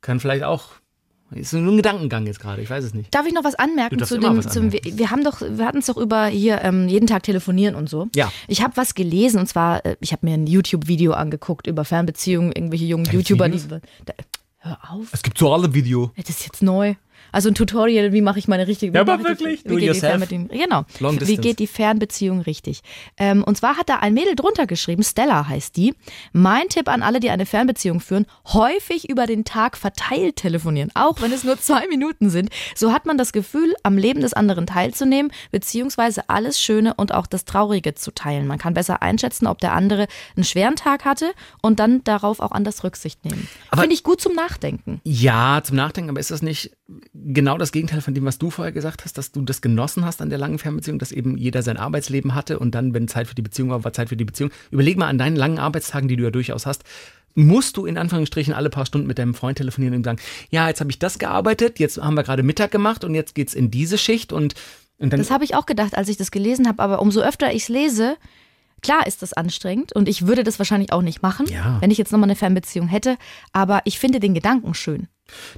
kann 0.07 0.21
vielleicht 0.21 0.45
auch 0.45 0.71
ist 1.33 1.53
nur 1.53 1.73
ein 1.73 1.77
Gedankengang 1.77 2.25
jetzt 2.27 2.38
gerade, 2.38 2.62
ich 2.62 2.71
weiß 2.71 2.85
es 2.85 2.95
nicht. 2.95 3.12
Darf 3.12 3.27
ich 3.27 3.35
noch 3.35 3.42
was 3.42 3.57
anmerken 3.57 4.03
zu 4.05 4.19
dem? 4.19 4.37
Was 4.37 4.49
zum, 4.49 4.73
wir, 4.73 4.81
wir, 4.85 5.11
haben 5.11 5.25
doch, 5.25 5.40
wir 5.40 5.66
hatten 5.66 5.79
es 5.79 5.87
doch 5.87 5.97
über 5.97 6.27
hier 6.27 6.62
ähm, 6.62 6.88
jeden 6.88 7.09
Tag 7.09 7.25
telefonieren 7.25 7.75
und 7.75 7.88
so. 7.88 8.09
Ja. 8.14 8.31
Ich 8.47 8.62
habe 8.62 8.77
was 8.77 8.95
gelesen 8.95 9.40
und 9.40 9.49
zwar, 9.49 9.85
äh, 9.85 9.97
ich 10.01 10.12
habe 10.12 10.25
mir 10.25 10.35
ein 10.35 10.47
YouTube-Video 10.47 11.12
angeguckt 11.14 11.66
über 11.66 11.85
Fernbeziehungen, 11.85 12.53
irgendwelche 12.53 12.85
jungen 12.85 13.07
YouTuber, 13.07 13.49
die. 13.49 13.61
Da, 14.05 14.14
hör 14.59 14.79
auf. 14.88 15.09
Es 15.12 15.25
gibt 15.25 15.37
so 15.37 15.53
alle 15.53 15.75
Video. 15.75 16.12
Das 16.16 16.29
ist 16.29 16.45
jetzt 16.45 16.62
neu. 16.62 16.95
Also 17.33 17.49
ein 17.49 17.55
Tutorial, 17.55 18.12
wie 18.12 18.21
mache 18.21 18.39
ich 18.39 18.49
meine 18.49 18.67
richtige 18.67 18.93
Ja, 18.95 19.01
aber 19.03 19.23
wirklich, 19.23 19.62
die, 19.62 19.71
wie 19.71 19.77
geht 19.77 19.95
die 19.95 20.01
Fernbeziehung, 20.01 20.49
Genau. 20.49 20.85
Long 21.01 21.21
wie 21.21 21.37
geht 21.37 21.59
die 21.59 21.67
Fernbeziehung 21.67 22.41
richtig? 22.41 22.83
Ähm, 23.17 23.45
und 23.45 23.57
zwar 23.57 23.77
hat 23.77 23.89
da 23.89 23.97
ein 23.97 24.15
Mädel 24.15 24.35
drunter 24.35 24.67
geschrieben, 24.67 25.03
Stella 25.03 25.49
heißt 25.49 25.77
die. 25.77 25.95
Mein 26.33 26.69
Tipp 26.69 26.89
an 26.89 27.03
alle, 27.03 27.21
die 27.21 27.31
eine 27.31 27.47
Fernbeziehung 27.47 28.01
führen, 28.01 28.27
häufig 28.53 29.09
über 29.09 29.27
den 29.27 29.45
Tag 29.45 29.77
verteilt 29.77 30.37
telefonieren, 30.37 30.91
auch 30.95 31.21
wenn 31.21 31.33
es 31.33 31.45
nur 31.45 31.59
zwei 31.59 31.87
Minuten 31.89 32.31
sind. 32.31 32.51
So 32.75 32.93
hat 32.93 33.07
man 33.07 33.19
das 33.19 33.33
Gefühl, 33.33 33.75
am 33.83 33.99
Leben 33.99 34.21
des 34.21 34.33
anderen 34.33 34.67
teilzunehmen, 34.67 35.33
beziehungsweise 35.51 36.29
alles 36.29 36.61
Schöne 36.61 36.95
und 36.95 37.12
auch 37.12 37.27
das 37.27 37.45
Traurige 37.45 37.95
zu 37.95 38.11
teilen. 38.12 38.47
Man 38.47 38.59
kann 38.59 38.75
besser 38.75 39.03
einschätzen, 39.03 39.47
ob 39.47 39.59
der 39.59 39.73
andere 39.73 40.07
einen 40.37 40.45
schweren 40.45 40.77
Tag 40.77 41.05
hatte 41.05 41.33
und 41.62 41.81
dann 41.81 42.05
darauf 42.05 42.41
auch 42.41 42.53
anders 42.53 42.85
Rücksicht 42.85 43.25
nehmen. 43.25 43.49
Finde 43.75 43.95
ich 43.95 44.03
gut 44.03 44.21
zum 44.21 44.35
Nachdenken. 44.35 45.01
Ja, 45.05 45.61
zum 45.62 45.77
Nachdenken, 45.77 46.11
aber 46.11 46.21
ist 46.21 46.31
das 46.31 46.43
nicht 46.43 46.71
genau 47.24 47.59
das 47.59 47.72
Gegenteil 47.72 48.00
von 48.00 48.14
dem, 48.14 48.24
was 48.24 48.38
du 48.38 48.50
vorher 48.50 48.72
gesagt 48.72 49.05
hast, 49.05 49.18
dass 49.18 49.33
du 49.33 49.42
das 49.42 49.61
genossen 49.61 50.05
hast 50.05 50.20
an 50.22 50.31
der 50.31 50.38
langen 50.38 50.59
Fernbeziehung, 50.59 50.98
dass 50.98 51.12
eben 51.12 51.37
jeder 51.37 51.62
sein 51.62 51.76
Arbeitsleben 51.76 52.35
hatte 52.35 52.59
und 52.59 52.74
dann, 52.74 52.94
wenn 52.94 53.09
Zeit 53.09 53.26
für 53.26 53.35
die 53.35 53.42
Beziehung 53.42 53.70
war, 53.70 53.85
war 53.85 53.92
Zeit 53.92 54.09
für 54.09 54.16
die 54.16 54.24
Beziehung. 54.24 54.50
Überleg 54.70 54.96
mal 54.96 55.09
an 55.09 55.18
deinen 55.18 55.37
langen 55.37 55.59
Arbeitstagen, 55.59 56.09
die 56.09 56.16
du 56.16 56.24
ja 56.24 56.31
durchaus 56.31 56.66
hast, 56.66 56.85
musst 57.35 57.76
du 57.76 57.87
in 57.87 57.98
Anführungsstrichen 57.98 58.55
alle 58.55 58.70
paar 58.70 58.87
Stunden 58.87 59.07
mit 59.07 59.18
deinem 59.18 59.35
Freund 59.35 59.59
telefonieren 59.59 59.94
und 59.94 60.05
sagen, 60.05 60.18
ja, 60.50 60.68
jetzt 60.68 60.81
habe 60.81 60.90
ich 60.90 60.98
das 60.98 61.18
gearbeitet, 61.18 61.79
jetzt 61.79 61.98
haben 61.98 62.14
wir 62.14 62.22
gerade 62.22 62.42
Mittag 62.42 62.70
gemacht 62.70 63.05
und 63.05 63.14
jetzt 63.14 63.35
geht's 63.35 63.55
in 63.55 63.70
diese 63.70 63.98
Schicht 63.98 64.33
und, 64.33 64.55
und 64.98 65.12
dann. 65.12 65.20
Das 65.20 65.31
habe 65.31 65.44
ich 65.44 65.55
auch 65.55 65.66
gedacht, 65.66 65.96
als 65.96 66.09
ich 66.09 66.16
das 66.16 66.31
gelesen 66.31 66.66
habe, 66.66 66.83
aber 66.83 67.00
umso 67.00 67.20
öfter 67.20 67.52
ich 67.52 67.64
es 67.64 67.68
lese, 67.68 68.16
Klar 68.83 69.07
ist 69.07 69.22
das 69.22 69.33
anstrengend 69.33 69.94
und 69.94 70.09
ich 70.09 70.26
würde 70.26 70.44
das 70.44 70.59
wahrscheinlich 70.59 70.92
auch 70.92 71.02
nicht 71.02 71.22
machen, 71.22 71.46
ja. 71.48 71.79
wenn 71.81 71.90
ich 71.90 71.98
jetzt 71.98 72.12
nochmal 72.12 72.29
eine 72.29 72.37
Fernbeziehung 72.37 72.88
hätte, 72.88 73.16
aber 73.52 73.81
ich 73.85 73.98
finde 73.98 74.20
den 74.20 74.35
Gedanken 74.35 74.74
schön. 74.74 75.09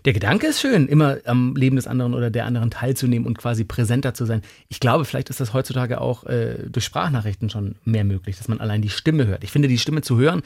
Der 0.05 0.13
Gedanke 0.13 0.47
ist 0.47 0.61
schön, 0.61 0.89
immer 0.89 1.19
am 1.25 1.55
Leben 1.55 1.77
des 1.77 1.87
anderen 1.87 2.15
oder 2.15 2.31
der 2.31 2.47
anderen 2.47 2.71
teilzunehmen 2.71 3.27
und 3.27 3.37
quasi 3.37 3.65
präsenter 3.65 4.15
zu 4.15 4.25
sein. 4.25 4.43
Ich 4.69 4.81
glaube, 4.81 5.05
vielleicht 5.05 5.31
ist 5.31 5.41
das 5.41 5.53
heutzutage 5.53 6.01
auch 6.01 6.25
äh, 6.25 6.69
durch 6.69 6.85
Sprachnachrichten 6.85 7.51
schon 7.51 7.77
mehr 7.85 8.05
möglich, 8.05 8.39
dass 8.39 8.49
man 8.49 8.61
allein 8.61 8.83
die 8.83 8.89
Stimme 8.89 9.27
hört. 9.27 9.45
Ich 9.45 9.53
finde, 9.53 9.69
die 9.69 9.79
Stimme 9.79 10.03
zu 10.03 10.19
hören, 10.19 10.43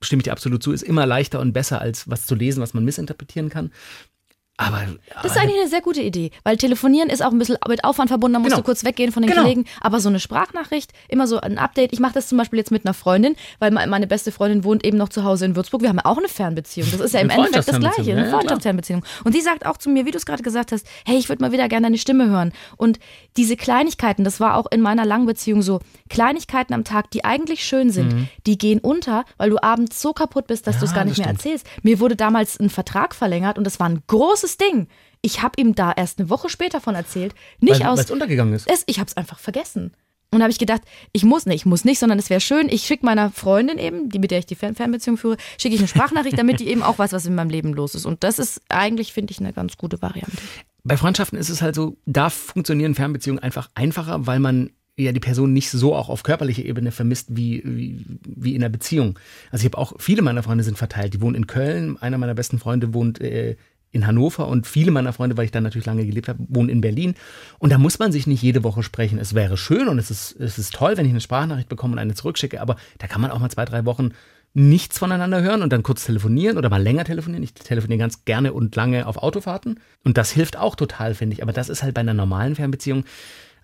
stimme 0.00 0.20
ich 0.20 0.24
dir 0.24 0.32
absolut 0.32 0.62
zu, 0.62 0.72
ist 0.72 0.82
immer 0.82 1.06
leichter 1.06 1.40
und 1.40 1.52
besser 1.52 1.80
als 1.80 2.08
was 2.08 2.26
zu 2.26 2.34
lesen, 2.34 2.60
was 2.60 2.74
man 2.74 2.84
missinterpretieren 2.84 3.50
kann. 3.50 3.70
Aber, 4.60 4.82
das 5.22 5.32
ist 5.32 5.38
eigentlich 5.38 5.60
eine 5.60 5.68
sehr 5.68 5.80
gute 5.80 6.02
Idee, 6.02 6.32
weil 6.42 6.56
telefonieren 6.56 7.10
ist 7.10 7.22
auch 7.22 7.30
ein 7.30 7.38
bisschen 7.38 7.58
mit 7.68 7.84
Aufwand 7.84 8.08
verbunden, 8.10 8.34
da 8.34 8.38
musst 8.40 8.50
genau. 8.50 8.62
du 8.62 8.64
kurz 8.64 8.84
weggehen 8.84 9.12
von 9.12 9.22
den 9.22 9.30
genau. 9.30 9.42
Kollegen. 9.42 9.66
Aber 9.80 10.00
so 10.00 10.08
eine 10.08 10.18
Sprachnachricht, 10.18 10.92
immer 11.06 11.28
so 11.28 11.40
ein 11.40 11.58
Update. 11.58 11.92
Ich 11.92 12.00
mache 12.00 12.14
das 12.14 12.26
zum 12.26 12.38
Beispiel 12.38 12.58
jetzt 12.58 12.72
mit 12.72 12.84
einer 12.84 12.92
Freundin, 12.92 13.36
weil 13.60 13.70
meine 13.70 14.08
beste 14.08 14.32
Freundin 14.32 14.64
wohnt 14.64 14.84
eben 14.84 14.98
noch 14.98 15.10
zu 15.10 15.22
Hause 15.22 15.44
in 15.44 15.54
Würzburg. 15.54 15.82
Wir 15.82 15.90
haben 15.90 15.98
ja 15.98 16.06
auch 16.06 16.18
eine 16.18 16.26
Fernbeziehung. 16.26 16.88
Das 16.90 17.00
ist 17.00 17.14
ja 17.14 17.20
im 17.20 17.30
Endeffekt 17.30 17.68
das 17.68 17.78
Gleiche, 17.78 18.10
eine 18.10 18.28
Freundschaftsfernbeziehung. 18.30 19.04
Und 19.22 19.32
sie 19.32 19.42
sagt 19.42 19.64
auch 19.64 19.76
zu 19.76 19.90
mir, 19.90 20.06
wie 20.06 20.10
du 20.10 20.18
es 20.18 20.26
gerade 20.26 20.42
gesagt 20.42 20.72
hast, 20.72 20.84
hey, 21.06 21.16
ich 21.16 21.28
würde 21.28 21.40
mal 21.40 21.52
wieder 21.52 21.68
gerne 21.68 21.86
deine 21.86 21.98
Stimme 21.98 22.28
hören. 22.28 22.52
Und 22.76 22.98
diese 23.36 23.56
Kleinigkeiten, 23.56 24.24
das 24.24 24.40
war 24.40 24.56
auch 24.56 24.66
in 24.72 24.80
meiner 24.80 25.04
langen 25.04 25.26
Beziehung 25.26 25.62
so, 25.62 25.78
Kleinigkeiten 26.08 26.74
am 26.74 26.82
Tag, 26.82 27.12
die 27.12 27.24
eigentlich 27.24 27.62
schön 27.64 27.90
sind, 27.90 28.12
mhm. 28.12 28.28
die 28.44 28.58
gehen 28.58 28.80
unter, 28.80 29.24
weil 29.36 29.50
du 29.50 29.62
abends 29.62 30.02
so 30.02 30.12
kaputt 30.12 30.48
bist, 30.48 30.66
dass 30.66 30.76
ja, 30.76 30.80
du 30.80 30.86
es 30.86 30.94
gar 30.94 31.04
nicht 31.04 31.18
mehr 31.18 31.28
erzählst. 31.28 31.64
Mir 31.82 32.00
wurde 32.00 32.16
damals 32.16 32.58
ein 32.58 32.70
Vertrag 32.70 33.14
verlängert 33.14 33.56
und 33.56 33.62
das 33.64 33.78
war 33.78 33.88
ein 33.88 34.02
großes 34.08 34.47
großes 34.48 34.56
Ding. 34.56 34.88
Ich 35.20 35.42
habe 35.42 35.60
ihm 35.60 35.74
da 35.74 35.92
erst 35.92 36.18
eine 36.18 36.30
Woche 36.30 36.48
später 36.48 36.80
von 36.80 36.94
erzählt. 36.94 37.34
Nicht 37.60 37.80
weil, 37.80 37.88
aus. 37.88 38.00
es 38.00 38.10
untergegangen 38.10 38.54
ist. 38.54 38.70
Es, 38.70 38.84
ich 38.86 38.98
habe 38.98 39.08
es 39.08 39.16
einfach 39.16 39.38
vergessen. 39.38 39.92
Und 40.30 40.42
habe 40.42 40.50
ich 40.50 40.58
gedacht, 40.58 40.82
ich 41.12 41.24
muss 41.24 41.46
nicht, 41.46 41.56
ich 41.56 41.66
muss 41.66 41.86
nicht, 41.86 41.98
sondern 41.98 42.18
es 42.18 42.28
wäre 42.28 42.40
schön, 42.40 42.68
ich 42.68 42.82
schicke 42.82 43.04
meiner 43.06 43.30
Freundin 43.30 43.78
eben, 43.78 44.10
die 44.10 44.18
mit 44.18 44.30
der 44.30 44.40
ich 44.40 44.46
die 44.46 44.56
Fern 44.56 44.74
Fernbeziehung 44.74 45.16
führe, 45.16 45.38
schicke 45.56 45.74
ich 45.74 45.80
eine 45.80 45.88
Sprachnachricht, 45.88 46.38
damit 46.38 46.60
die 46.60 46.68
eben 46.68 46.82
auch 46.82 46.98
weiß, 46.98 47.12
was 47.12 47.24
in 47.24 47.34
meinem 47.34 47.48
Leben 47.48 47.72
los 47.72 47.94
ist. 47.94 48.04
Und 48.04 48.22
das 48.24 48.38
ist 48.38 48.60
eigentlich, 48.68 49.14
finde 49.14 49.30
ich, 49.30 49.40
eine 49.40 49.54
ganz 49.54 49.78
gute 49.78 50.02
Variante. 50.02 50.36
Bei 50.84 50.98
Freundschaften 50.98 51.38
ist 51.38 51.48
es 51.48 51.62
halt 51.62 51.74
so, 51.74 51.96
da 52.04 52.28
funktionieren 52.28 52.94
Fernbeziehungen 52.94 53.42
einfach 53.42 53.70
einfacher, 53.74 54.26
weil 54.26 54.38
man 54.38 54.70
ja 54.98 55.12
die 55.12 55.20
Person 55.20 55.54
nicht 55.54 55.70
so 55.70 55.94
auch 55.94 56.10
auf 56.10 56.24
körperlicher 56.24 56.64
Ebene 56.64 56.90
vermisst 56.92 57.34
wie, 57.34 57.62
wie, 57.64 58.04
wie 58.26 58.54
in 58.54 58.62
einer 58.62 58.68
Beziehung. 58.68 59.18
Also 59.50 59.62
ich 59.62 59.72
habe 59.72 59.78
auch, 59.78 59.94
viele 59.98 60.20
meiner 60.20 60.42
Freunde 60.42 60.64
sind 60.64 60.76
verteilt. 60.76 61.14
Die 61.14 61.22
wohnen 61.22 61.36
in 61.36 61.46
Köln, 61.46 61.96
einer 61.96 62.18
meiner 62.18 62.34
besten 62.34 62.58
Freunde 62.58 62.92
wohnt 62.92 63.20
äh, 63.20 63.56
in 63.90 64.06
Hannover 64.06 64.48
und 64.48 64.66
viele 64.66 64.90
meiner 64.90 65.12
Freunde, 65.12 65.36
weil 65.36 65.46
ich 65.46 65.50
da 65.50 65.60
natürlich 65.60 65.86
lange 65.86 66.04
gelebt 66.04 66.28
habe, 66.28 66.44
wohnen 66.48 66.68
in 66.68 66.80
Berlin. 66.80 67.14
Und 67.58 67.72
da 67.72 67.78
muss 67.78 67.98
man 67.98 68.12
sich 68.12 68.26
nicht 68.26 68.42
jede 68.42 68.64
Woche 68.64 68.82
sprechen. 68.82 69.18
Es 69.18 69.34
wäre 69.34 69.56
schön 69.56 69.88
und 69.88 69.98
es 69.98 70.10
ist, 70.10 70.38
es 70.38 70.58
ist 70.58 70.74
toll, 70.74 70.96
wenn 70.96 71.06
ich 71.06 71.12
eine 71.12 71.20
Sprachnachricht 71.20 71.68
bekomme 71.68 71.94
und 71.94 71.98
eine 71.98 72.14
zurückschicke, 72.14 72.60
aber 72.60 72.76
da 72.98 73.06
kann 73.06 73.20
man 73.20 73.30
auch 73.30 73.38
mal 73.38 73.50
zwei, 73.50 73.64
drei 73.64 73.84
Wochen 73.84 74.10
nichts 74.54 74.98
voneinander 74.98 75.42
hören 75.42 75.62
und 75.62 75.72
dann 75.72 75.82
kurz 75.82 76.04
telefonieren 76.04 76.58
oder 76.58 76.70
mal 76.70 76.82
länger 76.82 77.04
telefonieren. 77.04 77.42
Ich 77.42 77.54
telefoniere 77.54 77.98
ganz 77.98 78.24
gerne 78.24 78.52
und 78.52 78.74
lange 78.76 79.06
auf 79.06 79.18
Autofahrten 79.18 79.80
und 80.04 80.18
das 80.18 80.30
hilft 80.30 80.56
auch 80.56 80.74
total, 80.74 81.14
finde 81.14 81.34
ich. 81.34 81.42
Aber 81.42 81.52
das 81.52 81.68
ist 81.68 81.82
halt 81.82 81.94
bei 81.94 82.00
einer 82.00 82.14
normalen 82.14 82.56
Fernbeziehung 82.56 83.04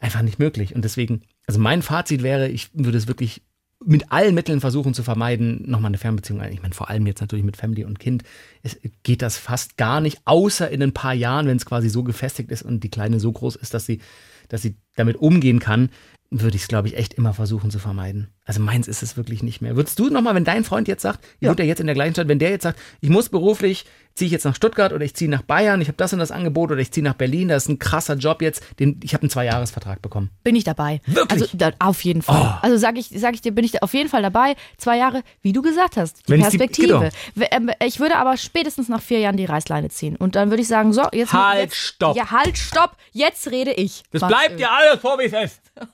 einfach 0.00 0.22
nicht 0.22 0.38
möglich. 0.38 0.74
Und 0.74 0.84
deswegen, 0.84 1.22
also 1.46 1.58
mein 1.58 1.82
Fazit 1.82 2.22
wäre, 2.22 2.48
ich 2.48 2.70
würde 2.74 2.98
es 2.98 3.08
wirklich 3.08 3.42
mit 3.86 4.12
allen 4.12 4.34
Mitteln 4.34 4.60
versuchen 4.60 4.94
zu 4.94 5.02
vermeiden, 5.02 5.62
nochmal 5.66 5.90
eine 5.90 5.98
Fernbeziehung. 5.98 6.42
Ich 6.50 6.62
meine, 6.62 6.74
vor 6.74 6.90
allem 6.90 7.06
jetzt 7.06 7.20
natürlich 7.20 7.44
mit 7.44 7.56
Family 7.56 7.84
und 7.84 7.98
Kind 7.98 8.24
es 8.64 8.78
geht 9.02 9.22
das 9.22 9.36
fast 9.36 9.76
gar 9.76 10.00
nicht, 10.00 10.22
außer 10.24 10.70
in 10.70 10.82
ein 10.82 10.94
paar 10.94 11.12
Jahren, 11.12 11.46
wenn 11.46 11.58
es 11.58 11.66
quasi 11.66 11.90
so 11.90 12.02
gefestigt 12.02 12.50
ist 12.50 12.62
und 12.62 12.82
die 12.82 12.88
Kleine 12.88 13.20
so 13.20 13.30
groß 13.30 13.56
ist, 13.56 13.74
dass 13.74 13.84
sie, 13.84 14.00
dass 14.48 14.62
sie 14.62 14.76
damit 14.96 15.16
umgehen 15.16 15.58
kann, 15.58 15.90
würde 16.30 16.56
ich 16.56 16.62
es, 16.62 16.68
glaube 16.68 16.88
ich, 16.88 16.96
echt 16.96 17.14
immer 17.14 17.34
versuchen 17.34 17.70
zu 17.70 17.78
vermeiden. 17.78 18.28
Also 18.44 18.60
meins 18.60 18.88
ist 18.88 19.02
es 19.02 19.16
wirklich 19.16 19.42
nicht 19.42 19.60
mehr. 19.60 19.76
Würdest 19.76 19.98
du 19.98 20.08
nochmal, 20.08 20.34
wenn 20.34 20.44
dein 20.44 20.64
Freund 20.64 20.88
jetzt 20.88 21.02
sagt, 21.02 21.24
ja. 21.40 21.50
wohnt 21.50 21.60
er 21.60 21.66
jetzt 21.66 21.80
in 21.80 21.86
der 21.86 21.94
gleichen 21.94 22.14
Stadt, 22.14 22.28
wenn 22.28 22.38
der 22.38 22.50
jetzt 22.50 22.62
sagt, 22.62 22.80
ich 23.00 23.10
muss 23.10 23.28
beruflich 23.28 23.84
ziehe 24.14 24.26
ich 24.26 24.32
jetzt 24.32 24.44
nach 24.44 24.54
Stuttgart 24.54 24.92
oder 24.92 25.04
ich 25.04 25.14
ziehe 25.14 25.30
nach 25.30 25.42
Bayern, 25.42 25.80
ich 25.80 25.88
habe 25.88 25.96
das 25.96 26.12
und 26.12 26.18
das 26.20 26.30
Angebot 26.30 26.70
oder 26.70 26.80
ich 26.80 26.90
ziehe 26.92 27.02
nach 27.02 27.14
Berlin, 27.14 27.48
das 27.48 27.64
ist 27.64 27.68
ein 27.68 27.78
krasser 27.78 28.14
Job 28.14 28.42
jetzt. 28.42 28.62
Den, 28.78 29.00
ich 29.02 29.12
habe 29.14 29.22
einen 29.22 29.30
Zweijahresvertrag 29.30 30.00
bekommen. 30.02 30.30
Bin 30.44 30.54
ich 30.56 30.64
dabei. 30.64 31.00
Wirklich? 31.06 31.42
Also 31.42 31.56
da, 31.56 31.70
auf 31.80 32.02
jeden 32.04 32.22
Fall. 32.22 32.40
Oh. 32.40 32.58
Also 32.62 32.76
sage 32.76 33.00
ich, 33.00 33.10
sag 33.14 33.34
ich 33.34 33.40
dir, 33.40 33.52
bin 33.52 33.64
ich 33.64 33.82
auf 33.82 33.92
jeden 33.92 34.08
Fall 34.08 34.22
dabei. 34.22 34.54
Zwei 34.78 34.98
Jahre, 34.98 35.22
wie 35.42 35.52
du 35.52 35.62
gesagt 35.62 35.96
hast, 35.96 36.26
die 36.28 36.32
Wenn 36.32 36.40
ich 36.40 36.46
die- 36.48 36.58
Perspektive. 36.58 37.10
genau. 37.34 37.46
Ähm, 37.50 37.70
Ich 37.84 37.98
würde 38.00 38.16
aber 38.16 38.36
spätestens 38.36 38.88
nach 38.88 39.02
vier 39.02 39.18
Jahren 39.18 39.36
die 39.36 39.44
Reißleine 39.46 39.88
ziehen. 39.88 40.16
Und 40.16 40.36
dann 40.36 40.50
würde 40.50 40.62
ich 40.62 40.68
sagen, 40.68 40.92
so, 40.92 41.02
jetzt. 41.12 41.32
Halt, 41.32 41.60
jetzt, 41.62 41.76
stopp. 41.76 42.16
Ja, 42.16 42.30
halt, 42.30 42.56
stopp. 42.56 42.96
Jetzt 43.12 43.50
rede 43.50 43.72
ich. 43.72 44.02
Das 44.12 44.22
Was 44.22 44.28
bleibt 44.28 44.60
ja 44.60 44.70
alles 44.70 45.00
vor, 45.00 45.18
wie 45.18 45.24
es 45.24 45.32
ist. 45.32 45.60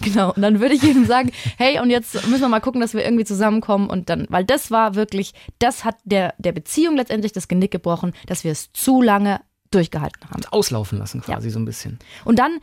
Genau, 0.00 0.32
und 0.32 0.42
dann 0.42 0.60
würde 0.60 0.74
ich 0.74 0.82
ihm 0.82 1.06
sagen, 1.06 1.32
hey, 1.58 1.80
und 1.80 1.90
jetzt 1.90 2.14
müssen 2.28 2.42
wir 2.42 2.48
mal 2.48 2.60
gucken, 2.60 2.80
dass 2.80 2.94
wir 2.94 3.04
irgendwie 3.04 3.24
zusammenkommen 3.24 3.88
und 3.88 4.10
dann, 4.10 4.26
weil 4.28 4.44
das 4.44 4.70
war 4.70 4.94
wirklich, 4.94 5.32
das 5.58 5.84
hat 5.84 5.96
der, 6.04 6.34
der 6.38 6.52
Beziehung 6.52 6.96
letztendlich 6.96 7.15
das 7.32 7.48
Genick 7.48 7.70
gebrochen, 7.70 8.12
dass 8.26 8.44
wir 8.44 8.52
es 8.52 8.72
zu 8.72 9.02
lange 9.02 9.40
durchgehalten 9.70 10.30
haben. 10.30 10.42
Auslaufen 10.50 10.98
lassen 10.98 11.20
quasi 11.20 11.50
so 11.50 11.58
ein 11.58 11.64
bisschen. 11.64 11.98
Und 12.24 12.38
dann, 12.38 12.58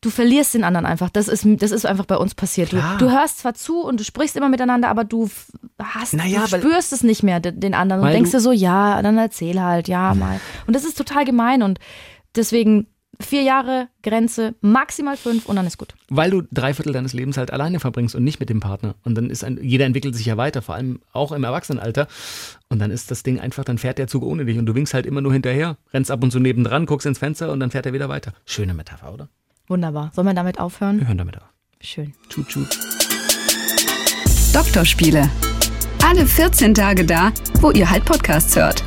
du 0.00 0.08
verlierst 0.10 0.54
den 0.54 0.64
anderen 0.64 0.86
einfach. 0.86 1.10
Das 1.10 1.28
ist, 1.28 1.44
das 1.46 1.70
ist 1.70 1.84
einfach 1.84 2.06
bei 2.06 2.16
uns 2.16 2.34
passiert. 2.34 2.72
Du, 2.72 2.82
du 2.98 3.10
hörst 3.10 3.38
zwar 3.40 3.52
zu 3.54 3.82
und 3.82 4.00
du 4.00 4.04
sprichst 4.04 4.36
immer 4.36 4.48
miteinander, 4.48 4.88
aber 4.88 5.04
du 5.04 5.28
hast, 5.78 6.14
Naja, 6.14 6.46
du 6.48 6.56
spürst 6.58 6.92
es 6.94 7.02
nicht 7.02 7.22
mehr, 7.22 7.40
de- 7.40 7.52
den 7.52 7.74
anderen. 7.74 8.02
Und 8.02 8.10
denkst 8.10 8.30
du- 8.30 8.38
dir 8.38 8.42
so, 8.42 8.52
ja, 8.52 9.02
dann 9.02 9.18
erzähl 9.18 9.60
halt, 9.60 9.86
ja, 9.88 10.14
mal. 10.14 10.40
Und 10.66 10.74
das 10.74 10.84
ist 10.84 10.96
total 10.96 11.24
gemein 11.26 11.62
und 11.62 11.78
deswegen 12.34 12.86
vier 13.20 13.42
Jahre 13.42 13.88
Grenze, 14.02 14.54
maximal 14.60 15.16
fünf 15.16 15.46
und 15.46 15.56
dann 15.56 15.66
ist 15.66 15.78
gut. 15.78 15.94
Weil 16.08 16.30
du 16.30 16.42
drei 16.50 16.74
Viertel 16.74 16.92
deines 16.92 17.12
Lebens 17.12 17.36
halt 17.36 17.52
alleine 17.52 17.80
verbringst 17.80 18.14
und 18.14 18.24
nicht 18.24 18.40
mit 18.40 18.48
dem 18.48 18.60
Partner. 18.60 18.94
Und 19.04 19.14
dann 19.14 19.30
ist 19.30 19.44
ein, 19.44 19.58
jeder 19.62 19.86
entwickelt 19.86 20.14
sich 20.14 20.26
ja 20.26 20.36
weiter, 20.36 20.62
vor 20.62 20.74
allem 20.74 21.00
auch 21.12 21.32
im 21.32 21.44
Erwachsenenalter. 21.44 22.08
Und 22.68 22.78
dann 22.78 22.90
ist 22.90 23.10
das 23.10 23.22
Ding 23.22 23.40
einfach, 23.40 23.64
dann 23.64 23.78
fährt 23.78 23.98
der 23.98 24.06
Zug 24.06 24.22
ohne 24.22 24.44
dich 24.44 24.58
und 24.58 24.66
du 24.66 24.74
winkst 24.74 24.94
halt 24.94 25.06
immer 25.06 25.20
nur 25.20 25.32
hinterher, 25.32 25.76
rennst 25.92 26.10
ab 26.10 26.22
und 26.22 26.30
zu 26.30 26.40
nebendran, 26.40 26.86
guckst 26.86 27.06
ins 27.06 27.18
Fenster 27.18 27.52
und 27.52 27.60
dann 27.60 27.70
fährt 27.70 27.86
er 27.86 27.92
wieder 27.92 28.08
weiter. 28.08 28.32
Schöne 28.46 28.74
Metapher, 28.74 29.12
oder? 29.12 29.28
Wunderbar. 29.68 30.10
Sollen 30.14 30.26
wir 30.26 30.34
damit 30.34 30.58
aufhören? 30.58 30.98
Wir 30.98 31.08
hören 31.08 31.18
damit 31.18 31.36
auf. 31.36 31.48
Schön. 31.80 32.12
Tschut, 32.28 32.48
tschut. 32.48 32.78
Doktorspiele. 34.52 35.30
Alle 36.04 36.26
14 36.26 36.74
Tage 36.74 37.04
da, 37.04 37.32
wo 37.60 37.70
ihr 37.70 37.88
halt 37.88 38.04
Podcasts 38.04 38.56
hört. 38.56 38.82